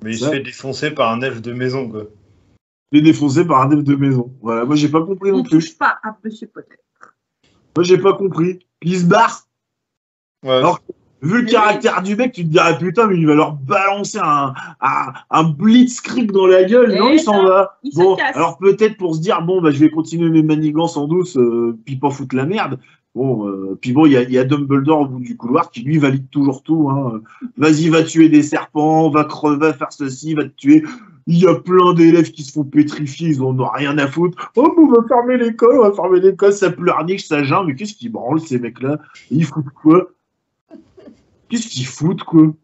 [0.03, 1.88] mais il se fait défoncer par un elfe de maison.
[1.88, 2.05] Quoi.
[2.92, 4.32] Il est défoncé par un elfe de maison.
[4.42, 5.50] Voilà, moi j'ai pas compris On non plus.
[5.50, 6.76] touche pas à Monsieur Potter.
[7.76, 8.59] Moi j'ai pas compris.
[8.82, 9.46] Il se barre.
[10.44, 10.80] Ouais, Alors,
[11.24, 14.55] Vu le caractère du mec, tu te dirais putain, mais il va leur balancer un,
[14.80, 16.94] un, un blitzkrieg dans la gueule.
[16.96, 17.78] Eh non, il s'en non, va.
[17.84, 18.34] il se Bon, casse.
[18.34, 21.78] alors peut-être pour se dire, bon, bah, je vais continuer mes manigances en douce, euh,
[21.86, 22.80] puis pas foutre la merde.
[23.14, 26.30] Bon, euh, puis bon, il y a, Dumbledore au bout du couloir qui lui valide
[26.30, 26.88] toujours tout.
[26.88, 27.20] Hein.
[27.58, 30.82] Vas-y, va tuer des serpents, va crever, faire ceci, va te tuer.
[31.26, 34.50] Il y a plein d'élèves qui se font pétrifier, ils en ont rien à foutre.
[34.56, 37.66] Oh, on va fermer l'école, on va fermer l'école, ça pleurniche, ça gêne.
[37.66, 38.98] Mais qu'est-ce qu'ils branlent ces mecs-là?
[39.30, 40.08] Ils foutent quoi?
[41.48, 42.54] Qu'est-ce qu'ils foutent, quoi?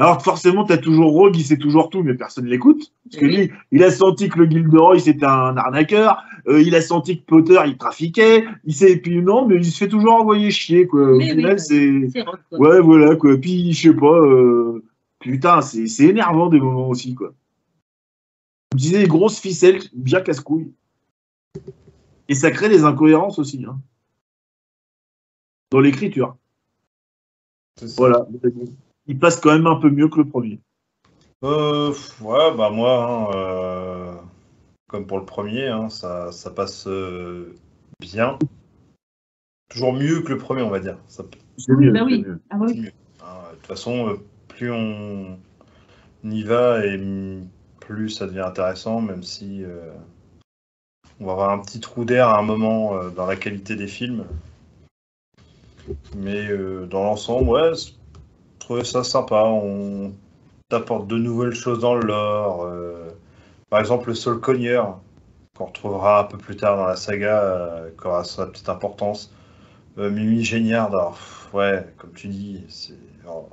[0.00, 2.90] Alors forcément, t'as toujours Rogue, il sait toujours tout, mais personne l'écoute.
[3.04, 6.24] Parce que lui, il a senti que le Gilderoy, c'était un arnaqueur.
[6.48, 8.46] euh, il a senti que Potter, il trafiquait.
[8.64, 11.18] Il sait, et puis non, mais il se fait toujours envoyer chier, quoi.
[11.18, 12.08] Mais final, bah, c'est...
[12.14, 12.58] C'est rock, quoi.
[12.58, 13.36] Ouais, voilà, quoi.
[13.36, 14.82] Puis, je sais pas, euh,
[15.18, 17.34] putain, c'est c'est énervant des moments aussi, quoi.
[18.72, 20.72] Je me disais, grosses ficelles, bien casse-couilles.
[22.30, 23.78] Et ça crée des incohérences aussi, hein.
[25.70, 26.38] Dans l'écriture.
[27.98, 28.26] Voilà.
[29.10, 30.60] Il passe quand même un peu mieux que le premier.
[31.42, 34.14] Euh, ouais, bah moi, hein, euh,
[34.86, 37.56] comme pour le premier, hein, ça, ça passe euh,
[38.00, 38.38] bien.
[39.68, 40.96] Toujours mieux que le premier, on va dire.
[41.08, 41.24] Ça,
[41.58, 42.22] C'est mieux, bah c'est oui.
[42.22, 42.40] mieux.
[42.50, 42.68] Ah oui.
[42.68, 42.92] c'est mieux.
[43.22, 43.34] hein.
[43.50, 44.14] De toute façon, euh,
[44.46, 45.38] plus on
[46.22, 46.96] y va et
[47.80, 49.92] plus ça devient intéressant, même si euh,
[51.18, 53.88] on va avoir un petit trou d'air à un moment euh, dans la qualité des
[53.88, 54.24] films.
[56.14, 57.72] Mais euh, dans l'ensemble, ouais,
[58.84, 59.44] ça sympa.
[59.44, 60.12] On
[60.68, 62.64] t'apporte de nouvelles choses dans le lore.
[62.64, 63.10] euh,
[63.70, 65.00] par exemple, le Sol Cogneur,
[65.56, 69.32] qu'on retrouvera un peu plus tard dans la saga, euh, qui aura sa petite importance.
[69.98, 72.98] Euh, Mimi Géniard, alors, pff, ouais, comme tu dis, c'est.
[73.28, 73.48] oh.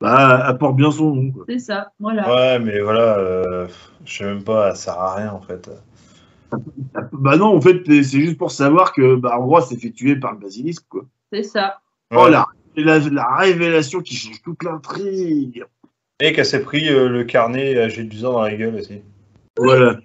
[0.00, 1.32] Bah, apporte bien son nom.
[1.48, 2.28] C'est ça, voilà.
[2.28, 3.66] Ouais, mais voilà, euh,
[4.04, 5.70] je sais même pas, ça sert à rien en fait.
[7.12, 10.32] Bah non, en fait, c'est juste pour savoir que bah, Roi s'est fait tuer par
[10.32, 11.02] le basilisque, quoi.
[11.32, 11.80] C'est ça.
[12.10, 12.30] Ouais.
[12.82, 15.64] La, la, la révélation qui change toute l'intrigue.
[16.20, 19.02] Et qu'elle s'est pris euh, le carnet à du dans la gueule aussi.
[19.56, 19.98] Voilà.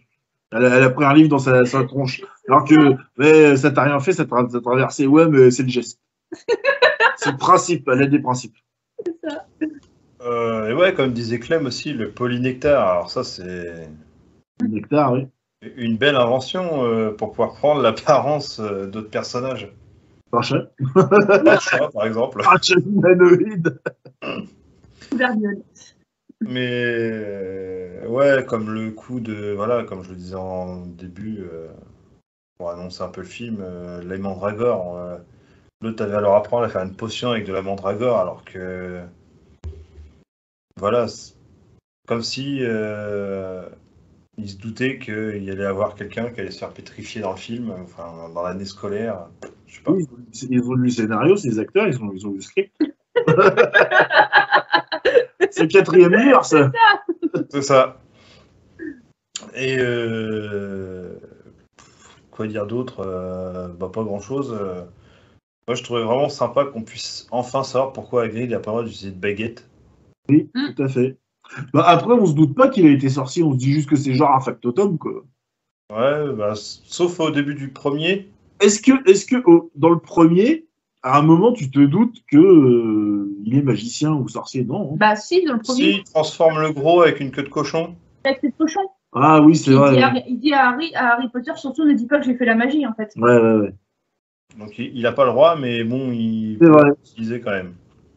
[0.52, 2.22] Elle a, elle a pris un livre dans sa, sa tronche.
[2.48, 5.08] Alors que mais ça t'a rien fait, ça t'a ça traversé.
[5.08, 6.00] Ouais, mais c'est le geste.
[7.18, 8.56] c'est le principe, elle a des principes.
[10.22, 12.88] Euh, et ouais, comme disait Clem aussi, le polynectar.
[12.90, 13.88] Alors ça, c'est
[14.60, 15.28] Le nectar, oui.
[15.62, 19.72] une belle invention euh, pour pouvoir prendre l'apparence euh, d'autres personnages.
[21.94, 22.42] Par exemple.
[22.48, 23.80] Un chat humanoïde.
[26.42, 31.68] Mais ouais, comme le coup de voilà, comme je le disais en début, euh,
[32.58, 34.98] pour annoncer un peu le film, euh, les mandragores.
[34.98, 35.18] euh,
[35.82, 39.02] L'autre avait à leur apprendre à faire une potion avec de la mandragore, alors que
[40.78, 41.08] voilà,
[42.08, 43.66] comme si euh,
[44.38, 47.38] ils se doutaient qu'il y allait avoir quelqu'un qui allait se faire pétrifier dans le
[47.38, 49.28] film, enfin dans l'année scolaire.
[49.72, 49.92] Je sais pas.
[49.94, 50.04] Oui,
[50.34, 52.36] ils ont- ils ont lu le scénario, c'est les acteurs, ils ont, ils ont lu
[52.38, 52.76] le script.
[55.50, 56.72] c'est le quatrième mur, ça.
[57.50, 58.02] C'est ça.
[59.56, 61.16] Et euh,
[62.32, 64.52] quoi dire d'autre Euh, bah, Pas grand chose.
[65.68, 68.84] Moi, je trouvais vraiment sympa qu'on puisse enfin savoir pourquoi Hagrid n'a pas le droit
[68.84, 69.70] d'utiliser de baguette.
[70.30, 71.18] Oui, tout à fait.
[71.74, 73.96] Bah, après, on se doute pas qu'il a été sorcier, on se dit juste que
[73.96, 75.24] c'est genre un factotum, quoi.
[75.94, 78.30] Ouais, bah, sauf au début du premier.
[78.62, 79.38] Est-ce que, est-ce que
[79.76, 80.66] dans le premier,
[81.04, 84.64] à un moment, tu te doutes que euh, il est magicien ou sorcier?
[84.64, 84.92] Non.
[84.94, 84.98] hein.
[84.98, 87.96] Bah si, dans le premier, S'il transforme le gros avec une queue de cochon.
[88.24, 88.88] avec les cochons.
[89.14, 89.96] Ah oui, c'est Il, vrai.
[89.96, 92.36] dit Ouais, il dit à Harry, à Harry Potter, surtout ne dis pas que j'ai
[92.36, 93.12] fait la magie en fait.
[93.18, 93.74] ouais, ouais.
[94.60, 97.74] Donc il n'a pas le droit, mais bon, il C'est peut l'utiliser quand même.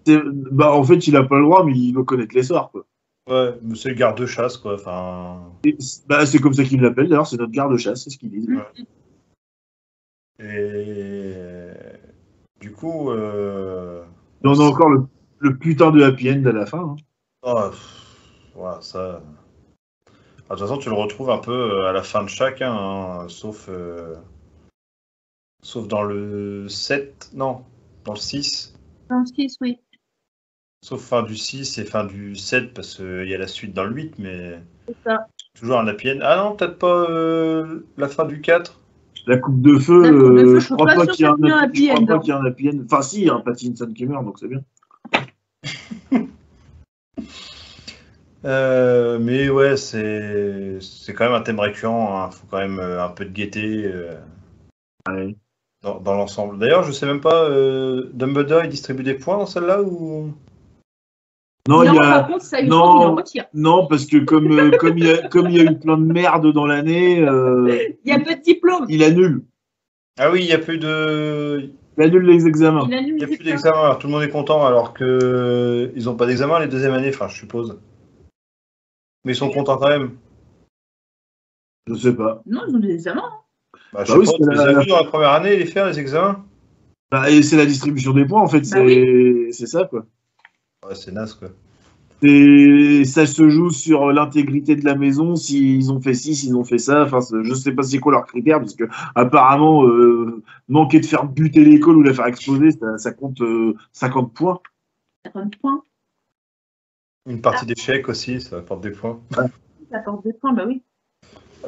[0.07, 2.71] C'est- Bah, en fait, il a pas le droit, mais il doit connaître les sorts,
[2.71, 2.85] quoi.
[3.31, 4.75] Ouais, mais c'est le garde-chasse, quoi.
[4.75, 5.41] Enfin,
[6.07, 8.47] Bah, c'est comme ça qu'il l'appelle, d'ailleurs, c'est notre garde-chasse, c'est ce qu'il dit.
[10.41, 11.71] Et
[12.61, 14.03] du coup, euh,
[14.45, 15.07] Et on a encore le,
[15.39, 16.79] le putain de happy end à la fin.
[16.81, 16.97] hein.
[17.43, 19.23] Oh, pff, voilà, ça.
[20.49, 22.73] Ah, De toute façon, tu le retrouves un peu euh, à la fin de chacun,
[22.73, 24.15] hein, sauf, euh,
[25.63, 27.65] sauf dans le 7, non,
[28.05, 28.75] dans le 6,
[29.11, 29.79] Dans le 6, oui.
[30.83, 33.85] sauf fin du 6 et fin du 7, parce qu'il y a la suite dans
[33.85, 35.27] le 8, mais C'est ça.
[35.55, 36.19] toujours un happy end.
[36.23, 38.81] Ah non, peut-être pas euh, la fin du 4.
[39.27, 41.29] La coupe de feu, La coupe de euh, feu, je crois pas pas qu'il y
[41.29, 42.19] a qu'il y ait un un happy je crois end, pas hein.
[42.21, 42.79] qu'il y a un happy end.
[42.85, 44.61] Enfin, si, il y a un Pattinson qui meurt, donc c'est bien.
[48.45, 53.03] Euh, mais ouais, c'est c'est quand même un thème récurrent, il faut quand même euh,
[53.03, 53.85] un peu de gaieté.
[53.87, 54.15] euh,
[55.09, 55.35] Ouais.
[55.83, 56.59] dans, dans l'ensemble.
[56.59, 60.33] D'ailleurs, je sais même pas, euh, Dumbledore, il distribue des points dans celle-là ou?
[61.67, 62.01] Non, il y a...
[62.01, 62.85] par contre, ça il non.
[62.85, 63.45] faut qu'il en retire.
[63.55, 65.97] non, parce que comme, euh, comme, il y a, comme il y a eu plein
[65.97, 68.85] de merde dans l'année, euh, Il y a peu de diplôme.
[68.89, 69.45] il annule.
[70.19, 72.85] Ah oui, il n'y a plus de, Il annule les examens.
[72.87, 73.51] Il annule il y a plus examens.
[73.53, 73.79] d'examen.
[73.81, 76.93] Alors, Tout le monde est content, alors que euh, ils ont pas d'examen les deuxième
[76.93, 77.79] année, enfin, je suppose.
[79.25, 80.11] Mais ils sont contents quand même.
[81.87, 82.43] Je sais pas.
[82.47, 83.31] Non, ils ont des examens.
[83.93, 85.67] Bah, je Bah oui, pas, tu la- les as vus dans la première année les
[85.67, 86.45] faire les examens?
[87.11, 88.61] Bah, et c'est la distribution des points, en fait.
[88.61, 90.05] Bah c'est c'est ça, quoi.
[90.87, 91.49] Ouais, c'est naze quoi.
[92.23, 96.65] Et ça se joue sur l'intégrité de la maison, s'ils ont fait ci, s'ils ont
[96.65, 97.03] fait ça.
[97.05, 98.85] Enfin, je sais pas c'est quoi leurs critères, parce que
[99.15, 103.75] apparemment, euh, manquer de faire buter l'école ou la faire exploser, ça, ça compte euh,
[103.93, 104.59] 50 points.
[105.27, 105.83] 50 points.
[107.27, 109.21] Une partie d'échecs aussi, ça apporte des points.
[109.33, 109.49] Ça
[109.93, 110.83] apporte des points, bah oui.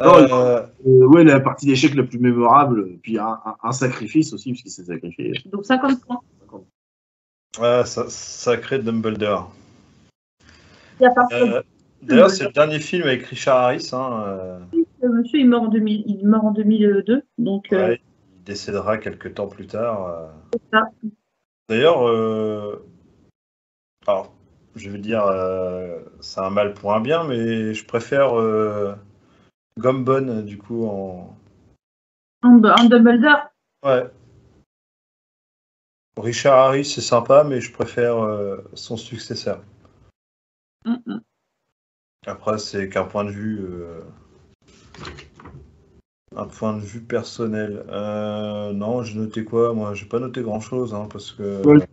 [0.03, 4.33] Non, Euh, Euh, ouais, la partie d'échec la plus mémorable, puis un, un- un sacrifice
[4.33, 5.33] aussi, parce qu'il s'est sacrifié.
[5.47, 6.21] Donc 50 points.
[7.57, 9.53] Ça, sacré Dumbledore.
[11.33, 11.63] Euh,
[12.03, 13.91] D'ailleurs, c'est le dernier film avec Richard Harris.
[13.93, 14.59] Hein, euh,
[15.03, 17.23] monsieur, il meurt en, 2000, il meurt en 2002.
[17.39, 18.01] Donc, euh, ouais,
[18.37, 20.07] il décédera quelques temps plus tard.
[20.73, 20.81] euh.
[21.69, 22.87] D'ailleurs, euh,
[24.07, 24.33] alors,
[24.77, 28.95] je veux dire, euh, c'est un mal pour un bien, mais je préfère euh,
[29.79, 31.37] Gambon, du coup, en.
[32.43, 33.49] en, en Dumbledore.
[33.85, 34.05] Ouais.
[36.17, 39.63] Richard Harris, c'est sympa, mais je préfère euh, son successeur.
[40.85, 41.21] Mm, mm.
[42.27, 43.61] Après, c'est qu'un point de vue.
[43.61, 44.01] euh,
[46.35, 47.85] Un point de vue personnel.
[47.89, 49.73] Euh, non, j'ai noté quoi?
[49.75, 51.67] Moi, j'ai pas noté grand chose, parce que.
[51.67, 51.87] Ouais.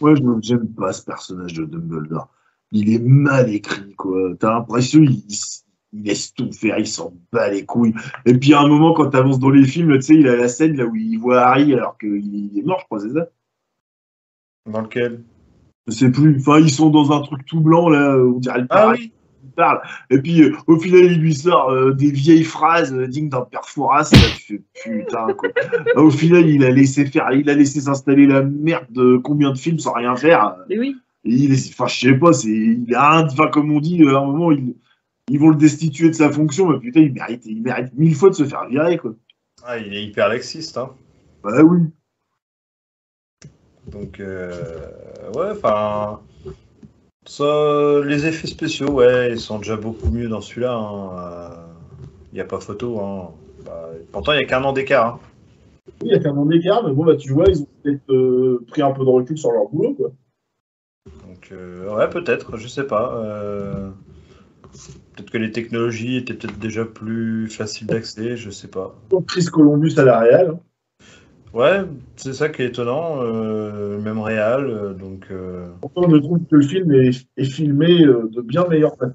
[0.00, 2.28] Moi, je j'aime pas ce personnage de Dumbledore.
[2.72, 4.34] Il est mal écrit, quoi.
[4.38, 5.24] T'as l'impression il,
[5.92, 7.94] il laisse tout faire, il s'en bat les couilles.
[8.26, 10.48] Et puis à un moment, quand t'avances dans les films, tu sais, il a la
[10.48, 13.28] scène là où il voit Harry alors qu'il est mort, je crois, c'est ça?
[14.66, 15.22] Dans lequel?
[15.86, 16.38] Je sais plus.
[16.38, 19.12] Enfin, ils sont dans un truc tout blanc là, on dirait le Ah oui
[19.44, 19.80] il parle.
[20.10, 23.42] Et puis euh, au final, il lui sort euh, des vieilles phrases euh, dignes d'un
[23.42, 24.10] père Fouras.
[24.12, 25.50] Et là, tu fais putain quoi.
[25.96, 29.58] au final, il a laissé faire, il a laissé s'installer la merde de combien de
[29.58, 30.56] films sans rien faire.
[30.68, 30.96] Mais oui.
[31.24, 34.26] il enfin, je sais pas, c'est, il a un, enfin, comme on dit, à un
[34.26, 34.74] moment, ils,
[35.30, 38.30] ils vont le destituer de sa fonction, mais putain, il mérite, il mérite mille fois
[38.30, 39.14] de se faire virer, quoi.
[39.66, 40.90] Ah, il est hyper laxiste, hein.
[41.42, 41.80] Bah oui.
[43.92, 44.50] Donc, euh,
[45.34, 46.20] ouais, enfin.
[47.26, 51.56] Ça, les effets spéciaux, ouais, ils sont déjà beaucoup mieux dans celui-là.
[52.32, 53.00] Il n'y a pas photo.
[53.00, 53.30] Hein.
[53.64, 55.14] Bah, pourtant, il n'y a qu'un an d'écart.
[55.14, 55.20] hein.
[56.02, 58.10] Oui, il y a qu'un an d'écart, mais bon, bah, tu vois, ils ont peut-être
[58.12, 60.12] euh, pris un peu de recul sur leur boulot, quoi.
[61.26, 63.14] Donc, euh, ouais, peut-être, je sais pas.
[63.16, 63.90] euh,
[65.14, 68.94] Peut-être que les technologies étaient peut-être déjà plus faciles d'accès, je sais pas.
[69.08, 70.58] Donc, Chris Columbus à la Real.
[71.54, 71.82] Ouais,
[72.16, 73.22] c'est ça qui est étonnant.
[73.22, 75.26] euh, même réal, euh, donc.
[75.30, 79.14] euh, Pourtant, je trouve que le film est, est filmé euh, de bien meilleure façon.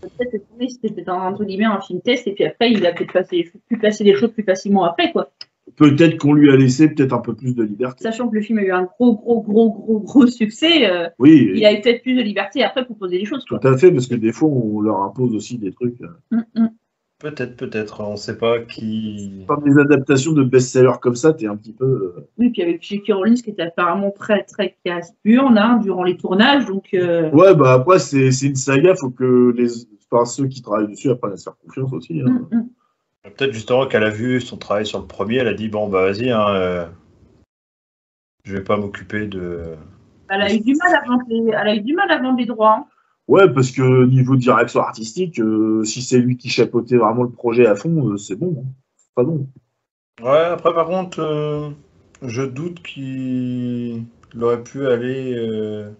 [0.00, 3.12] Peut-être que oui, c'était entre guillemets un film test, et puis après, il a peut-être
[3.12, 5.30] passé- pu passer les choses plus facilement après, quoi.
[5.76, 8.02] Peut-être qu'on lui a laissé peut-être un peu plus de liberté.
[8.02, 11.52] Sachant que le film a eu un gros, gros, gros, gros, gros succès, euh, Oui,
[11.54, 13.70] il a eu peut-être plus de liberté après pour poser les choses, tout quoi.
[13.72, 16.00] à fait, parce que des fois, on leur impose aussi des trucs.
[16.00, 16.08] euh.
[16.32, 16.68] Mm, mm.
[17.20, 18.00] Peut-être, peut-être.
[18.00, 19.44] On sait pas qui.
[19.46, 22.14] Par des adaptations de best-sellers comme ça, t'es un petit peu.
[22.16, 23.12] euh, Oui, puis avec J.K.
[23.12, 26.88] Rowling, qui était apparemment très, très casse-burne hein, durant les tournages, donc.
[26.94, 29.68] euh, Ouais, bah après, c'est c'est une saga, faut que les...
[30.10, 32.22] enfin, ceux qui travaillent dessus apprennent à se faire confiance aussi.
[32.22, 32.30] hein.
[32.50, 32.68] mm, mm.
[33.36, 36.04] Peut-être justement qu'elle a vu son travail sur le premier, elle a dit bon bah
[36.10, 36.86] vas-y, hein, euh,
[38.44, 39.60] je vais pas m'occuper de.
[40.30, 42.38] Elle a eu du mal à vendre les, elle a eu du mal à vendre
[42.38, 42.86] les droits.
[43.28, 47.66] Ouais, parce que niveau direction artistique, euh, si c'est lui qui chapeautait vraiment le projet
[47.66, 48.64] à fond, euh, c'est bon.
[48.66, 48.70] hein.
[48.96, 49.46] C'est pas bon.
[50.22, 51.70] Ouais, après par contre, euh,
[52.22, 54.04] je doute qu'il
[54.40, 55.90] aurait pu aller euh,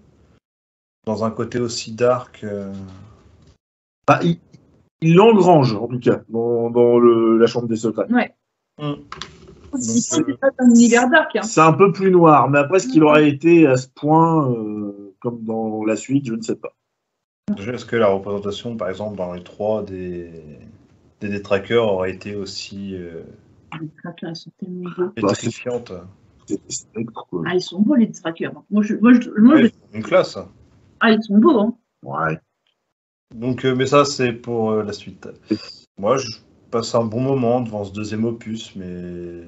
[1.07, 2.41] dans un côté aussi dark.
[2.43, 2.73] euh.
[4.09, 4.39] Bah, il
[5.03, 8.07] il l'engrange, en tout cas, dans, dans le- la chambre des secrets.
[9.79, 11.37] C'est pas un univers dark.
[11.37, 11.43] Hein.
[11.43, 15.15] C'est un peu plus noir, mais après, ce qu'il aurait été à ce point, euh,
[15.21, 16.75] comme dans la suite, je ne sais pas.
[17.57, 20.31] Déjà, Est-ce que la représentation, par exemple, dans les trois des,
[21.21, 23.23] des détraqueurs aurait été aussi euh,
[23.81, 25.13] Les trackers, ils sont tellement beaux.
[25.23, 25.33] Bah.
[27.47, 28.53] Ah, ils sont beaux, les trackers.
[28.71, 30.39] Moi, je, moi, je, moi, je- Ouais, Une classe.
[31.01, 31.59] Ah, ils sont beaux.
[31.59, 31.75] Hein.
[32.03, 32.39] Ouais.
[33.35, 35.29] Donc, euh, mais ça, c'est pour euh, la suite.
[35.99, 36.29] Moi, je
[36.71, 39.43] passe un bon moment devant ce deuxième opus, mais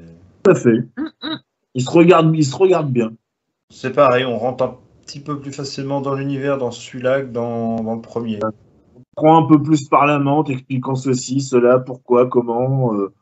[0.44, 0.78] Tout à fait.
[0.96, 1.38] Hum, hum.
[1.74, 3.12] Il se regarde, il se regarde bien.
[3.70, 7.76] c'est pareil, on rentre un petit peu plus facilement dans l'univers dans celui-là que dans,
[7.82, 8.38] dans le premier.
[9.14, 12.94] Prends un peu plus par la main, t'expliquant ceci, cela, pourquoi, comment.
[12.94, 13.12] euh.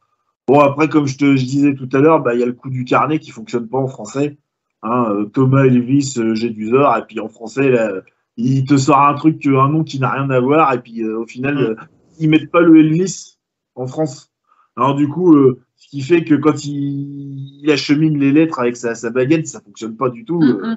[0.46, 2.52] Bon, après, comme je te je disais tout à l'heure, bah, il y a le
[2.52, 4.38] coup du carnet qui fonctionne pas en français.
[4.82, 7.92] Hein, euh, Thomas Elvis, euh, Gédusor, et puis en français, là,
[8.36, 11.18] il te sort un truc, un nom qui n'a rien à voir, et puis euh,
[11.20, 11.58] au final, Mm.
[11.58, 11.74] euh,
[12.18, 13.38] ils mettent pas le Elvis
[13.74, 14.32] en France.
[14.76, 18.76] Alors du coup, euh, ce qui fait que quand il, il achemine les lettres avec
[18.76, 20.40] sa, sa baguette, ça fonctionne pas du tout.
[20.42, 20.76] euh,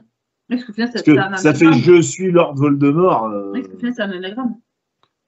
[0.50, 0.98] Parce que Parce c'est
[1.38, 1.74] ça fait anagramme.
[1.82, 3.26] je suis Lord Voldemort.
[3.26, 4.56] euh, Oui, que finalement, c'est un anagramme?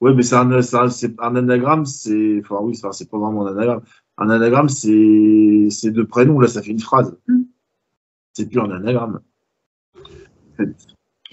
[0.02, 2.42] Ouais, mais c'est un, c'est un, c'est un anagramme, c'est.
[2.44, 3.82] Enfin, oui, enfin, c'est pas vraiment un anagramme.
[4.18, 7.18] Un anagramme, c'est c'est deux prénoms, là, ça fait une phrase.
[7.28, 7.44] Mm.
[8.34, 9.22] C'est plus un anagramme.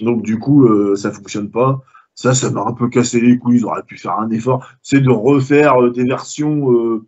[0.01, 1.83] Donc, du coup, euh, ça fonctionne pas.
[2.15, 3.59] Ça, ça m'a un peu cassé les couilles.
[3.59, 4.67] Ils auraient pu faire un effort.
[4.83, 7.07] C'est de refaire euh, des versions euh,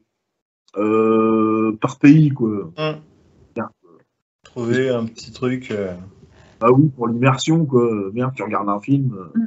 [0.77, 2.73] euh, par pays, quoi.
[3.55, 3.71] Bien.
[4.43, 5.73] Trouver un petit truc.
[6.65, 7.89] Euh, Ah oui, pour l'immersion, quoi.
[8.13, 9.17] Merde, tu regardes un film.
[9.35, 9.47] Mm.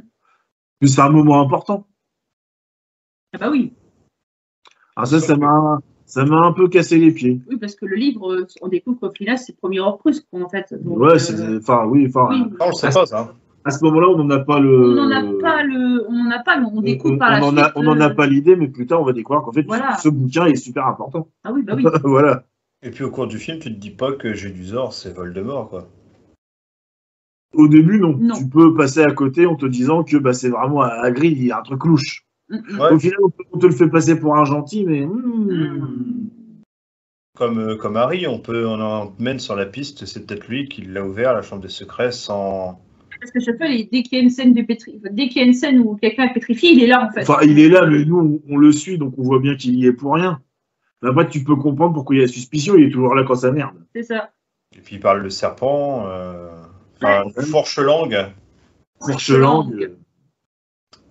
[0.80, 1.86] que c'est un moment important.
[3.34, 3.72] Ah bah oui.
[4.96, 7.40] Alors ça, ça m'a ça m'a un peu cassé les pieds.
[7.48, 10.48] Oui, parce que le livre, euh, on découvre qu'au final, c'est premier hors Prusse, en
[10.48, 10.72] fait.
[10.82, 11.58] Donc, Ouais, euh.
[11.58, 12.28] Enfin, oui, enfin.
[12.30, 12.44] oui.
[12.60, 13.34] Ah, on le sait pas, ça.
[13.64, 14.92] À ce moment-là, on n'en a pas le.
[14.92, 17.40] On n'en a pas le, on n'en a pas, on on- découvre on- par la
[17.40, 17.58] on en suite.
[17.58, 19.64] a, on n'en a euh, pas l'idée, mais plus tard, on va découvrir qu'en fait,
[19.64, 19.96] Voilà.
[19.98, 21.28] ce bouquin est super important.
[21.44, 21.84] Ah oui, bah oui.
[22.04, 22.44] voilà.
[22.82, 25.88] Et puis au cours du film, tu te dis pas que Gédusor, c'est Voldemort, quoi.
[27.54, 28.16] Au début, non.
[28.18, 28.34] Non.
[28.34, 31.46] Tu peux passer à côté en te disant que bah, c'est vraiment à Hagrid, il
[31.46, 32.26] y a un truc louche.
[32.50, 32.62] Hum.
[32.78, 32.92] Ouais.
[32.92, 35.04] Au final, on te, on te le fait passer pour un gentil, mais.
[35.04, 36.30] Hum.
[37.36, 40.68] Comme, euh, comme Harry, on peut, on en mène sur la piste, c'est peut-être lui
[40.68, 42.80] qui l'a ouvert, la chambre des secrets, sans.
[43.20, 45.00] Parce que chaque fois, dès qu'il y a une scène de pétri...
[45.10, 47.22] dès qu'il y a une scène où quelqu'un est pétrifié, il est là, en fait.
[47.22, 49.74] Enfin, il est là, mais nous, on, on le suit, donc on voit bien qu'il
[49.74, 50.40] y est pour rien.
[51.02, 53.36] Mais après, tu peux comprendre pourquoi il y a suspicion, il est toujours là quand
[53.36, 53.74] ça merde.
[53.94, 54.30] C'est ça.
[54.76, 56.50] Et puis il parle de serpent, euh...
[57.02, 57.44] enfin, Ouais.
[57.44, 58.26] fourche-langue.
[59.00, 59.92] Fourche-langue.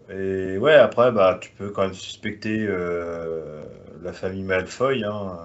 [0.09, 3.64] Et ouais, après, bah, tu peux quand même suspecter euh,
[4.03, 5.03] la famille Malfoy.
[5.03, 5.38] Hein.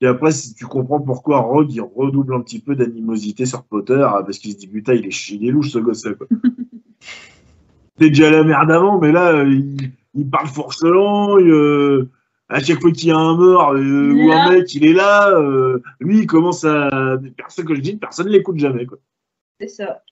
[0.00, 4.04] Et après, si tu comprends pourquoi Rogue, il redouble un petit peu d'animosité sur Potter,
[4.06, 6.26] ah, parce qu'il se dit, putain, il est, chi- il est louche, ce gosse-là, quoi.
[7.98, 12.10] T'es déjà la merde avant, mais là, il, il parle forcelant, euh,
[12.48, 14.50] à chaque fois qu'il y a un mort, euh, Il est ou un là.
[14.50, 18.32] mec, il est là, euh, lui, il commence à, personne que je dis, personne ne
[18.32, 18.98] l'écoute jamais, quoi.
[19.60, 20.02] C'est ça.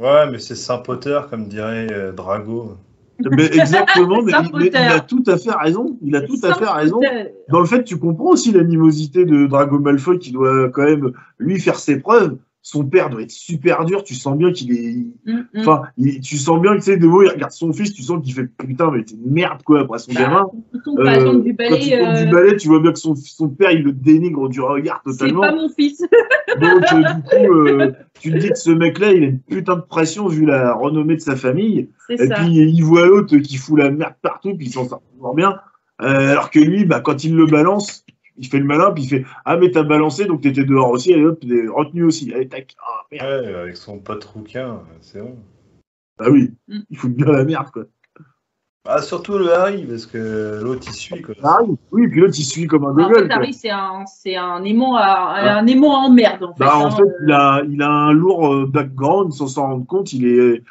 [0.00, 2.76] Ouais, mais c'est Saint-Potter, comme dirait euh, Drago.
[3.30, 5.06] Mais exactement, mais Saint il, mais il a Potter.
[5.06, 5.98] tout à fait raison.
[6.02, 7.00] Il a tout à fait raison.
[7.48, 11.60] Dans le fait, tu comprends aussi l'animosité de Drago Malfoy qui doit quand même lui
[11.60, 12.36] faire ses preuves.
[12.64, 14.04] Son père doit être super dur.
[14.04, 14.94] Tu sens bien qu'il est.
[15.26, 15.46] mm, mm.
[15.58, 18.02] Enfin, il- tu sens bien que tu sais, de mots, il regarde son fils, tu
[18.02, 20.46] sens qu'il fait putain, mais t'es merde quoi après son Bah, gamin.
[20.84, 22.98] quand par Euh, exemple, du Quand balai, tombe du euh, balai, tu vois bien que
[23.00, 25.40] son, son père il le dénigre du regard c'est totalement.
[25.40, 26.02] pas mon fils.
[26.60, 29.74] Donc, euh, du coup, euh, tu te dis que ce mec-là, il a une putain
[29.76, 31.88] de pression vu la renommée de sa famille.
[32.06, 32.34] C'est Et ça.
[32.36, 35.02] puis, il voit l'autre qui fout la merde partout, puis il s'en sort
[35.34, 35.56] bien.
[36.00, 38.01] Euh, alors que lui, bah, quand il le balance,
[38.36, 41.12] il fait le malin, puis il fait Ah, mais t'as balancé, donc t'étais dehors aussi,
[41.12, 42.32] et hop, t'es retenu aussi.
[42.32, 42.74] Allez, tac.
[42.80, 43.44] Ah, merde.
[43.44, 45.36] Ouais, avec son pote rouquin, c'est bon.
[46.18, 46.78] Bah oui, Mm.
[46.90, 47.84] il fout bien la merde, quoi.
[48.84, 51.22] Ah, surtout le Harry, parce que l'autre il suit.
[51.22, 51.36] Quoi.
[51.44, 51.58] Ah
[51.92, 53.14] oui, puis l'autre, il suit comme un En gogol.
[53.22, 53.36] fait, quoi.
[53.36, 56.64] Harry, c'est un, c'est un aimant à, un aimant en merde, en fait.
[56.64, 56.90] Bah, en hein.
[56.90, 60.12] fait, il a, il a un lourd euh, background, sans s'en rendre compte.
[60.12, 60.64] Il est,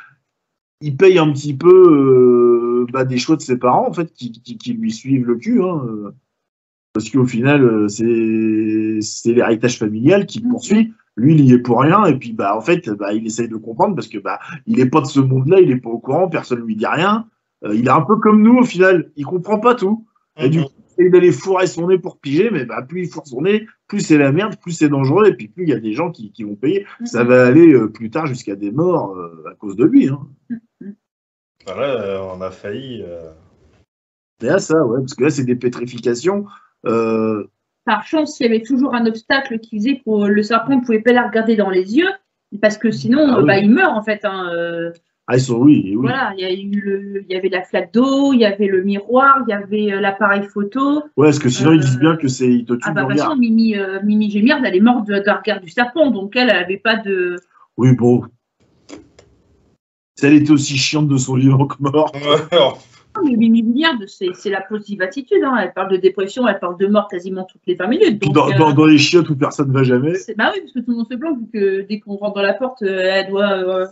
[0.82, 4.34] il paye un petit peu euh, bah, des choix de ses parents, en fait, qui,
[4.34, 5.62] qui, qui lui suivent le cul.
[5.64, 6.14] Hein, euh.
[6.93, 10.51] Parce qu'au final, euh, c'est, c'est l'héritage familial qui le Mhm.
[10.51, 10.93] poursuit.
[11.18, 12.05] Lui, il y est pour rien.
[12.05, 14.89] Et puis, bah, en fait, bah, il essaye de comprendre parce que bah, il est
[14.89, 17.27] pas de ce monde-là, il est pas au courant, personne lui dit rien.
[17.65, 19.11] Euh, il est un peu comme nous, au final.
[19.15, 20.05] Il comprend pas tout.
[20.38, 20.63] Et du Mhm.
[20.65, 23.41] coup, il essaye d'aller fourrer son nez pour piger, mais bah, plus il fourre son
[23.41, 25.93] nez, plus c'est la merde, plus c'est dangereux, et puis plus il y a des
[25.93, 26.85] gens qui, qui vont payer.
[27.01, 27.05] Mhm.
[27.05, 30.07] Ça va aller euh, plus tard jusqu'à des morts euh, à cause de lui.
[30.09, 30.19] Hein.
[31.65, 33.03] Bah là, euh, on a failli.
[33.05, 33.31] euh,
[34.39, 36.45] C'est à ça, ouais, parce que là, c'est des pétrifications.
[36.86, 37.44] Euh,
[37.86, 41.02] Par chance, il y avait toujours un obstacle qui faisait que le serpent ne pouvait
[41.02, 42.10] pas la regarder dans les yeux,
[42.62, 43.45] parce que sinon, Ah oui.
[43.48, 44.24] bah, il meurt, en fait.
[44.26, 44.91] hein, euh,
[45.28, 45.95] Ah, ils sont, oui, oui.
[45.95, 48.68] Voilà, il y, a eu le, il y avait la flaque d'eau, il y avait
[48.68, 51.03] le miroir, il y avait euh, l'appareil photo.
[51.18, 53.03] Ouais, parce que sinon, Euh, ils disent bien que c'est, ils te tuent Ah bah,
[53.06, 56.36] de façon, Mimi, euh, Mimi Gémiard, elle est morte de- d'un regard du serpent, donc
[56.36, 57.38] elle, elle n'avait pas de.
[57.78, 58.24] Oui, bon.
[60.18, 62.12] Si elle était aussi chiante de son vivant que mort.
[63.24, 65.44] Mais Gémiard, c'est c'est la positive attitude.
[65.44, 65.58] hein.
[65.62, 68.20] Elle parle de dépression, elle parle de mort quasiment toutes les 20 minutes.
[68.20, 70.14] Puis Donc, dans, euh, dans, dans les chiottes où personne ne va jamais.
[70.38, 72.42] bah oui, parce que tout le monde se plaint, vu que dès qu'on rentre dans
[72.42, 73.88] la porte, euh, elle doit euh,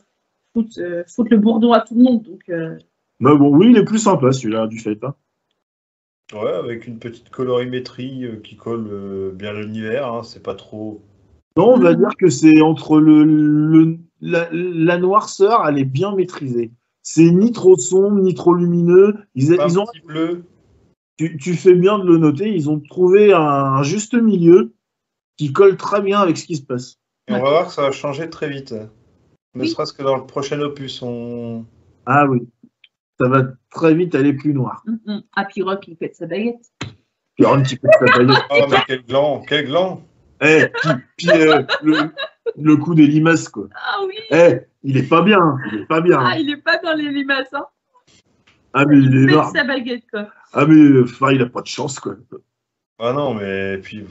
[0.53, 2.23] foutre, euh, foutre le bourdon à tout le monde.
[2.23, 2.77] Donc, euh,
[3.19, 5.03] bon, oui, il est plus sympa celui-là, du fait.
[5.03, 5.13] Hein.
[6.33, 11.01] ouais, avec une petite colorimétrie euh, qui colle euh, bien l'univers, hein, c'est pas trop.
[11.57, 16.15] Non, on va dire que c'est entre le, le la, la noirceur, elle est bien
[16.15, 16.71] maîtrisée.
[17.01, 19.15] C'est ni trop sombre, ni trop lumineux.
[19.35, 20.43] Ils, Pas ils un ont, petit bleu.
[21.17, 24.73] tu, tu fais bien de le noter, ils ont trouvé un juste milieu
[25.37, 26.99] qui colle très bien avec ce qui se passe.
[27.27, 28.73] Et on va voir que ça va changer très vite.
[29.55, 29.69] Ne Oui.
[29.69, 31.65] serait-ce que dans le prochain opus, on.
[32.05, 32.47] Ah oui,
[33.19, 34.83] ça va très vite aller plus noir.
[34.87, 35.23] hum, hum.
[35.35, 36.71] Ah, puis Rock, il pète sa baguette.
[37.37, 38.43] Il y aura un petit peu de paillettes.
[38.51, 40.01] Oh, mais quel gland, quel gland
[40.41, 41.97] Eh, puis, puis, euh, le,
[42.57, 43.67] le coup des limaces, quoi.
[43.75, 46.19] Ah oui Eh, il est pas bien, il est pas bien.
[46.21, 47.65] Ah, il est pas dans les limaces, hein.
[48.73, 50.27] Ah, mais il est Il pète sa baguette, quoi.
[50.53, 52.15] Ah, mais enfin, il a pas de chance, quoi.
[52.99, 54.05] Ah non, mais puis.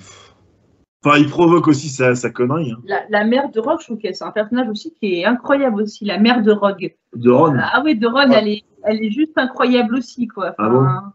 [1.05, 2.73] Enfin, il provoque aussi sa, sa connerie.
[2.73, 2.81] Hein.
[2.85, 5.81] La, la mère de Rogue, je trouve que c'est un personnage aussi qui est incroyable
[5.83, 6.93] aussi, la mère de Rogue.
[7.15, 7.57] De Ron.
[7.61, 8.37] Ah oui, de Ron, Ouais.
[8.37, 10.55] elle, est, elle est juste incroyable aussi, quoi.
[10.59, 11.13] Ah Enfin,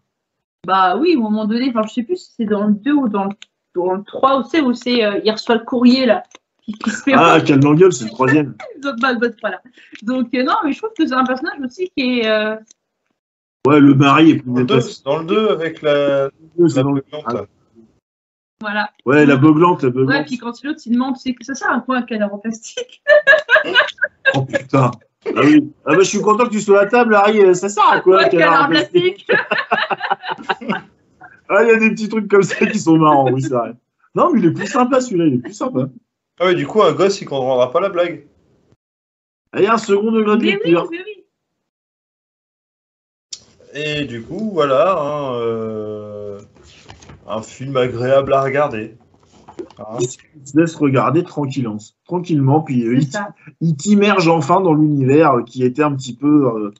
[0.65, 3.09] Bah oui, au moment donné, enfin, je sais plus si c'est dans le 2 ou
[3.09, 3.31] dans le,
[3.75, 6.23] dans le 3, où c'est, où c'est, euh, il reçoit le courrier, là,
[6.61, 8.55] qui, qui se fait Ah, quelle gueule, c'est le troisième.
[8.81, 9.61] Donc, bah, bah, voilà.
[10.01, 12.27] Donc, euh, non, mais je trouve que c'est un personnage aussi qui est...
[12.27, 12.55] euh,
[13.65, 15.01] Ouais, le mari est plus Dans le 2, dépassé.
[15.05, 16.23] dans le 2 avec la,
[16.57, 17.47] la dans
[18.61, 18.89] voilà.
[19.05, 20.25] Ouais, la beuglante, la Ouais, beuglante.
[20.25, 23.03] puis quand l'autre, il demande, c'est que ça sert à quoi un canard en plastique?
[24.35, 24.89] Oh putain.
[25.35, 25.71] Ah oui.
[25.85, 27.41] Ah bah, je suis content que tu sois à table, Harry.
[27.41, 29.27] Euh, Ça sert à quoi, Ouais, un canard canard en en plastique?
[29.27, 30.69] plastique
[31.55, 33.73] Ah, il y a des petits trucs comme ça qui sont marrants, oui, c'est vrai.
[34.15, 35.87] Non, mais il est plus sympa celui-là, il est plus sympa.
[36.39, 38.25] Ah ouais, du coup, un gosse, il comprendra pas la blague.
[39.51, 40.87] Ah, Il y a un second degré de oui, lecture.
[40.89, 40.99] oui.
[43.75, 46.39] Et du coup, voilà, hein, euh,
[47.27, 48.95] un film agréable à regarder.
[49.79, 49.97] Hein.
[49.99, 52.99] Il se laisse regarder tranquillement, tranquillement, puis euh,
[53.61, 56.73] il, t'immerge enfin dans l'univers euh, qui était un petit peu, euh,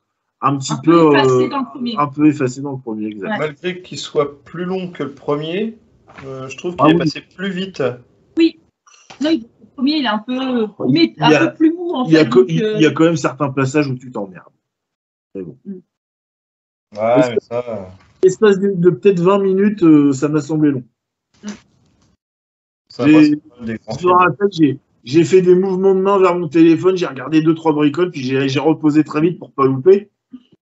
[0.44, 1.96] un petit Un peu, peu effacé euh, dans le premier.
[1.98, 3.30] un peu effacé dans le premier, exact.
[3.30, 3.38] Ouais.
[3.40, 5.78] Malgré qu'il soit plus long que le premier,
[6.26, 7.00] euh, je trouve qu'il Ah est oui.
[7.00, 7.82] passé plus vite.
[9.22, 10.34] Non, il- le premier, il est un peu,
[10.88, 12.30] Il- mais il un a- peu plus mou, en Il y, a fait.
[12.30, 14.52] co- donc, il- euh, il y a quand même certains passages où tu t'emmerdes.
[15.36, 15.44] Ouais,
[16.94, 17.92] Est-ce mais ça.
[18.24, 20.84] L'espace de, de peut-être 20 minutes, euh, ça m'a semblé long.
[22.90, 23.06] ça
[25.06, 28.22] J'ai- fait des mouvements de main vers mon téléphone, j'ai regardé deux trois bricoles, puis
[28.22, 30.10] j'ai j'ai reposé très vite pour pas louper.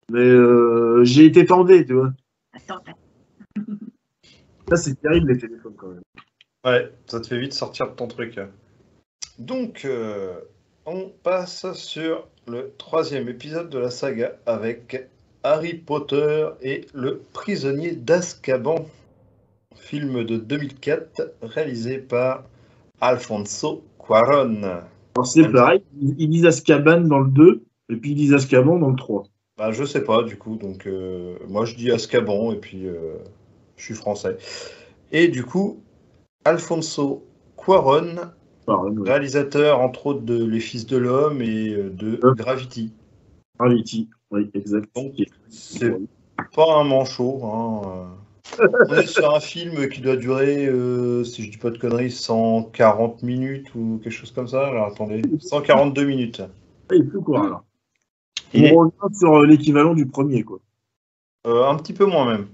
[0.09, 2.11] Mais euh, j'ai été tendé, tu vois.
[2.53, 2.81] Attends,
[4.69, 6.01] Ça, c'est terrible les téléphones quand même.
[6.65, 8.39] Ouais, ça te fait vite sortir de ton truc.
[9.37, 10.39] Donc, euh,
[10.85, 15.07] on passe sur le troisième épisode de la saga avec
[15.43, 18.85] Harry Potter et le prisonnier d'Azkaban,
[19.75, 22.43] film de 2004 réalisé par
[22.99, 24.63] Alfonso Cuaron.
[25.15, 28.79] Alors c'est pareil, ils ils disent Azkaban dans le 2, et puis ils disent Azkaban
[28.79, 29.23] dans le 3.
[29.59, 33.17] Bah, je sais pas du coup, donc euh, moi je dis Azkaban et puis euh,
[33.75, 34.37] je suis français.
[35.11, 35.81] Et du coup,
[36.45, 37.25] Alfonso
[37.57, 38.31] Cuaron,
[38.67, 42.21] réalisateur entre autres de Les Fils de l'Homme et euh, de.
[42.37, 42.93] Gravity.
[43.59, 44.87] Gravity, oui, exact.
[44.95, 45.11] Donc,
[45.49, 45.93] C'est
[46.55, 47.41] pas un manchot.
[47.43, 48.07] Hein.
[48.61, 50.67] On est sur un film qui doit durer,
[51.25, 54.67] si je dis pas de conneries, 140 minutes ou quelque chose comme ça.
[54.67, 56.41] Alors attendez, 142 minutes.
[56.91, 57.63] Il est plus court, alors.
[58.53, 60.59] Il est- On revient sur euh, l'équivalent du premier, quoi.
[61.47, 62.47] Euh, un petit peu moins même.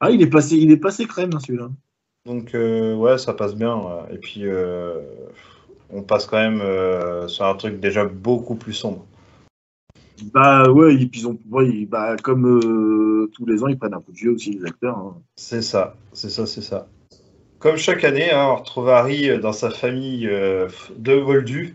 [0.00, 1.70] Ah, il est passé, il est passé crème, hein, celui-là.
[2.26, 3.76] Donc euh, ouais, ça passe bien.
[3.76, 4.14] ouais.
[4.14, 5.00] Et puis euh,
[5.90, 6.60] on passe quand même
[7.28, 9.06] sur un truc déjà beaucoup plus sombre.
[10.32, 12.60] Bah ouais, et puis ils ont, ouais, bah, comme
[13.32, 14.96] tous les ans, ils prennent un peu de jeu aussi, les acteurs.
[14.96, 15.16] hein.
[15.36, 16.86] C'est ça, c'est ça, c'est ça.
[17.58, 21.74] Comme chaque année, hein, on retrouve Harry dans sa famille de Voldu.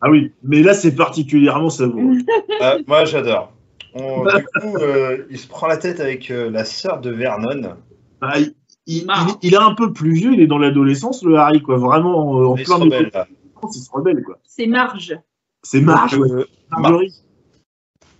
[0.00, 2.18] Ah oui, mais là, c'est particulièrement savoureux.
[2.60, 3.52] Ah, moi, j'adore.
[3.94, 7.74] On- Du coup, euh, il se prend la tête avec euh, la sœur de Vernon.
[8.20, 8.54] Bah, il,
[8.86, 9.36] il- Marrant.
[9.42, 11.76] il- il est un peu plus vieux, il est dans l'adolescence, le Harry, quoi.
[11.78, 13.26] Vraiment, euh, en Il se plein rebelle, là.
[13.62, 14.38] il se rebelle, quoi.
[14.46, 15.18] C'est Marge.
[15.64, 16.30] C'est Marge, ouais.
[16.30, 17.12] Euh, Marjorie.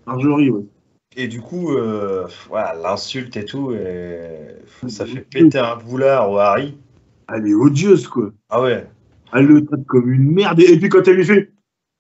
[0.06, 0.64] Marjorie, ouais.
[1.16, 6.38] Et du coup, euh, voilà, l'insulte et tout, et ça fait péter un boulard au
[6.38, 6.78] Harry.
[7.32, 8.30] Elle est odieuse, quoi.
[8.50, 8.86] Ah ouais.
[9.34, 10.60] Elle le traite comme une merde.
[10.60, 11.50] Et puis quand elle lui fait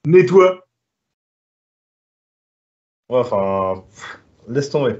[0.08, 0.64] nettoie,
[3.10, 3.84] Ouais, enfin,
[4.48, 4.96] laisse tomber.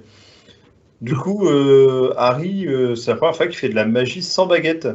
[1.03, 4.47] Du coup, euh, Harry, euh, c'est la première fois qu'il fait de la magie sans
[4.47, 4.89] baguette.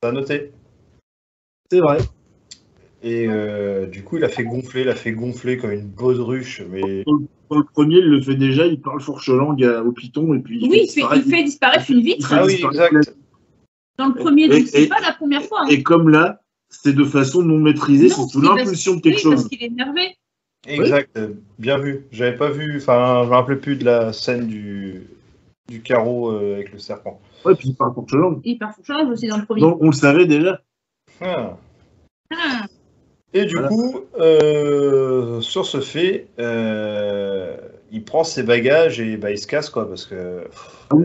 [0.00, 0.52] T'as noté.
[1.70, 1.98] c'est vrai.
[3.02, 6.62] Et euh, du coup, il a fait gonfler, il a fait gonfler comme une baudruche,
[6.70, 7.04] mais
[7.50, 10.60] Dans le premier, il le fait déjà, il parle fourche-langue à- au python et puis
[10.62, 13.16] il Oui, il fait disparaître- il fait disparaître une vitre ah oui, exact.
[13.98, 15.62] dans le premier, donc c'est pas la première fois.
[15.62, 15.68] hein.
[15.68, 16.41] Et comme là,
[16.72, 19.48] c'est de façon non maîtrisée, Non, c'est sous l'impulsion de quelque oui, parce chose.
[19.48, 20.16] qu'il est énervé.
[20.66, 21.18] Exact,
[21.58, 22.06] bien vu.
[22.12, 25.08] J'avais pas vu, enfin, je me rappelais plus de la scène du,
[25.68, 27.20] du carreau euh, avec le serpent.
[27.44, 28.40] Ouais, puis il parle fourche-langue.
[28.44, 29.60] Il part change aussi dans le premier.
[29.60, 30.60] Donc on le savait déjà.
[31.20, 31.56] Ah.
[32.32, 32.66] Ah,
[33.34, 33.68] Et du Voilà.
[33.68, 37.56] coup, euh, sur ce fait, euh,
[37.90, 41.04] il prend ses bagages et bah, il se casse, quoi, parce que pff, Ah oui.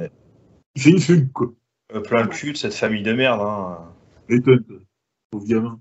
[0.75, 1.51] Il fait une fugue, quoi.
[2.03, 3.41] plein le cul de cette famille de merde.
[3.41, 3.79] Hein.
[4.29, 4.63] Étonne.
[5.31, 5.79] Pauvre gamin.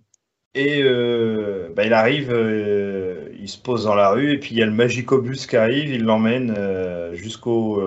[0.54, 4.58] Et euh, bah, il arrive, euh, il se pose dans la rue, et puis il
[4.58, 7.82] y a le Magicobus qui arrive, il l'emmène euh, jusqu'au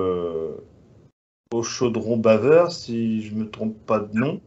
[1.52, 4.40] au chaudron baveur, si je me trompe pas de nom.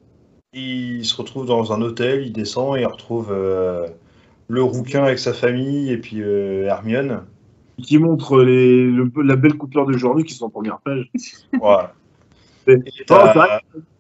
[0.53, 5.33] Il se retrouve dans un hôtel, il descend et il retrouve le rouquin avec sa
[5.33, 7.25] famille, et puis Hermione.
[7.83, 11.11] Qui montre les, le- la belle couleur de journée qui sont en première page.
[11.59, 11.95] Voilà.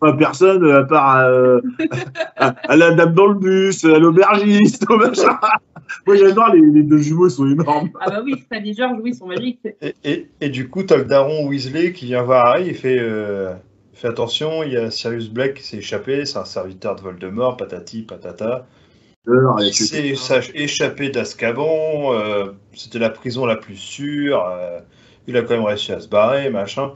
[0.01, 1.61] Pas personne à part euh,
[2.37, 5.39] à, à la dame dans le bus, à l'aubergiste, au machin.
[6.07, 7.91] Moi j'adore les, les deux jumeaux, ils sont énormes.
[8.01, 9.61] ah bah oui, Fred et George, oui, ils sont magiques.
[9.81, 12.99] Et, et- et du coup, t'as le daron Weasley qui vient voir Harry et fait,
[12.99, 13.53] euh,
[13.93, 17.57] fait attention, il y a Sirius Black qui s'est échappé, c'est un serviteur de Voldemort,
[17.57, 18.67] patati patata.
[19.29, 20.15] Alors, Il s'est
[20.55, 24.81] échappé d'Azkaban, euh, c'était la prison la plus sûre, euh,
[25.29, 26.93] il a quand même réussi à se barrer, machin.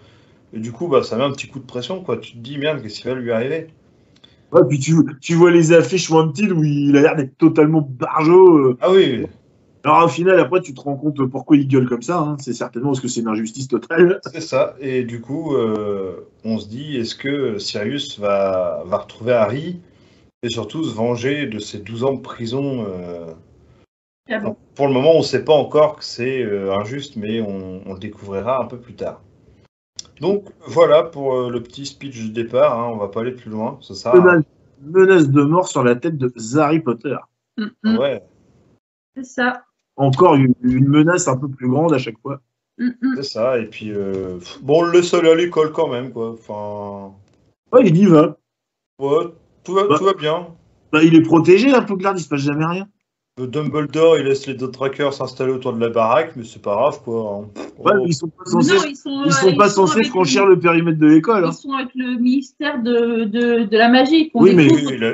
[0.52, 2.16] Et du coup, bah, ça met un petit coup de pression, quoi.
[2.18, 3.68] Tu te dis, merde, qu'est-ce qui va lui arriver?
[4.52, 8.58] Ouais, puis tu, tu vois les affiches Wanted où il a l'air d'être totalement barjot.
[8.58, 8.78] euh.
[8.80, 9.26] Ah oui,
[9.82, 12.18] Alors au final, après, tu te rends compte pourquoi il gueule comme ça.
[12.20, 12.36] hein.
[12.38, 14.20] C'est certainement parce que c'est une injustice totale.
[14.32, 14.76] c'est ça.
[14.80, 19.80] Et du coup, euh, on se dit, est-ce que Sirius va, va retrouver Harry
[20.42, 23.32] et surtout se venger de ses 12 ans de prison euh,
[24.30, 24.56] Ah bon.
[24.76, 27.94] Pour le moment, on ne sait pas encore que c'est euh, injuste, mais on, on
[27.94, 29.20] le découvrira un peu plus tard.
[30.20, 33.50] Donc voilà pour euh, le petit speech de départ, hein, on va pas aller plus
[33.50, 34.22] loin, ça sert à rien.
[34.24, 34.44] Menace,
[34.82, 37.16] menace de mort sur la tête de Harry Potter.
[37.58, 38.22] Mm, mm, Ouais,
[39.16, 39.62] C'est ça.
[39.96, 42.40] Encore une, une menace un peu plus grande à chaque fois.
[42.78, 43.16] Mm, mm.
[43.16, 46.32] c'est ça, et puis euh, bon, on le aller à l'école quand même, quoi.
[46.32, 47.14] Enfin,
[47.72, 48.36] Ouais, il y va.
[48.98, 49.26] ouais,
[49.64, 49.96] tout va, Bah.
[49.98, 50.48] tout va bien.
[50.92, 52.88] Bah, il est protégé, un peu il se passe jamais rien.
[53.38, 56.74] Le Dumbledore, il laisse les deux trackers s'installer autour de la baraque, mais c'est pas
[56.74, 57.44] grave, quoi.
[57.44, 57.60] hein.
[57.78, 58.04] Ouais, Oh.
[58.06, 60.54] ils sont pas censés, Non, ils sont, ils sont euh, pas sont censés franchir le...
[60.54, 61.44] le périmètre de l'école.
[61.44, 61.50] hein.
[61.52, 64.30] Ils sont avec le ministère de, de, de la magie.
[64.30, 64.72] qu'on Oui, mais-.
[64.72, 65.12] Oui, a,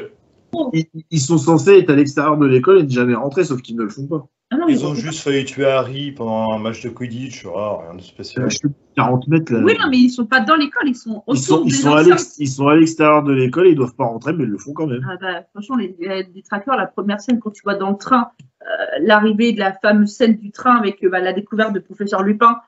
[0.73, 3.77] ils, ils sont censés être à l'extérieur de l'école et ne jamais rentrer, sauf qu'ils
[3.77, 4.27] ne le font pas.
[4.51, 7.95] Ah non, Ils ont juste failli tuer Harry pendant un match de Quidditch, oh, rien
[7.95, 8.51] de spécial.
[8.51, 9.61] Je suis 40 mètres là.
[9.65, 11.77] Oui, non, mais ils sont pas dans l'école, ils sont autour ils sont, ils des
[11.79, 12.07] sont à enceintes.
[12.09, 14.59] l'ex- ils sont à l'extérieur de l'école et ils doivent pas rentrer, mais ils le
[14.59, 15.07] font quand même.
[15.11, 18.29] Ah bah, franchement, les, les détracteurs, la première scène, quand tu vois dans le train,
[18.61, 18.67] euh,
[19.01, 22.59] l'arrivée de la fameuse scène du train avec euh, bah, la découverte de professeur Lupin,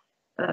[0.40, 0.46] euh,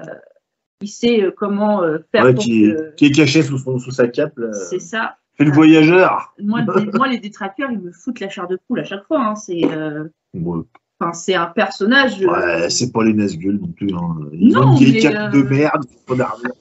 [0.82, 2.94] il sait comment euh, faire Ouais, pour qui, est, que...
[2.96, 4.38] qui est caché sous, son- sous sa cape.
[4.68, 5.16] C'est ça.
[5.36, 6.34] Fait le voyageur.
[6.38, 9.24] Moi, les, moi, les détracteurs, ils me foutent la chair de poule à chaque fois.
[9.24, 9.34] hein.
[9.34, 10.04] C'est euh,
[10.34, 10.60] Ouais,
[11.00, 12.22] enfin, c'est un personnage.
[12.22, 12.26] euh,
[12.64, 13.94] ouais, c'est pas les Nazgûl non plus.
[13.94, 14.16] Hein.
[14.32, 15.84] Ils Non, ont mais, cape euh, de merde.
[16.16, 16.52] d'armure.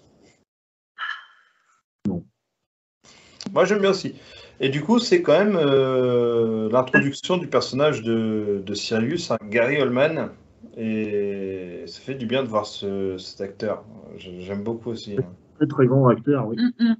[3.54, 4.16] Moi, j'aime bien aussi.
[4.60, 9.82] Et du coup, c'est quand même euh, l'introduction du personnage de, de Sirius, hein, Gary
[9.82, 10.30] Oldman.
[10.78, 13.84] Et ça fait du bien de voir ce, cet acteur.
[14.18, 15.18] J'aime beaucoup aussi.
[15.18, 15.26] hein.
[15.58, 16.58] Très très grand acteur, oui.
[16.60, 16.96] hum, hum.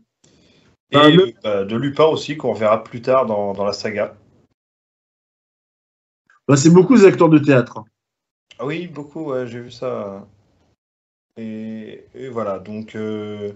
[0.92, 3.74] Et Ah, le- euh, bah, de Lupin aussi, qu'on verra plus tard dans, dans la
[3.74, 4.16] saga.
[6.48, 7.78] Bah, c'est beaucoup les acteurs de théâtre.
[7.78, 7.86] hein.
[8.60, 10.28] Ah oui, beaucoup, ouais, j'ai vu ça.
[11.38, 12.96] Et, et voilà, donc.
[12.96, 13.54] Euh...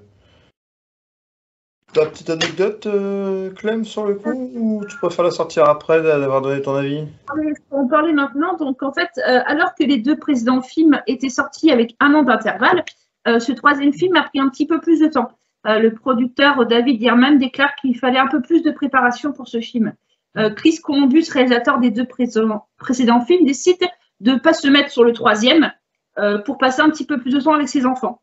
[1.93, 6.41] Ta petite anecdote, euh, Clem, sur le coup Ou tu préfères la sortir après d'avoir
[6.41, 7.07] donné ton avis?
[7.29, 8.55] Je peux en parler maintenant.
[8.57, 12.23] Donc, en fait, euh, alors que les deux précédents films étaient sortis avec un an
[12.23, 12.83] d'intervalle,
[13.27, 15.31] euh, ce troisième film a pris un petit peu plus de temps.
[15.67, 19.59] Euh, le producteur David Yerman déclare qu'il fallait un peu plus de préparation pour ce
[19.59, 19.93] film.
[20.37, 23.77] Euh, Chris Columbus, réalisateur des deux précédents, précédents films, décide
[24.19, 25.71] de ne pas se mettre sur le troisième
[26.19, 28.21] euh, pour passer un petit peu plus de temps avec ses enfants.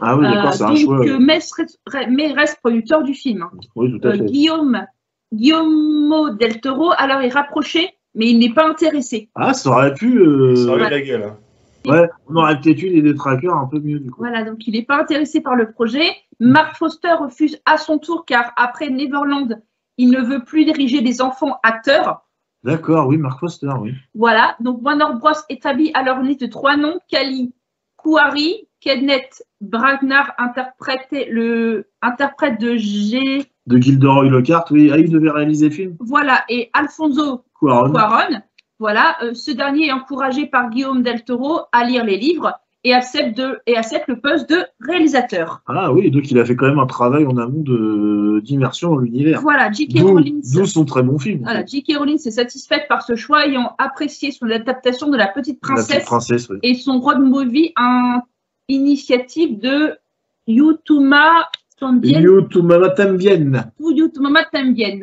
[0.00, 1.04] Ah oui, d'accord, Euh, c'est un choix.
[1.20, 1.78] mais, reste,
[2.10, 3.46] mais reste producteur du film.
[3.76, 4.24] Oui, tout à Euh, fait.
[4.26, 4.84] Guillaume,
[5.32, 9.28] Guillermo del Toro, alors est rapproché, mais il n'est pas intéressé.
[9.34, 10.18] Ah, ça aurait pu.
[10.20, 10.90] euh, Ça aurait eu ouais.
[10.90, 11.22] la gueule.
[11.24, 11.36] hein.
[11.86, 14.20] Ouais, on aurait peut-être eu des détraqueurs un peu mieux du coup.
[14.20, 16.06] Voilà, donc il n'est pas intéressé par le projet.
[16.40, 19.62] Mark Foster refuse à son tour car après Neverland,
[19.96, 22.24] il ne veut plus diriger des enfants acteurs.
[22.62, 23.92] D'accord, oui, Mark Foster, oui.
[24.14, 27.52] Voilà, donc Warner Bros établit alors une liste de trois noms Kali
[27.96, 33.50] Kouari, Kenneth Bragnar, interprète, le interprète de G.
[33.66, 34.90] De Gilderoy Lockhart, oui.
[34.92, 35.96] Ah, il devait réaliser le film.
[36.00, 37.44] Voilà, et Alfonso.
[37.58, 37.92] Cuaron.
[38.78, 42.92] Voilà, euh, ce dernier est encouragé par Guillaume del Toro à lire les livres et
[42.92, 45.62] accepte, de, et accepte le poste de réalisateur.
[45.66, 47.64] Ah oui, donc il a fait quand même un travail en amont
[48.40, 49.40] d'immersion dans l'univers.
[49.40, 50.00] Voilà, J.K.
[50.00, 50.42] Rowling.
[50.52, 51.40] d'où son très bon film.
[51.42, 51.64] Voilà.
[51.64, 51.96] J.K.
[51.96, 56.04] Rowling s'est satisfaite par ce choix, ayant apprécié son adaptation de La Petite La petite
[56.04, 56.58] Princesse oui.
[56.62, 58.22] et son road movie, un
[58.68, 59.94] initiative de
[60.46, 61.48] Yutuma
[61.80, 62.20] Tambien.
[62.20, 63.70] Youtuma Tambien.
[63.80, 63.92] ou
[64.50, 65.00] Tambien.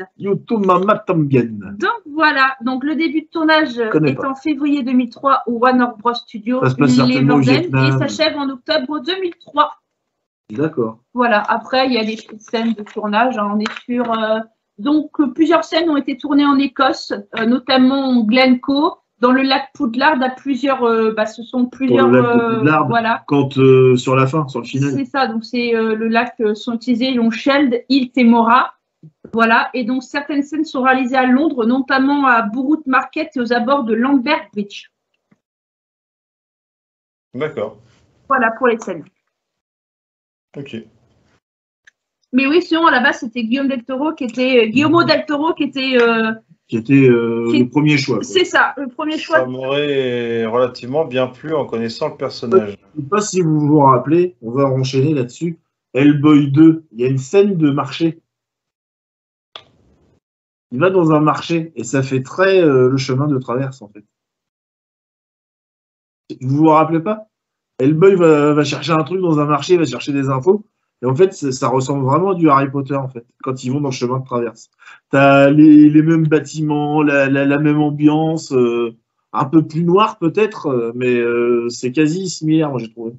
[1.79, 4.29] Donc voilà, donc le début de tournage est pas.
[4.29, 6.61] en février 2003 au Warner Bros Studio
[7.39, 7.85] Vietnam.
[7.85, 9.71] et s'achève en octobre 2003.
[10.51, 10.99] D'accord.
[11.13, 14.11] Voilà, après il y a des petites scènes de tournage, hein, on est sur...
[14.11, 14.39] euh,
[14.77, 20.21] donc plusieurs scènes ont été tournées en Écosse, euh, notamment Glencoe, dans le lac Poudlard,
[20.21, 20.83] à plusieurs...
[20.83, 22.09] euh, bah, ce sont plusieurs...
[22.09, 22.87] lac de euh, Poudlard.
[22.87, 24.91] voilà, Quand euh, sur la fin, sur le final.
[24.91, 28.73] c'est ça, donc c'est le lac sont utilisés, Longsheld, Ilt et Mora.
[29.33, 33.53] Voilà, et donc certaines scènes sont réalisées à Londres, notamment à Borough Market et aux
[33.53, 34.87] abords de Lambert Bridge.
[37.33, 37.77] D'accord.
[38.27, 39.05] Voilà pour les scènes.
[40.57, 40.75] Ok.
[42.33, 45.25] Mais oui, sinon à la base c'était Guillaume del Toro qui était euh, Guillermo del
[45.25, 46.33] Toro qui était euh,
[46.67, 48.19] Qui était euh, Qui- le premier choix.
[48.23, 49.37] c'est ça, le premier choix.
[49.39, 52.77] Ça m'aurait relativement bien plu en connaissant le personnage.
[52.95, 55.57] Je sais pas si vous vous rappelez, on va enchaîner là-dessus.
[55.93, 58.21] Hellboy 2, il y a une scène de marché.
[60.71, 63.89] Il va dans un marché et ça fait très euh, le chemin de traverse en
[63.89, 64.03] fait.
[66.41, 67.27] Vous vous rappelez pas?
[67.79, 70.65] Hellboy va, va chercher un truc dans un marché, il va chercher des infos.
[71.03, 73.81] Et en fait, ça, ressemble vraiment à du Harry Potter en fait, quand ils vont
[73.81, 74.69] dans le chemin de traverse.
[75.09, 78.95] T'as les, les mêmes bâtiments, la, la, la même ambiance, euh,
[79.33, 83.13] un peu plus noir peut-être, euh, mais euh, c'est quasi similaire, moi j'ai trouvé.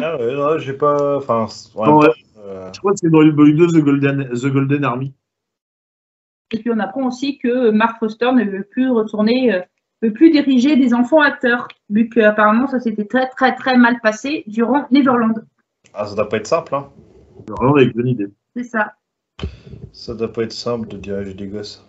[0.00, 1.18] Ah ouais, j'ai pas.
[1.18, 1.46] Enfin,
[1.76, 2.08] ouais.
[2.38, 5.14] euh, Je crois que c'est dans Hellboy 2, The Golden, The Golden Army.
[6.52, 9.60] Et puis on apprend aussi que Mark Foster ne veut plus retourner, euh,
[10.02, 14.44] veut plus diriger des enfants acteurs, vu qu'apparemment ça s'était très très très mal passé
[14.46, 15.44] durant Neverland.
[15.94, 16.90] Ah, ça doit pas être simple, hein.
[17.48, 18.92] Vraiment avec bonne idée, C'est ça.
[19.92, 21.84] Ça doit pas être simple de diriger des gosses.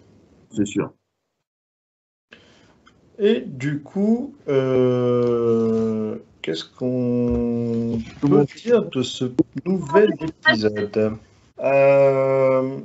[0.50, 0.92] c'est sûr.
[3.20, 9.26] Et du coup, euh, qu'est-ce qu'on peut dire de ce
[9.66, 11.18] nouvel épisode?
[11.60, 12.80] Euh,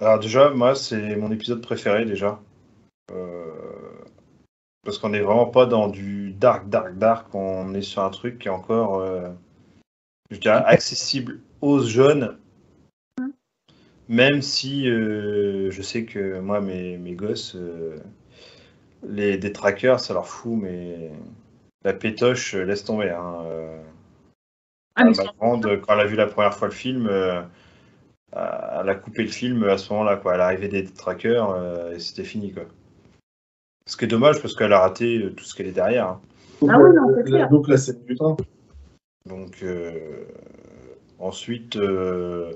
[0.00, 2.40] Alors déjà, moi, c'est mon épisode préféré déjà.
[3.10, 3.44] Euh,
[4.84, 7.34] parce qu'on n'est vraiment pas dans du dark, dark, dark.
[7.34, 9.28] On est sur un truc qui est encore, euh,
[10.30, 12.38] je dirais, accessible aux jeunes.
[14.08, 17.56] Même si euh, je sais que moi, mes, mes gosses,
[19.06, 21.10] les détraqueurs, ça leur fout, mais
[21.84, 23.10] la pétoche, laisse tomber.
[23.10, 23.42] Hein.
[23.44, 23.82] euh.
[24.94, 27.08] Ah, ma grande, quand elle a vu la première fois le film,
[28.32, 30.16] elle a coupé le film à ce moment-là.
[30.16, 30.34] Quoi.
[30.34, 32.52] À l'arrivée des détraqueurs, euh, et c'était fini.
[32.52, 32.64] Quoi.
[33.86, 36.08] Ce qui est dommage parce qu'elle a raté euh, tout ce qu'elle est derrière.
[36.08, 36.20] hein.
[36.60, 37.48] Donc, Ah oui, non, la- c'est clair.
[37.50, 38.36] donc la scène du train.
[39.26, 40.24] Donc euh,
[41.18, 42.52] ensuite, euh,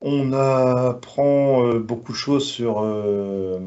[0.00, 3.58] on apprend beaucoup de choses sur, euh,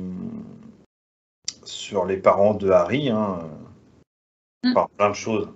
[1.64, 3.10] sur les parents de Harry.
[3.10, 3.40] hein.
[4.64, 4.72] Mm.
[4.76, 5.50] Enfin, plein de choses.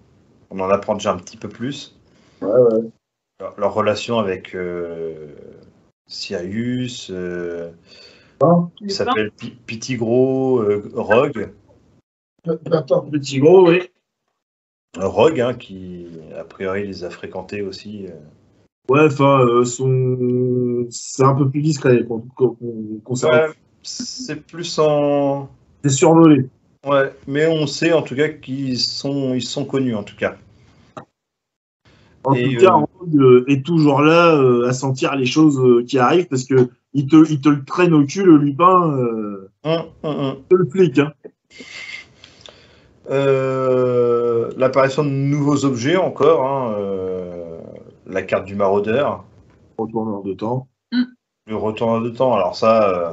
[0.50, 1.96] On en apprend déjà un petit peu plus.
[2.42, 2.90] Ouais, ouais.
[3.40, 5.36] Leur, leur relation avec euh,
[6.08, 7.72] Sirius, euh,
[8.42, 11.52] Hein qui s'appelle Pi- Pitigro euh, Rogue.
[12.72, 13.82] Attends, petit gros, oui.
[14.98, 16.08] Rogue, hein, qui
[16.38, 18.08] a priori les a fréquentés aussi.
[18.08, 18.12] euh.
[18.88, 20.86] Ouais, enfin, euh, son...
[20.90, 22.58] c'est un peu plus discret qu'on.
[22.60, 23.48] Ouais,
[23.84, 25.50] c'est plus en.
[25.84, 26.46] C'est survolé.
[26.86, 30.38] Ouais, mais on sait en tout cas qu'ils sont, ils sont connus en tout cas.
[32.26, 35.60] En Et, tout cas, euh, Rogue euh, est toujours là euh, à sentir les choses
[35.60, 38.92] euh, qui arrivent parce que il te, il te le traîne au cul, le Lupin,
[38.98, 40.36] euh, Hum, hum, hum.
[40.50, 41.00] te le flic.
[41.00, 41.12] Hein.
[43.10, 47.60] Euh, L'apparition de nouveaux objets encore, hein, euh,
[48.08, 49.24] la carte du maraudeur,
[49.78, 50.68] Retourneur de temps.
[51.48, 52.34] le retour de temps.
[52.36, 53.12] Alors ça, euh,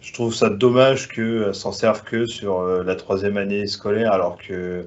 [0.00, 4.36] je trouve ça dommage qu'elle s'en serve que sur euh, la troisième année scolaire, alors
[4.36, 4.86] que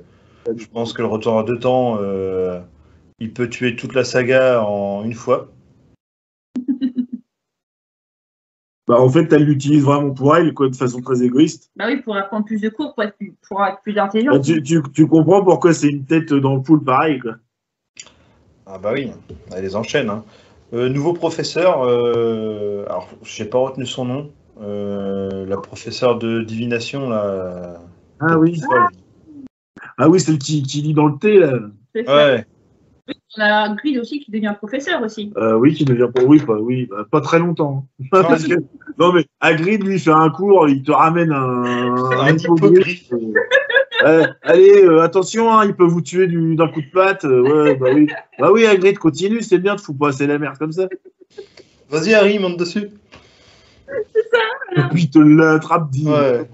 [0.57, 2.59] je pense que le retour de temps, euh,
[3.19, 5.51] il peut tuer toute la saga en une fois.
[8.85, 11.71] Bah, en fait, elle l'utilise vraiment pour elle, quoi, de façon très égoïste.
[11.77, 14.31] Bah oui, pour apprendre plus de cours, pour être plus, pour être plus intelligent.
[14.33, 17.35] Bah, tu, tu, tu comprends pourquoi c'est une tête dans le pool pareil, quoi.
[18.65, 19.09] Ah bah oui,
[19.55, 20.09] elle les enchaîne.
[20.09, 20.25] hein.
[20.73, 24.31] Euh, nouveau professeur, euh, alors j'ai pas retenu son nom,
[24.61, 27.79] euh, la professeure de divination là.
[28.19, 28.59] Ah oui.
[29.97, 31.53] Ah oui, celle qui, qui lit dans le thé, là.
[31.95, 32.45] Ouais,
[33.37, 35.33] On a Grid aussi qui devient professeur aussi.
[35.37, 37.85] Euh, oui, qui devient pour oui, pas, oui, bah, pas très longtemps.
[38.11, 38.53] Parce que-
[38.99, 41.63] non mais Hagrid lui fait un cours, il te ramène un,
[42.19, 43.11] un hippogriffe.
[44.03, 47.23] Euh, ouais, allez, euh, attention, hein, il peut vous tuer du- d'un coup de patte.
[47.23, 48.07] ouais, bah oui,
[48.39, 50.87] bah oui, Hagrid continue, c'est bien, te fous pas assez la merde comme ça.
[51.89, 52.89] Vas-y Harry, monte dessus.
[54.75, 56.07] Et puis il te l'attrape, dit.
[56.07, 56.49] Ouais.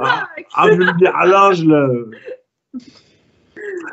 [0.00, 1.88] Ah, ah, vulgaire linge là.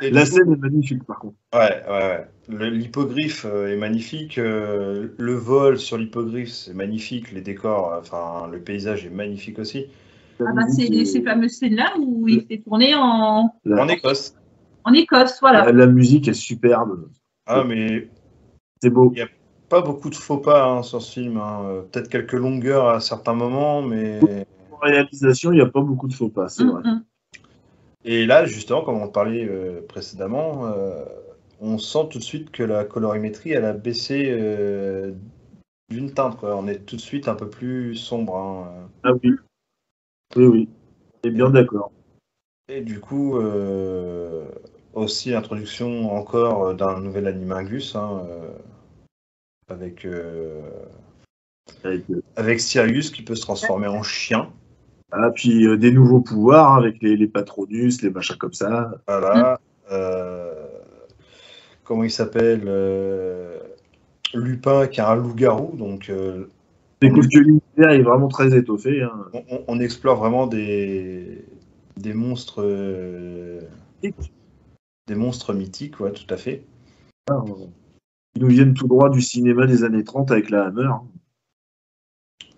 [0.02, 1.36] La scène est magnifique par contre.
[1.54, 2.70] Ouais, ouais, ouais.
[2.70, 4.38] L'hippogriffe euh, est magnifique.
[4.38, 7.32] euh, le vol sur l'hippogriffe, c'est magnifique.
[7.32, 9.88] Les décors, enfin, le paysage est magnifique aussi.
[10.40, 14.36] Ah bah c'est ces fameuses scènes-là où il s'est tourné en, la, En Écosse.
[14.84, 15.66] en Écosse, voilà.
[15.66, 17.10] la- la musique est superbe.
[17.48, 18.08] Ah, mais
[18.82, 19.14] C'est beau.
[19.70, 21.38] pas beaucoup de faux pas hein, sur ce film.
[21.38, 21.84] hein.
[21.92, 24.20] Peut-être quelques longueurs à certains moments, mais.
[24.72, 26.84] En réalisation, il n'y a pas beaucoup de faux pas, c'est Hum, vrai.
[28.08, 31.04] Et là, justement, comme on parlait euh, précédemment, euh,
[31.60, 35.12] on sent tout de suite que la colorimétrie, elle a baissé euh,
[35.90, 36.38] d'une teinte.
[36.38, 36.56] quoi.
[36.56, 38.38] On est tout de suite un peu plus sombre.
[38.38, 38.90] hein.
[39.04, 39.32] Ah oui.
[40.36, 40.70] Oui, oui.
[41.24, 41.92] Et bien d'accord.
[42.70, 43.40] Et du coup,
[44.94, 48.24] aussi l'introduction encore d'un nouvel animagus hein,
[49.68, 50.08] avec,
[51.84, 52.04] Avec,
[52.36, 54.52] avec Sirius qui peut se transformer en chien.
[55.18, 58.92] Ah, puis euh, des nouveaux pouvoirs hein, avec les, les patronus, les machins comme ça.
[59.08, 59.60] Voilà.
[59.92, 60.54] Euh,
[61.84, 63.58] comment il s'appelle euh,
[64.34, 65.76] Lupin qui a un loup-garou.
[65.78, 66.46] Donc, euh,
[67.02, 69.04] C'est que l'univers est vraiment très étoffé.
[69.04, 69.12] hein.
[69.34, 71.46] on, on- on explore vraiment des,
[71.98, 72.62] des monstres.
[72.64, 73.62] euh,
[75.08, 76.64] des monstres mythiques, ouais, tout à fait.
[78.36, 80.90] Ils nous viennent tout droit du cinéma des années 30 avec la Hammer.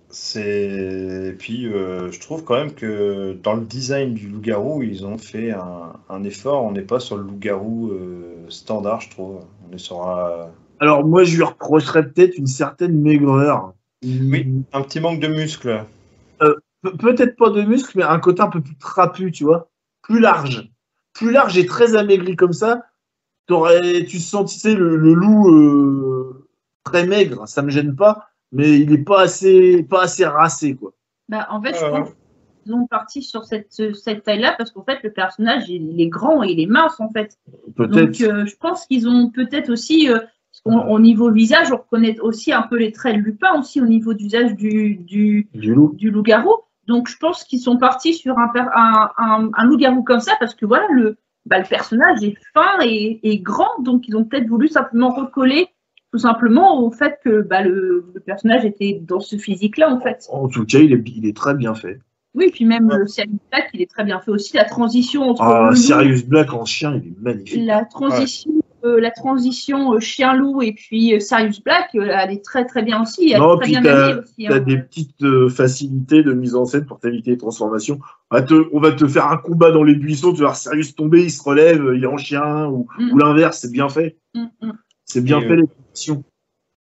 [0.10, 5.06] C'est et puis euh, je trouve quand même que dans le design du loup-garou, ils
[5.06, 6.64] ont fait un, un effort.
[6.64, 9.42] On n'est pas sur le loup-garou euh, standard, je trouve.
[9.70, 10.48] On est sur un,
[10.80, 13.74] Alors moi, je lui reprocherais peut-être une certaine maigreur.
[14.04, 14.48] Oui.
[14.74, 15.84] un petit manque de muscles.
[16.40, 16.62] Pe-
[17.00, 19.70] Peut-être pas de muscles, mais un côté un peu plus trapu, tu vois.
[20.04, 20.70] Plus large.
[21.14, 22.84] Plus large et très amaigri comme ça.
[23.48, 26.48] T'aurais, tu sentais le, le loup euh,
[26.84, 30.94] très maigre, ça me gêne pas, mais il est pas assez, pas assez racé, quoi.
[31.30, 32.10] Bah, en fait, je Ouais, pense
[32.64, 36.44] qu'ils ont parti sur cette, cette taille-là parce qu'en fait, le personnage, il, est grand
[36.44, 37.38] et il est mince, en fait.
[37.76, 37.92] Peut-être.
[37.92, 41.78] Donc, euh, je pense qu'ils ont peut-être aussi, euh, parce qu'on- au niveau visage, on
[41.78, 45.74] reconnaît aussi un peu les traits de Lupin, aussi au niveau d'usage du, du, du
[45.74, 45.94] loup.
[45.96, 46.54] du loup-garou.
[46.88, 50.66] Donc, je pense qu'ils sont partis sur un, un, un loup-garou comme ça parce que
[50.66, 54.70] voilà, le, bah, le personnage est fin et, et grand, donc ils ont peut-être voulu
[54.70, 55.68] simplement recoller
[56.12, 60.26] tout simplement au fait que bah, le, le personnage était dans ce physique-là, en fait.
[60.32, 62.00] En tout cas, il est, il est très bien fait.
[62.34, 62.98] Oui, puis même Ouais.
[63.00, 64.56] le Sirius Black, il est très bien fait aussi.
[64.56, 67.64] La transition entre Ah, Sirius Black en chien, il est magnifique.
[67.66, 68.52] la transition,
[68.86, 73.02] euh, la transition euh, chien-loup et puis euh, Sirius Black, elle est très très bien
[73.02, 73.32] aussi.
[73.32, 74.46] Elle Non, est très puis bien aussi.
[74.48, 74.60] T'as hein.
[74.60, 77.98] des petites facilités de mise en scène pour t'éviter les transformations.
[78.30, 80.56] On va, te, on va te faire un combat dans les buissons, tu vas voir
[80.58, 83.12] Sirius tomber, il se relève, il est en chien, ou, Mm.
[83.14, 84.18] ou l'inverse, c'est bien fait.
[84.36, 84.72] Mm, mm.
[85.08, 86.24] C'est bien Et, fait euh, les transitions.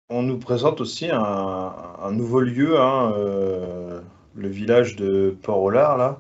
[0.10, 1.74] On nous présente aussi un,
[2.04, 4.02] un nouveau lieu, hein, euh,
[4.36, 6.20] le village de Port-au-Lard, là.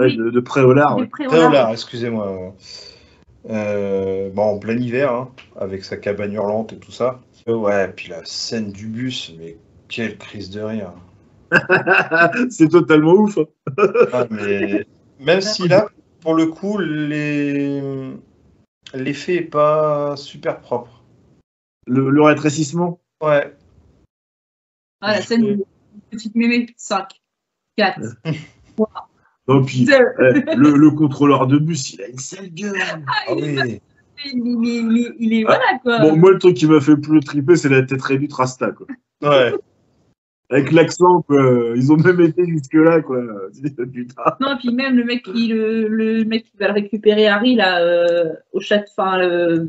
[0.00, 0.16] Oui.
[0.16, 0.96] de, de Préolard.
[0.96, 1.08] Des ouais.
[1.08, 1.38] préolars.
[1.38, 2.54] Préolard, excusez-moi.
[3.50, 7.20] Euh, bon, en plein hiver, hein, avec sa cabane hurlante et tout ça.
[7.46, 9.56] Ouais, puis la scène du bus, mais
[9.88, 10.92] quelle crise de rire.
[12.50, 13.38] c'est totalement ouf.
[13.38, 13.44] hein.
[14.12, 14.84] Ah, mais
[15.18, 15.88] même si là,
[16.20, 17.80] pour le coup, les...
[18.92, 20.97] l'effet est pas super propre.
[21.88, 23.00] Le, le rétrécissement.
[23.22, 23.52] Ouais,
[25.00, 25.64] Ah, la scène où
[26.10, 27.08] petite mémé, 5,
[27.76, 28.00] 4,
[29.48, 29.92] Non, puis, 2.
[29.94, 32.76] eh, le, le contrôleur de bus, il a une sale gueule.
[33.06, 33.82] ah oui, Il, est-
[34.34, 36.00] il est- il est- voilà quoi.
[36.00, 38.86] Bon, moi, le truc qui m'a fait plus triper, c'est la tête réduite Rasta, quoi.
[39.22, 39.54] ouais.
[40.50, 41.24] Avec l'accent.
[41.30, 43.22] Ils ont même été jusque-là, quoi.
[43.92, 44.22] Putain.
[44.40, 47.80] Non, puis même le mec qui, le, le mec qui va le récupérer, Harry, là,
[47.82, 49.68] euh, au chat, enfin, le-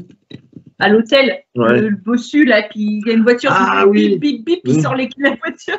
[0.79, 1.79] à l'hôtel, Ouais.
[1.81, 4.09] le, le bossu, là, qui il y a une voiture Ah qui oui.
[4.17, 4.81] bip, bip, bip, il Oui.
[4.81, 5.77] sort les clés de la voiture.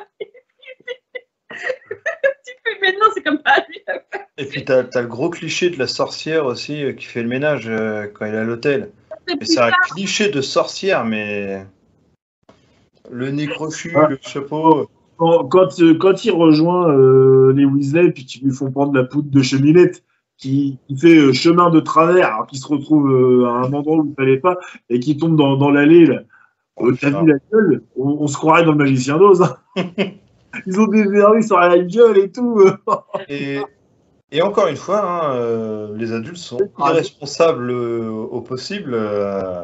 [1.50, 3.78] tu fais, mais non, c'est comme pas lui.
[4.38, 7.28] Et puis t'as as le gros cliché de la sorcière aussi euh, qui fait le
[7.28, 8.90] ménage euh, quand il est à l'hôtel.
[9.42, 11.64] C'est un cliché de sorcière, mais
[13.10, 14.88] le nez crochu, le chapeau.
[15.16, 19.04] Quand, quand, euh, quand il rejoint euh, les Weasley, puis qu'ils lui font prendre la
[19.04, 20.02] poudre de cheminette,
[20.40, 23.98] qui, qui fait euh, chemin de travers, alors qu'il se retrouve euh, à un endroit
[23.98, 24.56] où il fallait pas,
[24.88, 26.20] et qui tombe dans, dans l'allée, là.
[26.80, 27.82] Euh, T'as vu la gueule?
[27.96, 29.42] On, on se croirait dans le magicien d'Oz.
[29.42, 29.56] hein.
[30.66, 32.60] Ils ont des verrues sur la gueule et tout.
[33.28, 33.60] Et,
[34.32, 36.90] et encore une fois, hein, euh, les adultes sont Ah.
[36.90, 38.92] irresponsables euh, au possible.
[38.94, 39.62] euh,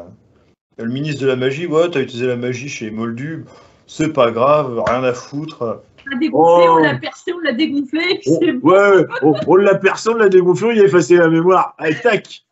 [0.77, 3.45] le ministre de la magie, ouais, t'as utilisé la magie chez Moldu,
[3.87, 5.81] c'est pas grave, rien à foutre.
[6.07, 6.75] On l'a dégonflé, Oh.
[6.79, 8.21] on l'a percé, on l'a dégonflé.
[8.27, 8.69] On- bon.
[8.71, 11.75] ouais, on, on l'a personne l'a dégonflé, il a effacé la mémoire.
[11.77, 12.43] Allez, tac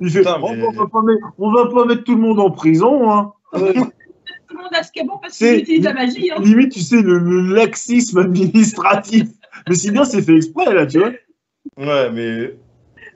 [0.00, 2.20] Il fait, Putain, oh, mais- on, va pas mettre, on va pas mettre tout le
[2.20, 3.10] monde en prison.
[3.10, 3.32] Hein.
[3.52, 3.58] Tout
[4.56, 6.30] le monde a ce bon parce C'est- qu'il utilise la magie.
[6.30, 6.36] Hein.
[6.40, 9.28] Limite, tu sais, le, le laxisme administratif.
[9.68, 11.10] Mais c'est bien, c'est fait exprès, là, tu vois.
[11.76, 12.56] Ouais, mais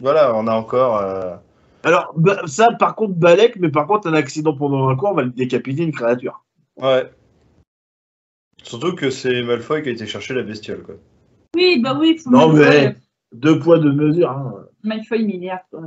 [0.01, 0.99] voilà, on a encore.
[0.99, 1.35] euh,
[1.83, 5.15] Alors, bah, ça, par contre, Balek, mais par contre, un accident pendant un cours, on
[5.15, 6.45] va le décapiter une créature.
[6.77, 7.11] Ouais.
[8.67, 10.97] Surtout que c'est Malfoy qui a été chercher la bestiole, quoi.
[11.55, 12.17] Oui, bah oui.
[12.19, 12.97] Faut Non, Malfoy, mais
[13.35, 14.31] deux poids, deux mesures.
[14.31, 14.55] Hein.
[14.83, 15.61] Malfoy m'énerve.
[15.71, 15.81] quoi.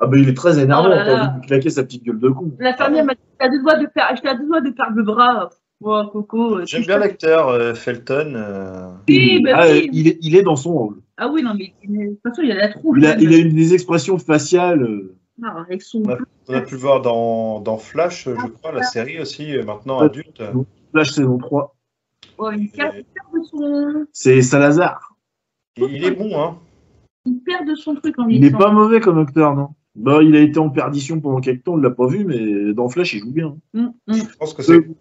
[0.00, 0.86] Ah, bah, il est très énervant.
[0.86, 1.22] Oh là T'as là.
[1.24, 2.52] envie de lui claquer sa petite gueule de con.
[2.58, 4.96] La famille m'a dit à deux doigts de perdre, j'étais à deux doigts de perdre
[4.96, 5.50] le bras.
[5.80, 6.58] Oh, Coco.
[6.58, 8.32] euh, J'aime bien l'acteur euh, Felton.
[8.34, 9.88] euh, Oui, bah ah, oui.
[9.92, 10.96] il, est, il est dans son rôle.
[11.16, 12.96] Ah oui, non, mais de toute façon, il a la tronche.
[12.98, 13.20] Il a, même.
[13.22, 14.82] il a une des expressions faciales.
[14.82, 15.14] euh,
[15.44, 16.02] Ah, avec son.
[16.02, 16.16] Ouais.
[16.48, 20.00] On a pu le voir dans, dans Flash, je crois, la série aussi, euh, maintenant
[20.00, 20.42] adulte.
[20.92, 21.76] Flash saison 3.
[22.38, 24.06] Oh, de son.
[24.12, 25.14] C'est Salazar.
[25.76, 26.58] Il, il est bon, hein.
[27.24, 29.70] Il perd de son truc en Il n'est pas mauvais comme acteur, non?
[29.94, 32.72] Bah, Il a été en perdition pendant quelques temps, on ne l'a pas vu, mais
[32.72, 33.56] dans Flash, il joue bien.
[33.74, 34.14] Hum, hum.
[34.14, 34.94] Je pense que c'est Le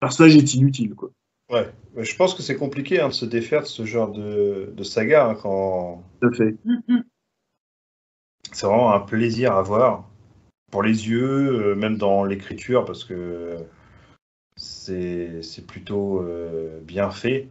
[0.00, 1.10] personnage est inutile, quoi.
[1.50, 1.68] ouais.
[1.94, 4.82] Mais Je pense que c'est compliqué hein, de se défaire de ce genre de, de
[4.84, 6.54] saga hein, quand Tout à fait.
[6.66, 7.02] Hum.
[8.52, 10.08] c'est vraiment un plaisir à voir
[10.70, 13.56] pour les yeux, euh, même dans l'écriture, parce que
[14.56, 17.48] c'est c'est plutôt euh, bien fait.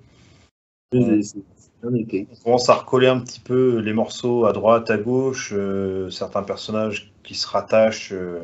[2.31, 6.43] On commence à recoller un petit peu les morceaux à droite, à gauche, euh, certains
[6.43, 8.41] personnages qui se rattachent euh,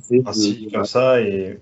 [0.00, 1.58] fait, ainsi comme ça, et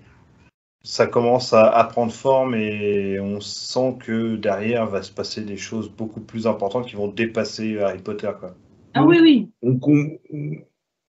[0.83, 5.57] ça commence à, à prendre forme et on sent que derrière va se passer des
[5.57, 8.31] choses beaucoup plus importantes qui vont dépasser Harry Potter.
[8.39, 8.53] Quoi.
[8.93, 9.49] Ah oui, oui.
[9.61, 10.57] on, on-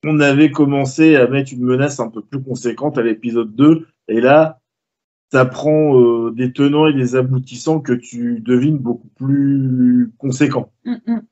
[0.07, 4.21] on avait commencé à mettre une menace un peu plus conséquente à l'épisode 2, et
[4.21, 4.61] là,
[5.33, 10.73] ça prend euh, des tenants et des aboutissants que tu devines beaucoup plus conséquents.
[10.87, 11.23] Hum, hum.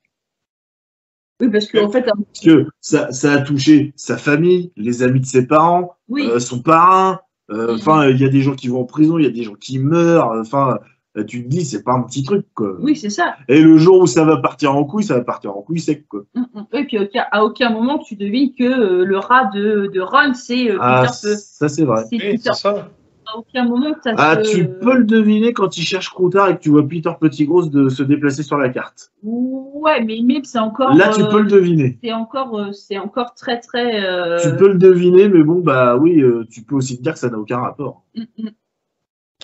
[1.41, 5.19] Oui, parce qu'en fait, un- Parce que ça, ça a touché sa famille, les amis
[5.19, 6.27] de ses parents, oui.
[6.29, 7.19] euh, son parrain.
[7.51, 7.75] euh, Mhm.
[7.75, 9.55] Enfin, il y a des gens qui vont en prison, il y a des gens
[9.55, 10.31] qui meurent.
[10.39, 10.79] Enfin,
[11.27, 12.77] tu te dis, c'est pas un petit truc, quoi.
[12.79, 13.35] Oui, c'est ça.
[13.49, 16.07] Et le jour où ça va partir en couille, ça va partir en couille sec,
[16.07, 16.21] quoi.
[16.35, 16.65] Hum, hum.
[16.71, 16.97] Et puis,
[17.31, 21.01] à aucun moment, tu devines que euh, le rat de, de Ron, c'est euh, Ah,
[21.05, 21.35] Peter Peu.
[21.37, 22.03] ça c'est vrai.
[22.09, 22.89] C'est Oui, Peter c'est ça.
[23.25, 26.61] À aucun moment, Ah, ce- tu peux le deviner quand il cherche Croutard et que
[26.61, 29.11] tu vois Peter Pettigrew de se déplacer sur la carte.
[29.23, 30.93] Ouais, mais Mip, c'est encore.
[30.93, 31.97] Là, tu euh, peux le deviner.
[32.03, 34.03] C'est encore, euh, c'est encore très très.
[34.03, 37.13] euh, Tu peux le deviner, mais bon, bah oui, euh, tu peux aussi te dire
[37.13, 38.03] que ça n'a aucun rapport.
[38.15, 38.49] mm, mm.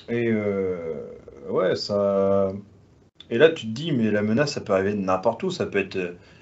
[0.09, 1.05] Et euh,
[1.49, 2.51] ouais, ça.
[3.29, 5.51] Et là, tu te dis, mais la menace, ça peut arriver de n'importe où.
[5.51, 5.97] Ça peut être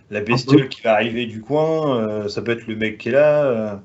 [0.09, 3.13] la bestiole qui va arriver du coin, euh, ça peut être le mec qui est
[3.13, 3.45] là.
[3.45, 3.75] euh.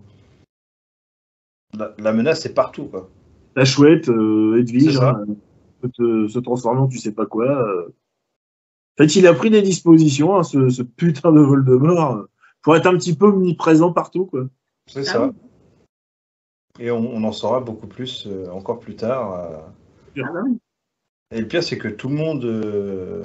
[1.77, 3.09] La, la menace, c'est partout, quoi.
[3.57, 5.25] La chouette, euh, Edwige, hein,
[5.81, 7.47] peut te- se transformer en tu sais pas quoi.
[7.69, 7.89] euh.
[8.99, 12.29] En fait, il a pris des dispositions, hein, ce, ce putain de Voldemort, euh,
[12.63, 14.47] pour être un petit peu omniprésent partout, quoi.
[14.87, 15.33] C'est Ah ça.
[16.79, 19.35] Et on, on en saura beaucoup plus euh, encore plus tard.
[20.17, 20.23] euh.
[20.23, 20.43] Ah.
[21.31, 23.25] Et le pire, c'est que tout le monde, euh,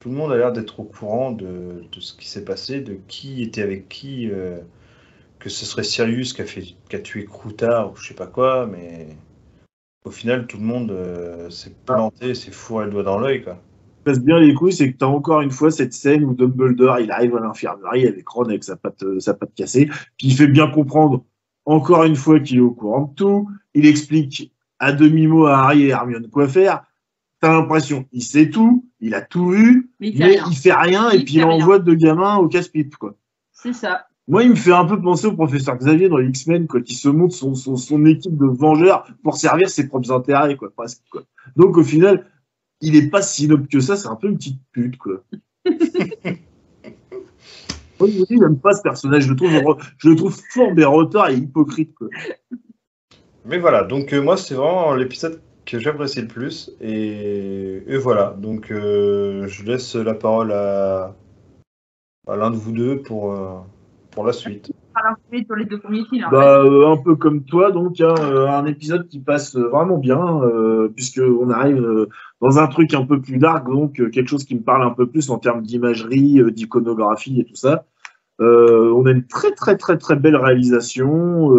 [0.00, 2.98] tout le monde a l'air d'être au courant de, de ce qui s'est passé, de
[3.08, 4.58] qui était avec qui, euh,
[5.42, 8.28] que ce serait Sirius qui a, fait, qui a tué Croutard ou je sais pas
[8.28, 9.08] quoi, mais
[10.04, 13.60] au final, tout le monde euh, s'est planté, s'est fourré le doigt dans l'œil, quoi.
[14.04, 17.00] passe bien les couilles, c'est que tu as encore une fois cette scène où Dumbledore
[17.00, 19.86] il arrive à l'infirmerie avec Ron avec sa patte, euh, sa patte cassée,
[20.16, 21.24] puis il fait bien comprendre
[21.64, 23.50] encore une fois qu'il est au courant de tout.
[23.74, 26.84] Il explique à demi-mot à Harry et Hermione quoi faire.
[27.40, 30.44] T'as l'impression il sait tout, il a tout vu, Mais il fait mais rien.
[30.50, 33.16] il fait rien et Il puis il envoie deux gamins au casse-pipe quoi.
[33.52, 34.06] C'est ça.
[34.28, 36.94] Moi, il me fait un peu penser au professeur Xavier dans les X-Men, quoi, qui
[36.94, 41.02] se montre son, son, son équipe de vengeurs pour servir ses propres intérêts, quoi, presque,
[41.10, 41.22] quoi.
[41.56, 42.26] Donc, au final,
[42.80, 45.24] il est pas si noble que ça, c'est un peu une petite pute, quoi.
[47.98, 49.50] Moi, je j'aime pas ce personnage, je le trouve,
[49.98, 52.08] je le trouve fort béroteur et hypocrite, quoi.
[53.44, 56.72] Mais voilà, donc euh, moi, c'est vraiment l'épisode que j'apprécie le plus.
[56.80, 61.14] Et, et voilà, donc euh, je laisse la parole à,
[62.26, 63.58] à l'un de vous deux pour, euh,
[64.12, 64.72] pour la suite.
[64.94, 66.24] Par la sur les deux premiers films.
[66.24, 69.68] en Bah, euh, un peu comme toi, donc hein, euh, un épisode qui passe euh,
[69.68, 72.08] vraiment bien, euh, puisque on arrive
[72.40, 75.06] dans un truc un peu plus dark, donc quelque chose qui me parle un peu
[75.06, 77.86] plus en termes d'imagerie, d'iconographie et tout ça.
[78.40, 81.54] Euh, on a une très très très très belle réalisation,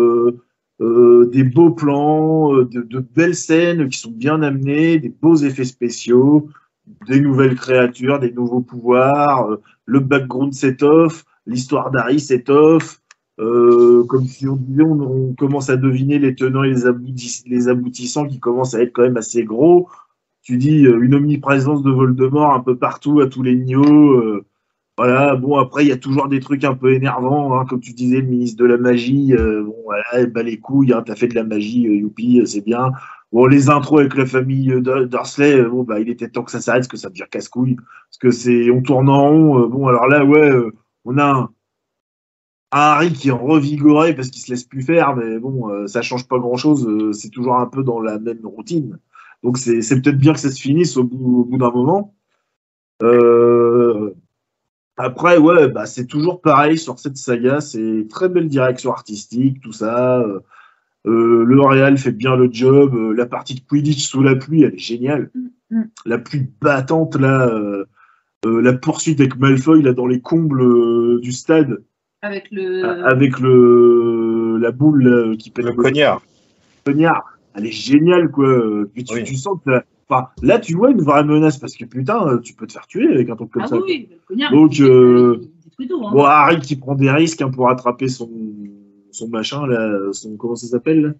[0.80, 6.49] des beaux plans, de, de belles scènes qui sont bien amenées, des beaux effets spéciaux,
[7.07, 9.47] des nouvelles créatures, des nouveaux pouvoirs,
[9.85, 12.99] le background set-off, l'histoire d'Harry set-off.
[13.40, 16.84] Euh, comme si on on, commence à deviner les tenants et les,
[17.48, 19.90] les aboutissants qui commencent à être quand même assez gros.
[20.44, 24.14] Tu dis euh, une omniprésence de Voldemort un peu partout, à tous les niveaux.
[24.20, 24.45] euh,
[24.98, 27.94] voilà, bon, après, il y a toujours des trucs un peu énervants, hein, comme tu
[27.94, 31.28] disais, le ministre de la magie, euh, bon, voilà, bah les couilles, hein, t'as fait
[31.28, 32.91] de la magie, euh, youpi, c'est bien.
[33.32, 36.61] Bon, les intros avec la famille Dur- Dursley, bon, bah, il était temps que ça
[36.61, 40.07] s'arrête, parce que ça devient casse-couille, parce que c'est, on tourne en rond, bon, alors
[40.07, 40.52] là, ouais,
[41.05, 41.49] on a un,
[42.73, 46.01] un Harry qui est revigoré parce qu'il se laisse plus faire, mais bon, euh, ça
[46.01, 48.97] change pas grand-chose, euh, c'est toujours un peu dans la même routine.
[49.43, 52.15] Donc c'est peut-être bien que ça se finisse au bout, au bout d'un moment.
[53.03, 54.11] Euh,
[54.97, 59.73] après, ouais, bah, c'est toujours pareil sur cette saga, c'est très belle direction artistique, tout
[59.73, 60.19] ça.
[61.05, 64.75] Euh, le Real fait bien le job, la partie de Quidditch sous la pluie, elle
[64.75, 65.30] est géniale.
[65.69, 65.81] Mm.
[66.05, 67.51] La pluie battante, là,
[68.45, 71.84] la poursuite avec Malfoy, là, dans les combles euh, du stade,
[72.22, 72.84] Avec le.
[73.06, 76.22] avec le la boule là, qui pète Le cognard.
[76.86, 78.48] cognard, elle est géniale, quoi.
[78.48, 79.24] Euh, Puis tu, Oui.
[79.24, 82.40] tu sens que là, enfin, là, tu vois une vraie menace parce que putain, euh,
[82.40, 83.76] tu peux te faire tuer avec un truc comme Ah ça.
[83.78, 85.38] oui, oui, le cognard, Donc, il- euh,
[85.80, 85.91] il.
[85.91, 86.11] Hein.
[86.14, 88.30] Bon, Harry qui prend des risques hein, pour attraper son,
[89.11, 91.15] son machin, là, son, comment ça s'appelle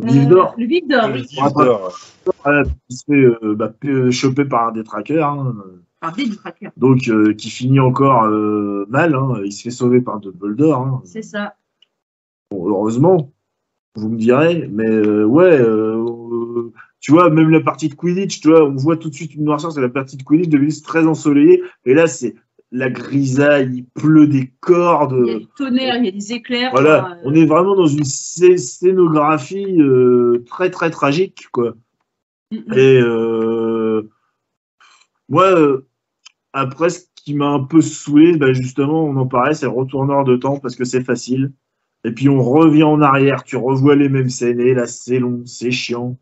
[0.00, 0.54] Euh, vif d'or.
[0.58, 1.98] Le vif d'or, Le d'or.
[2.44, 3.12] Voilà, qui se fait
[3.44, 3.72] euh, bah,
[4.10, 5.54] choper par un détraqueur, hein,
[6.00, 6.70] Par des trackers.
[6.76, 9.14] donc euh, qui finit encore euh, mal.
[9.14, 10.80] hein, il se fait sauver par Dumbledore.
[10.80, 11.02] Hein.
[11.04, 11.54] C'est ça.
[12.50, 13.32] Bon, heureusement,
[13.96, 15.58] vous me direz, mais euh, ouais,
[17.00, 19.44] tu vois, même la partie de Quidditch, tu vois, on voit tout de suite une
[19.44, 22.34] noirceur, c'est la partie de Quidditch, de c'est très ensoleillé, et là, c'est
[22.70, 25.16] la grisaille, il pleut des cordes.
[25.26, 26.70] Il y a du tonnerre, il y a des éclairs.
[26.70, 29.78] Voilà, enfin, on est vraiment dans une scé- scénographie
[30.46, 31.74] très très tragique, quoi.
[32.52, 32.72] mm, mm.
[32.78, 33.00] Et
[35.28, 35.86] moi, euh,
[36.52, 40.24] après, ce qui m'a un peu saoulé, bah, justement, on en parlait, c'est le retourneur
[40.24, 41.52] de temps parce que c'est facile.
[42.04, 45.42] Et puis on revient en arrière, tu revois les mêmes scènes, et là c'est long,
[45.46, 46.16] c'est chiant.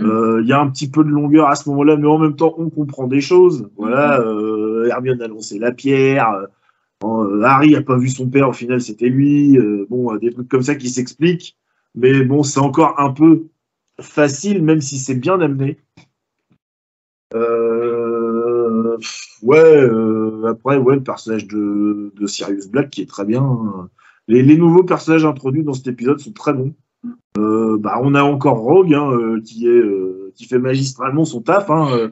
[0.00, 2.34] Euh, Il y a un petit peu de longueur à ce moment-là, mais en même
[2.34, 3.70] temps on comprend des choses.
[3.76, 6.48] Voilà, euh, Hermione a lancé la pierre,
[7.04, 9.56] euh, Harry a pas vu son père, au final c'était lui.
[9.58, 11.56] euh, bon, euh, des trucs comme ça qui s'expliquent,
[11.94, 13.44] mais bon, c'est encore un peu
[14.00, 15.78] facile, même si c'est bien amené.
[17.32, 17.99] Euh,
[19.42, 23.88] ouais, euh, après, ouais, le personnage de, de Sirius Black qui est très bien.
[24.28, 26.74] Les, les nouveaux personnages introduits dans cet épisode sont très bons.
[27.38, 31.40] Euh, bah, on a encore Rogue hein, euh, qui est euh, qui fait magistralement son
[31.40, 31.70] taf.
[31.70, 32.10] Hein,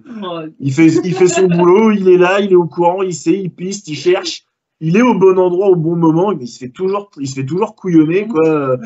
[0.60, 3.38] il fait il fait son boulot, il est là, il est au courant, il sait,
[3.38, 4.44] il piste, il cherche,
[4.80, 6.30] il est au bon endroit au bon moment.
[6.30, 8.78] Mais il se fait toujours il se fait toujours couillonner quoi.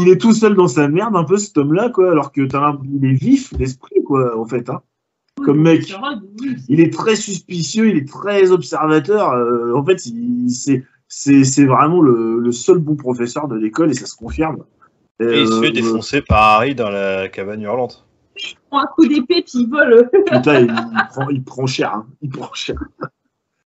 [0.00, 2.10] Il, est tout seul dans sa merde un peu cet homme-là quoi.
[2.10, 4.70] Alors que t'as un, il est vif d'esprit quoi en fait.
[4.70, 4.82] Hein.
[5.44, 5.94] Comme mec.
[6.68, 9.32] Il est très suspicieux, il est très observateur.
[9.32, 13.90] euh, en fait, il, c'est c'est c'est vraiment le, le seul bon professeur de l'école
[13.90, 14.64] et ça se confirme.
[15.20, 18.06] Et il se Euh, fait défoncer par Harry dans la cabane hurlante.
[18.70, 20.08] prend un coup d'épée puis il vole.
[20.26, 21.94] Putain, il, il prend, il prend cher.
[21.94, 22.06] hein.
[22.22, 22.76] Il prend cher.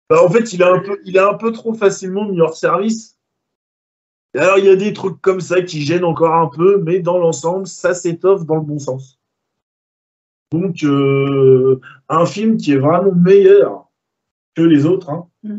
[0.09, 2.55] Bah, en fait, il a un peu, il a un peu trop facilement mis hors
[2.55, 3.17] service.
[4.33, 6.99] Et alors, il y a des trucs comme ça qui gênent encore un peu, mais
[6.99, 9.19] dans l'ensemble, ça s'étoffe dans le bon sens.
[10.51, 13.89] Donc, euh, un film qui est vraiment meilleur
[14.55, 15.27] que les autres, hein.
[15.43, 15.57] Mm.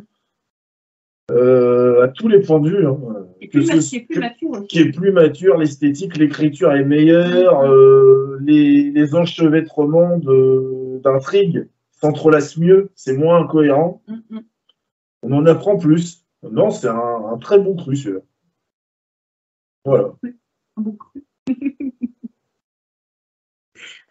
[1.33, 2.87] Euh, à tous les points de vue.
[2.87, 2.97] hein.
[3.41, 4.67] Et Que plus, ce- plus mature aussi.
[4.69, 10.19] qui est plus mature, l'esthétique, l'écriture est meilleure, euh, les, les enchevêtrements
[11.03, 14.41] d'intrigues s'entrelacent mieux, c'est moins incohérent, Mm, mm.
[15.25, 16.25] on en apprend plus.
[16.49, 16.95] Non, c'est un,
[17.33, 18.21] un très bon cru, celui-là.
[19.85, 20.13] Voilà.
[20.77, 21.09] Beaucoup.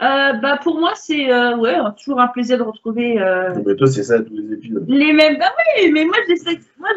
[0.01, 3.87] Euh, bah pour moi c'est euh, ouais toujours un plaisir de retrouver euh, Mais toi,
[3.87, 4.83] c'est ça, tous les épisodes.
[4.89, 6.89] les mêmes bah oui mais moi j'ai cette moi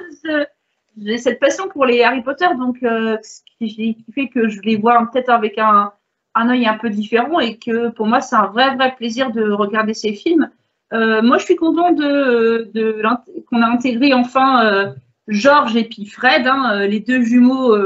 [1.01, 4.75] j'ai cette passion pour les Harry Potter donc euh, ce qui fait que je les
[4.75, 5.93] vois peut-être avec un
[6.35, 9.49] un œil un peu différent et que pour moi c'est un vrai vrai plaisir de
[9.49, 10.51] regarder ces films
[10.91, 13.01] moi je suis content de, de
[13.49, 14.93] qu'on a intégré enfin
[15.29, 17.77] Georges et puis Fred hein, les deux jumeaux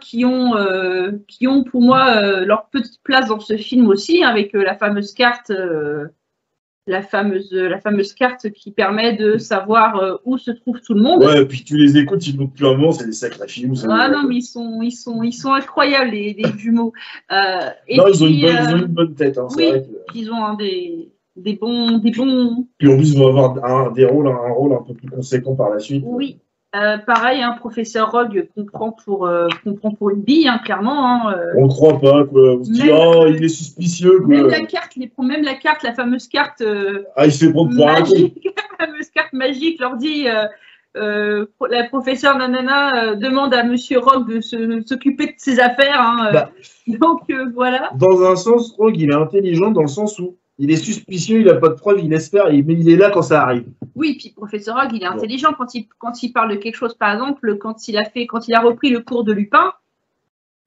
[0.00, 4.22] qui ont euh, qui ont pour moi euh, leur petite place dans ce film aussi
[4.22, 5.50] avec euh, la fameuse carte
[6.86, 11.22] la fameuse la fameuse carte qui permet de savoir où se trouve tout le monde.
[11.22, 13.74] Ouais, puis tu les écoutes, ils plus un moment, c'est des sacrés films.
[13.88, 16.92] Ah non mais ils sont ils sont ils sont incroyables les, les jumeaux.
[17.30, 19.36] Et Non, puis, ils, ont une bonne, ils ont une bonne tête.
[19.36, 23.12] Hein, c'est vrai que- ils ont un des des bons des bons Puis en plus,
[23.12, 26.04] ils vont avoir un, des rôles, un rôle un peu plus conséquent par la suite.
[26.06, 26.38] oui.
[26.76, 30.60] Euh, pareil, un professeur Rogue qu'on prend pour euh, qu'on prend pour une bille, hein,
[30.62, 31.28] clairement.
[31.28, 31.52] hein, euh.
[31.56, 32.56] On ne croit pas, quoi.
[32.56, 34.28] On se dit, oh, il est suspicieux, quoi.
[34.28, 36.62] Même la carte, les, même la carte, la fameuse carte
[37.16, 40.26] Ah, il se fait prendre pour un la fameuse carte magique leur dit
[40.94, 44.40] la professeure Nanana demande à Monsieur Rogue de
[44.86, 46.00] s'occuper de ses affaires.
[46.00, 46.30] hein.
[46.34, 46.50] Bah.
[46.86, 47.22] Donc
[47.54, 47.90] voilà.
[47.94, 51.46] Dans un sens, Rogue, il est intelligent dans le sens où il est suspicieux, il
[51.46, 53.64] n'a pas de preuves, il espère, mais il est là quand ça arrive.
[53.98, 55.14] Oui, puis professeur Rogue, il est Bon.
[55.16, 56.94] intelligent quand il quand il parle de quelque chose.
[56.94, 59.72] Par exemple, quand il a fait quand il a repris le cours de Lupin,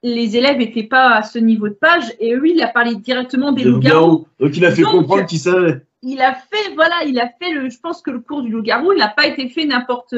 [0.03, 3.51] les élèves n'étaient pas à ce niveau de page et lui, il a parlé directement
[3.51, 4.25] des loups-garous.
[4.39, 5.81] Donc il a fait Donc- comprendre qu'il savait.
[6.01, 7.69] il a fait, voilà, il a fait le.
[7.69, 10.15] Je pense que le cours du loup-garou, il n'a pas été fait n'importe.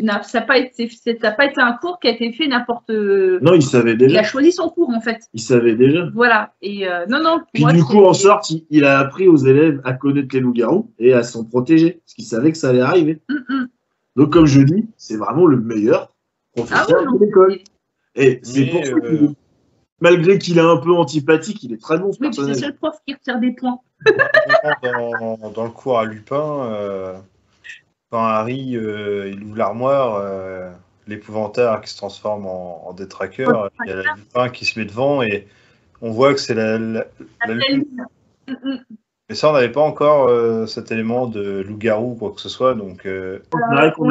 [0.00, 2.46] N'a- Ça n'a pas été, ça n'a pas été un cours qui a été fait
[2.48, 2.90] n'importe.
[2.90, 4.20] Non, il savait Il déjà.
[4.20, 5.18] a choisi son cours en fait.
[5.32, 6.08] Il savait déjà.
[6.14, 6.54] Voilà.
[6.62, 7.40] Et euh, non, non.
[7.54, 10.40] Puis moi, du coup, en sorte, il, il a appris aux élèves à connaître les
[10.40, 13.22] loups-garous et à s'en protéger, parce qu'il savait que ça allait arriver.
[13.30, 13.68] Hum, hum.
[14.16, 16.14] Donc, comme je dis, c'est vraiment le meilleur
[16.56, 17.12] Ah professeur oui, non.
[17.18, 17.58] de l'école.
[18.14, 19.28] Et c'est pour ça que, euh,
[20.00, 22.74] malgré qu'il est un peu antipathique, il est très bon ce Oui, c'est le seul
[22.76, 23.78] prof qui retire des points.
[24.82, 27.14] dans, dans le cours à Lupin, euh,
[28.16, 30.70] quand Harry euh, il ouvre l'armoire, euh,
[31.06, 34.86] l'épouvantail qui se transforme en, en détraqueur, il y a la Lupin qui se met
[34.86, 35.46] devant et
[36.00, 37.04] on voit que c'est la, la-
[37.46, 38.04] la Lupin.
[38.48, 38.78] Hum, hum.
[39.28, 42.48] Mais ça, on n'avait pas encore euh, cet élément de loup-garou ou quoi que ce
[42.48, 44.06] soit, donc euh, vrai on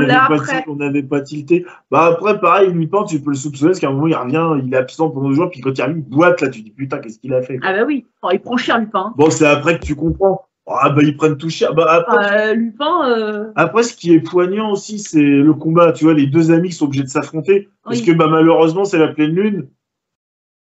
[0.76, 1.66] n'avait pas, tilté.
[1.90, 4.72] Bah après, pareil, Lupin, tu peux le soupçonner, parce qu'à un moment, il revient, il
[4.72, 7.00] est absent pendant deux jours, puis quand il revient, il boite, là, tu dis, putain,
[7.00, 7.70] qu'est-ce qu'il a fait quoi.
[7.70, 8.06] Ah bah oui.
[8.22, 9.16] Oh, il prend cher Lupin.
[9.18, 10.46] Bon, c'est après que tu comprends.
[10.68, 11.74] Ah bah, ils prennent tout cher.
[11.76, 13.10] Bah après, Euh, Lupin.
[13.10, 15.92] euh, Après, ce qui est poignant aussi, c'est le combat.
[15.92, 17.70] Tu vois, les deux amis qui sont obligés de s'affronter.
[17.84, 19.68] Parce que bah, malheureusement, c'est la pleine lune.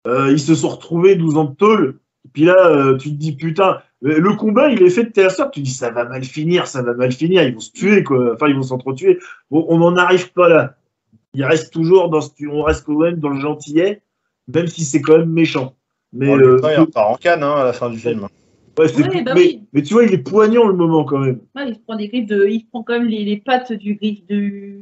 [0.07, 1.99] Euh, ils se sont retrouvés 12 ans de tôle.
[2.25, 5.29] Et puis là, euh, tu te dis, putain, le combat, il est fait de telle
[5.29, 5.53] sorte.
[5.53, 7.43] Tu te dis, ça va mal finir, ça va mal finir.
[7.43, 8.33] Ils vont se tuer, quoi.
[8.33, 9.19] Enfin, ils vont s'entretuer.
[9.51, 10.75] Bon, on n'en arrive pas là.
[11.35, 14.01] Il reste toujours dans ce, on reste quand même dans le gentillet,
[14.53, 15.75] même si c'est quand même méchant.
[16.11, 18.27] Mais, bon, euh, Lupin, il repart en canne hein, à la fin du film.
[18.79, 19.63] Ouais, c'est- Ouais, bah mais, oui.
[19.73, 21.39] mais tu vois, il est poignant le moment quand même.
[21.55, 22.45] ouais, il prend des griffes de.
[22.47, 24.79] Il prend quand même les, les pattes du griffe de.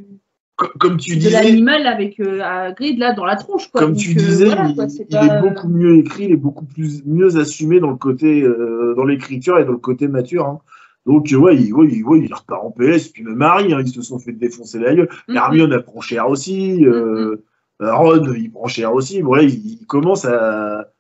[0.57, 3.81] Comme, comme tu de disais, l'animal avec euh, à Grid là dans la tronche quoi.
[3.81, 6.25] comme Donc, tu euh, disais, voilà, il, quoi, c'est il pas- est beaucoup mieux écrit,
[6.25, 9.77] il est beaucoup plus mieux assumé dans le côté, euh, dans l'écriture et dans le
[9.79, 10.45] côté mature.
[10.45, 10.59] hein.
[11.07, 13.87] Donc ouais, il, ouais, il, ouais, il repart en PS, puis même Harry, hein, ils
[13.91, 15.09] se sont fait défoncer la gueule.
[15.33, 17.37] Hermione elle prend cher aussi, euh,
[17.79, 19.23] Ron il prend cher aussi.
[19.23, 19.49] Bon, là, il,
[19.81, 20.90] il commence à,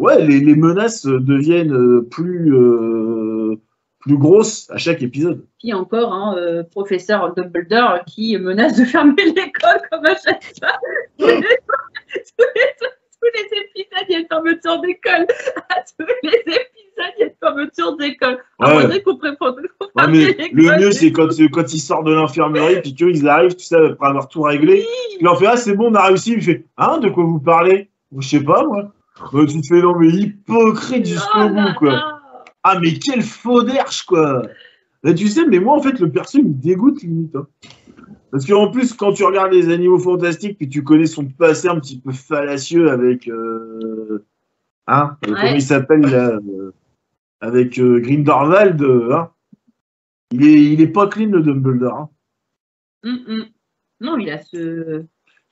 [0.00, 3.56] ouais, les, menaces euh, deviennent euh, plus, euh,
[4.00, 5.44] plus grosses à chaque épisode.
[5.60, 6.36] Puis encore, hein,
[6.70, 10.78] professeur Dumbledore qui menace de fermer l'école comme à chaque fois.
[11.18, 11.26] tous,
[13.34, 15.26] les, épisodes, il y a une fermeture d'école.
[15.98, 18.38] Tous les épisodes, il y a une fermeture d'école.
[18.60, 18.86] Ouais.
[19.96, 23.76] Ouais, le mieux, c'est quand, quand ils sortent de l'infirmerie, puis qu'ils arrivent, tu sais,
[23.76, 24.84] après avoir tout réglé.
[25.18, 26.32] Il leur fait Ah, c'est bon, on a réussi.
[26.32, 27.88] Il fait hein de quoi vous parlez?
[28.18, 28.92] Je sais pas, moi.
[29.32, 32.20] Bah, tu te fais Non, mais hypocrite jusqu'au Oh bout, là quoi.
[32.62, 34.42] Ah, mais quel faux derche, quoi.
[35.02, 37.36] Là, tu sais, mais moi, en fait, le perso, il me dégoûte limite.
[37.36, 37.46] hein.
[38.30, 41.78] Parce qu'en plus, quand tu regardes les animaux fantastiques, puis tu connais son passé un
[41.78, 43.28] petit peu fallacieux avec.
[43.28, 44.24] euh,
[44.86, 45.36] hein, euh, Ouais.
[45.40, 46.72] Comment il s'appelle, là euh,
[47.40, 48.82] Avec euh, Grindelwald,
[49.12, 49.30] hein.
[50.32, 51.96] Il est, il est pas clean, le Dumbledore.
[51.98, 52.08] hein.
[53.04, 53.44] Hum, hum.
[54.00, 55.04] Non, il a ce,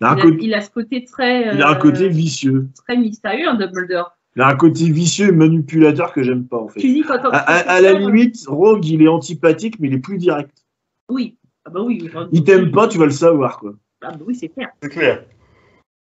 [0.03, 1.79] Il a un, il a, côté, il a ce côté très, il a un euh,
[1.79, 2.67] côté vicieux.
[2.87, 4.17] très mystérieux, un Dumbledore.
[4.35, 6.81] Il a un côté vicieux et manipulateur que j'aime pas, en fait.
[6.81, 9.99] Tu dis quand À, à- à la limite, Rogue, il est antipathique, mais il est
[10.01, 10.65] plus direct.
[11.09, 11.37] Oui.
[11.65, 12.11] Ah bah oui.
[12.33, 13.75] Il t'aime pas, tu vas le savoir, quoi.
[14.01, 14.71] Ah bah oui, c'est clair.
[14.83, 15.25] C'est clair.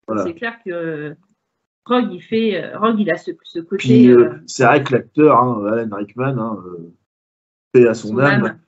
[0.07, 0.23] Voilà.
[0.23, 1.15] C'est clair que
[1.85, 4.07] Rogue, il fait, euh, Rogue, il a ce, ce côté.
[4.07, 6.93] Euh, euh, c'est vrai que l'acteur, hein, Alan Rickman, hein, euh,
[7.73, 8.59] paix à son, son âme, âme,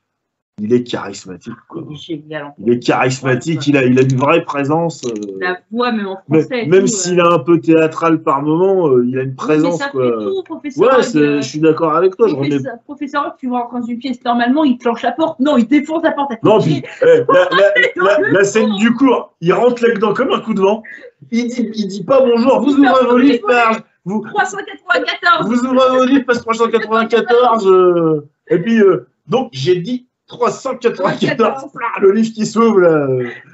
[0.63, 1.53] il est charismatique.
[1.67, 1.83] Quoi.
[1.89, 2.43] il est génial.
[2.45, 5.03] en Il est charismatique, Ouais, il, a, il a une vraie présence.
[5.05, 5.09] euh,
[5.39, 6.65] La voix, même en français.
[6.67, 9.79] même s'il euh, est un peu théâtral par moment, euh, il a une présence.
[9.79, 10.05] mais ça quoi.
[10.19, 10.83] fait tout, professeur.
[10.99, 12.27] Ouais, euh, je suis d'accord avec toi.
[12.27, 12.35] Je.
[12.35, 15.39] Professeur, professeur Rogue, tu vois dans une pièce, normalement, il planche la porte.
[15.39, 19.33] Non, il défonce la porte Non, puis eh, la, la- la- la scène du cours,
[19.41, 20.83] il rentre là-dedans comme un coup de vent.
[21.31, 25.47] Il dit, il dit pas bonjour, vous ouvrez vos livres, page, vous, 394.
[25.47, 27.67] Vous ouvrez vos livres, page 394.
[27.67, 28.79] euh, et puis,
[29.27, 31.65] donc, j'ai dit 394.
[31.95, 33.07] Ah, le livre qui s'ouvre, là.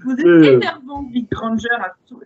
[0.06, 0.44] Vous êtes Euh.
[0.58, 2.20] énervant, Big Granger, à, tout-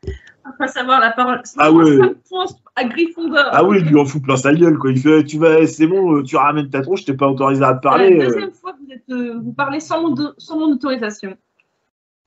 [0.44, 1.42] à pas savoir la parole?
[1.58, 1.98] Ah ouais.
[1.98, 2.46] 5 points
[2.76, 3.46] à Gryffondor.
[3.52, 4.92] Ah oui, il lui en fout plein sa gueule, quoi.
[4.92, 7.64] Il fait, tu vas, c'est bon, euh, tu ramènes ta tronche, je t'ai pas autorisé
[7.64, 8.18] à te C'est parler.
[8.18, 8.28] la euh.
[8.28, 11.36] deuxième fois que vous, êtes, euh, vous parlez sans mon, do- sans mon autorisation.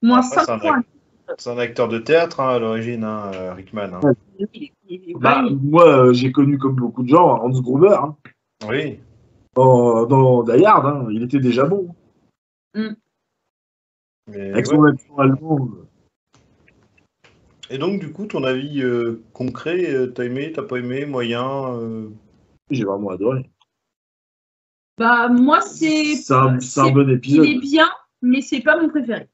[0.01, 0.83] Moins c'est 5 un points.
[1.39, 3.89] C'est un acteur de théâtre hein, à l'origine, hein, Rickman.
[4.03, 4.13] hein.
[4.53, 8.15] Il il Bah, moi, euh, j'ai connu comme beaucoup de gens Hans Gruber, hein,
[8.69, 8.99] Oui.
[9.55, 11.07] dans, dans Die Hard, hein.
[11.11, 11.87] il était déjà bon.
[14.27, 14.75] Mais, Avec ouais.
[14.75, 15.69] son accent allemand.
[15.71, 15.87] euh.
[17.69, 21.73] Et donc, du coup, ton avis euh, concret, euh, t'as aimé, t'as pas aimé, moyen
[21.73, 22.09] euh,
[22.69, 23.49] J'ai vraiment adoré.
[24.97, 26.15] Bah, moi, c'est.
[26.15, 27.45] C'est un, c'est un bon Il épisode.
[27.45, 27.89] est bien,
[28.21, 29.29] mais c'est pas mon préféré.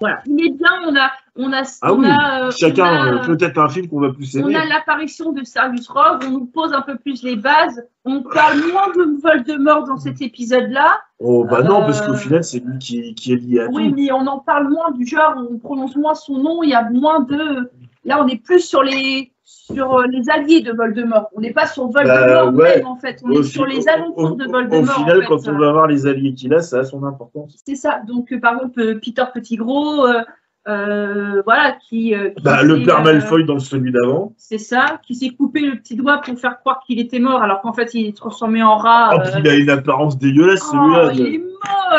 [0.00, 0.22] Voilà.
[0.26, 1.10] Il est bien, on a.
[1.38, 4.10] On a, Ah on oui, a, euh, chacun, on euh, peut-être un film qu'on va
[4.10, 4.56] plus On aimer.
[4.56, 8.58] a l'apparition de Sirius Rogue, on nous pose un peu plus les bases, on parle
[8.72, 10.98] moins de Voldemort dans cet épisode-là.
[11.18, 13.90] Oh, bah non, parce Euh, qu'au final, c'est lui qui, qui est lié à Oui,
[13.90, 13.96] tout.
[13.96, 16.88] mais on en parle moins du genre, on prononce moins son nom, il y a
[16.90, 17.70] moins de.
[18.04, 21.28] Là, on est plus sur les sur euh, les alliés de Voldemort.
[21.34, 22.76] On n'est pas sur Voldemort Bah, ouais.
[22.78, 24.82] même en fait, on Au est sur les alentours de Voldemort.
[24.82, 25.26] Au final, en fait.
[25.26, 27.56] quand on va voir les alliés qu'il a, ça a son importance.
[27.66, 28.00] C'est ça.
[28.06, 30.22] Donc, euh, par exemple, euh, Peter Pettigrew, euh,
[30.68, 32.14] euh, voilà, qui.
[32.14, 34.32] euh, qui Bah, le père euh, Malfoy dans celui d'avant.
[34.36, 37.60] C'est ça, qui s'est coupé le petit doigt pour faire croire qu'il était mort, alors
[37.60, 39.10] qu'en fait, il est transformé en rat.
[39.14, 41.12] Oh, euh, puis il a une apparence dégueulasse, Oh, celui-là.
[41.14, 41.38] il est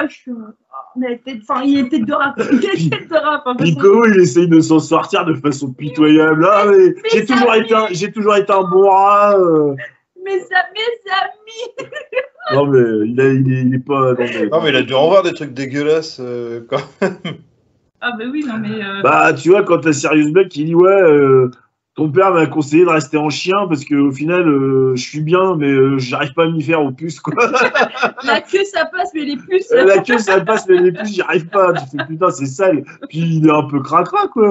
[0.02, 0.30] moche.
[0.99, 2.35] Mais tête- Enfin, il était de rap.
[2.52, 3.45] Il était de rap.
[3.61, 6.48] Nico, il essaye de s'en sortir de façon pitoyable.
[6.52, 9.35] Ah, mais j'ai ça, toujours, mais- été un- j'ai toujours été un bon rat.
[9.38, 9.76] euh.
[10.26, 12.56] Mais ça, mais ça.
[12.56, 14.14] Non, mais il, a, il, est, il est pas.
[14.14, 14.48] Non, mais...
[14.48, 16.81] Non, mais il a dû en voir des trucs dégueulasses euh, quand
[18.02, 18.84] Ah, bah oui, non, mais.
[18.84, 21.49] euh, Bah, tu vois, quand t'as Sirius Black qui dit Ouais, euh,
[21.95, 25.56] ton père m'a conseillé de rester en chien parce qu'au final, euh, je suis bien,
[25.56, 27.34] mais euh, j'arrive pas à m'y faire aux puces, quoi.
[28.24, 29.72] La queue, ça passe, mais les puces.
[29.72, 31.74] La queue, ça passe, mais les puces, j'y arrive pas.
[31.74, 32.84] Tu fais putain, c'est sale.
[33.10, 34.48] Puis il est un peu cracra, quoi.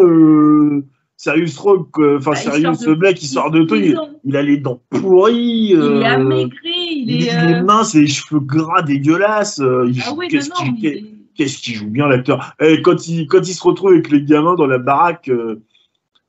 [1.57, 2.17] Rogue, quoi.
[2.19, 3.77] enfin, Bah, de Black, il sort de tout.
[4.25, 5.71] Il, a les dents pourries.
[5.73, 6.51] Il est amaigré,
[6.91, 7.33] il est.
[7.45, 9.61] il est mince et les cheveux gras dégueulasses.
[9.61, 10.75] euh, Ah non, qu'est-ce non.
[10.75, 14.23] qu'il qu'est-ce qu'il joue bien l'acteur Eh, quand il quand il se retrouve avec les
[14.23, 15.63] gamins dans la baraque euh,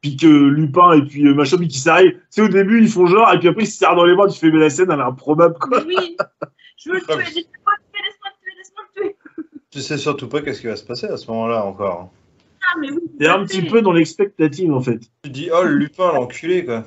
[0.02, 3.06] puis que Lupin et puis euh, machin puis qui s'arrivent c'est au début ils font
[3.08, 4.92] genre et puis après ils se serrent dans les bras tu fais mais la scène
[4.92, 6.18] elle est improbable quoi Mais oui,
[6.78, 9.16] je veux le tuer, laisse-moi le tuer, laisse-moi le tuer, laisse-moi le tuer.
[9.72, 12.12] tu sais surtout pas qu'est-ce qui va se passer à ce moment-là encore.
[12.70, 13.00] Ah, mais oui.
[13.18, 16.84] t'es un petit peu dans l'expectative en fait Tu dis, oh, le Lupin, l'enculé, quoi.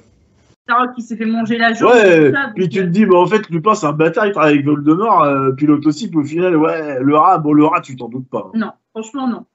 [0.95, 1.91] Qui s'est fait manger la jambe.
[1.91, 4.27] ouais tout ça, puis tu te euh, dis bah en fait Lupin c'est un bâtard
[4.27, 7.53] il travaille avec Voldemort euh, puis l'autre aussi puis au final ouais le rat bon
[7.55, 9.47] le rat tu t'en doutes pas Non, franchement, non.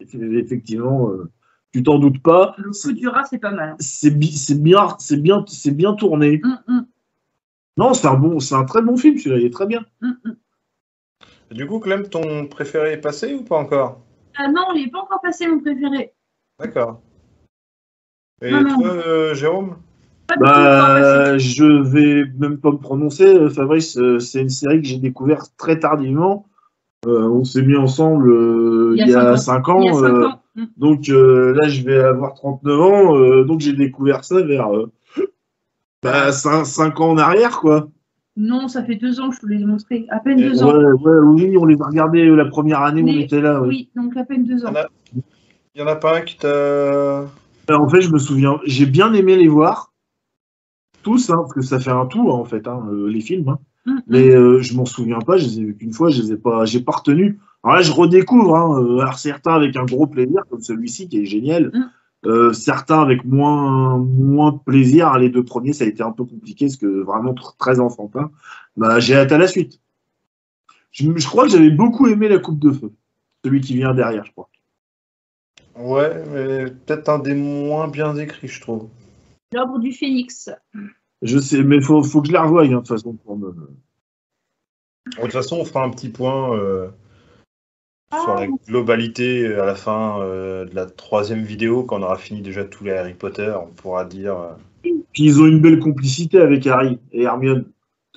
[0.00, 1.30] effectivement euh,
[1.72, 3.70] tu t'en doutes pas Le coup du rat, c'est pas mal.
[3.70, 3.76] hein.
[3.78, 6.86] c'est bi- c'est bien c'est bien c'est bien tourné Hum, hum,
[7.78, 10.16] non c'est un bon c'est un très bon film celui-là il est très bien hum.
[11.50, 14.02] Du coup, Clem, ton préféré est passé ou pas encore?
[14.36, 16.12] Ah non, il n'est pas encore passé, mon préféré.
[16.60, 17.00] D'accord.
[18.42, 18.76] Et Non, non.
[18.76, 19.78] toi, euh, Jérôme?
[20.38, 23.96] Bah, je vais même pas me prononcer, euh, Fabrice.
[23.96, 26.46] euh, C'est une série que j'ai découverte très tardivement.
[27.06, 29.80] Euh, on s'est mis ensemble euh, il y a 5 ans.
[29.80, 30.40] Il y a 5 euh, ans.
[30.58, 30.66] Hum.
[30.76, 33.16] donc euh, là, je vais avoir 39 ans.
[33.16, 34.68] euh, donc j'ai découvert ça vers
[36.64, 37.88] 5 ans en arrière, quoi.
[38.36, 40.06] Non, ça fait deux ans que je vous les ai montrés.
[40.10, 40.92] À peine Et deux Ouais, ans.
[41.02, 43.60] ouais, oui, on les a regardés la première année où on était là.
[43.60, 43.68] ouais.
[43.68, 44.72] Oui, donc à peine deux ans.
[45.74, 47.24] Il y en a- en pas un qui t'a.
[47.70, 49.87] En fait, je me souviens, j'ai bien aimé les voir.
[51.08, 53.48] Tous, hein, parce que ça fait un tout, hein, en fait, hein, euh, les films.
[53.48, 53.58] hein.
[53.86, 56.32] Mm, Mais euh, je m'en souviens pas, je les ai vus qu'une fois, je les
[56.32, 57.38] ai pas, j'ai pas retenu.
[57.64, 61.20] Alors là, je redécouvre, hein, euh, alors certains avec un gros plaisir, comme celui-ci qui
[61.20, 61.70] est génial.
[61.72, 61.90] Mm.
[62.26, 65.16] Euh, certains avec moins, moins plaisir.
[65.18, 68.30] Les deux premiers, ça a été un peu compliqué, parce que vraiment tr- très enfantin.
[68.76, 69.80] Bah, j'ai hâte à la suite.
[70.90, 72.92] Je, je crois que j'avais beaucoup aimé la Coupe de Feu.
[73.44, 74.48] Celui qui vient derrière, je crois.
[75.76, 78.88] Ouais, mais peut-être un des moins bien écrits, je trouve.
[79.52, 80.50] L'ordre du phénix.
[81.22, 83.14] Je sais, mais faut, faut que je la revoie, hein, de toute façon.
[83.14, 83.50] Pour me...
[83.50, 86.88] De toute façon, on fera un petit point euh,
[88.12, 88.40] sur Ah.
[88.40, 92.40] la globalité euh, à la fin euh, de la troisième vidéo, quand on aura fini
[92.42, 93.52] déjà tous les Harry Potter.
[93.62, 94.38] On pourra dire.
[94.38, 97.64] euh, Puis ils ont une belle complicité avec Harry et Hermione.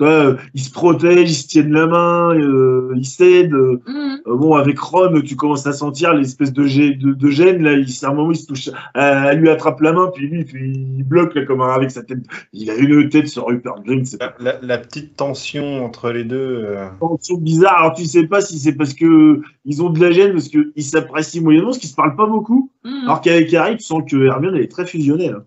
[0.02, 3.53] Tu vois, euh, ils se protègent, ils se tiennent la main, euh, ils s'aident.
[3.53, 4.22] Mhm.
[4.26, 7.61] euh, bon, avec Ron, tu commences à sentir l'espèce de, gê- de, de gêne.
[7.61, 10.44] Là, il, à un moment, il se touche, elle lui attrape la main, puis lui,
[10.44, 12.18] puis il bloque là, comme un- avec sa tête.
[12.52, 16.64] Il a une tête sur Rupert Green, La, la- la petite tension entre les deux.
[16.65, 17.78] euh, tension bizarre.
[17.78, 20.84] Alors tu sais pas si c'est parce que ils ont de la gêne, parce qu'ils
[20.84, 22.72] s'apprécient moyennement, parce qu'ils se parlent pas beaucoup.
[22.84, 23.03] Mhm.
[23.03, 25.38] Alors qu'avec Harry, tu sens que Hermione elle est très fusionnelle.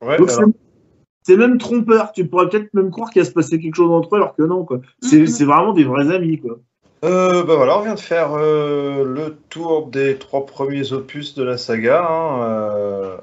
[0.00, 0.50] Ouais, Donc, alors-
[1.22, 2.12] c'est- même trompeur.
[2.12, 4.42] Tu pourrais peut-être même croire qu'il va se passer quelque chose entre eux, alors que
[4.42, 4.64] non.
[4.64, 4.80] quoi.
[5.02, 5.46] C'est Mhm.
[5.48, 6.38] vraiment des vrais amis.
[6.40, 6.58] quoi.
[7.04, 11.42] Euh, bah voilà, on vient de faire euh, le tour des trois premiers opus de
[11.42, 12.06] la saga.
[12.06, 13.16] hein, euh,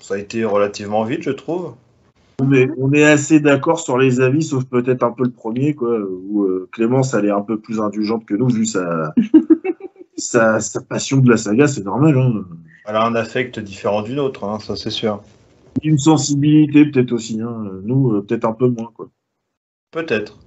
[0.00, 1.74] ça a été relativement vite, je trouve.
[2.40, 5.74] On est, on est assez d'accord sur les avis, sauf peut-être un peu le premier,
[5.74, 9.12] quoi, où euh, Clémence elle est un peu plus indulgente que nous, vu sa,
[10.16, 12.16] sa, sa passion de la saga, c'est normal.
[12.18, 12.44] Hein.
[12.86, 15.20] Elle a un affect différent du nôtre, hein, ça c'est sûr.
[15.82, 17.40] Une sensibilité peut-être aussi.
[17.40, 17.70] Hein.
[17.84, 18.90] Nous, euh, peut-être un peu moins.
[18.94, 19.08] Quoi.
[19.90, 20.38] Peut-être.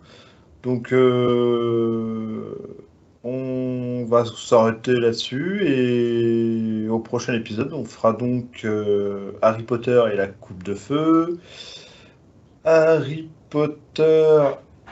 [0.63, 2.53] Donc, euh,
[3.23, 10.15] on va s'arrêter là-dessus et au prochain épisode, on fera donc euh, Harry Potter et
[10.15, 11.37] la Coupe de Feu,
[12.63, 14.41] Harry Potter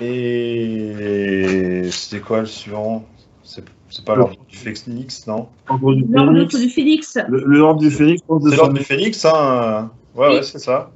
[0.02, 3.06] et c'était quoi le suivant?
[3.44, 5.48] C'est c'est pas l'ordre du Phénix, non?
[5.70, 7.18] L'ordre du phénix.
[7.30, 10.34] le, le Ordre du C'est son- l'ordre du Phénix, hein Ouais, Oui.
[10.36, 10.92] ouais, c'est ça.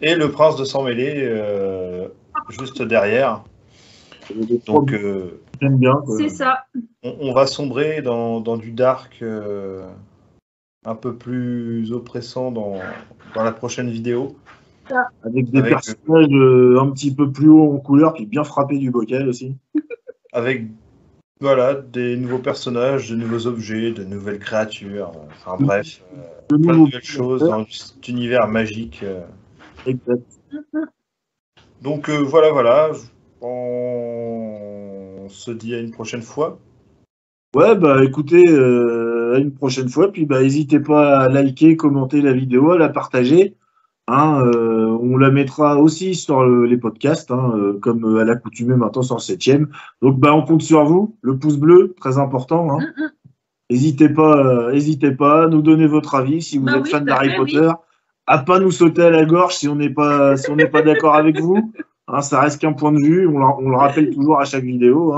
[0.00, 2.08] Et le prince de sang mêlé euh,
[2.48, 3.42] juste derrière.
[4.66, 5.96] Donc, euh, j'aime bien.
[6.06, 6.16] quoi.
[6.16, 6.64] C'est ça.
[7.02, 9.82] on, on va sombrer dans, dans du dark euh,
[10.86, 12.76] un peu plus oppressant dans,
[13.34, 14.36] dans la prochaine vidéo.
[15.24, 18.78] Avec des Avec- personnages euh, un petit peu plus haut en couleur, puis bien frappés
[18.78, 19.54] du bocal aussi.
[20.32, 20.64] Avec
[21.40, 25.12] voilà, des nouveaux personnages, de nouveaux objets, de nouvelles créatures.
[25.30, 29.00] Enfin bref, euh, De plein de nouvelles choses dans cet univers magique.
[29.02, 29.22] euh.
[29.86, 30.22] Exact.
[31.80, 32.90] Donc euh, voilà, voilà.
[33.40, 36.58] On se dit à une prochaine fois.
[37.56, 40.12] Ouais, bah écoutez, euh, à une prochaine fois.
[40.12, 43.54] Puis bah n'hésitez pas à liker, commenter la vidéo, à la partager.
[44.12, 48.24] Hein, euh, on la mettra aussi sur le- les podcasts, hein, euh, comme euh, à
[48.24, 49.68] l'accoutumée maintenant sur le septième.
[50.02, 51.16] Donc bah on compte sur vous.
[51.22, 52.72] Le pouce bleu, très important.
[52.72, 52.78] Hein.
[52.98, 53.10] Mhm.
[53.70, 56.90] N'hésitez pas, euh, n'hésitez pas à nous donner votre avis si vous Bah êtes oui,
[56.90, 57.70] fan à d'Harry Potter.
[58.26, 60.82] À pas nous sauter à la gorge si on n'est pas, si on n'est pas
[60.82, 61.72] d'accord avec vous.
[62.20, 63.28] Ça reste qu'un point de vue.
[63.28, 65.14] On, le- on le rappelle toujours à chaque vidéo.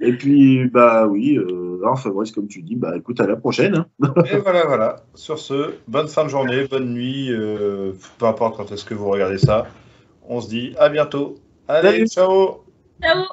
[0.00, 3.76] Et puis bah oui, euh, hein, Fabrice, comme tu dis, bah écoute, à la prochaine.
[4.02, 4.14] hein.
[4.32, 4.96] Et voilà, voilà.
[5.14, 9.08] Sur ce, bonne fin de journée, bonne nuit, euh, peu importe quand est-ce que vous
[9.10, 9.66] regardez ça.
[10.26, 11.34] On se dit à bientôt.
[11.68, 12.08] Allez, Salut.
[12.08, 12.64] ciao
[13.02, 13.24] Ciao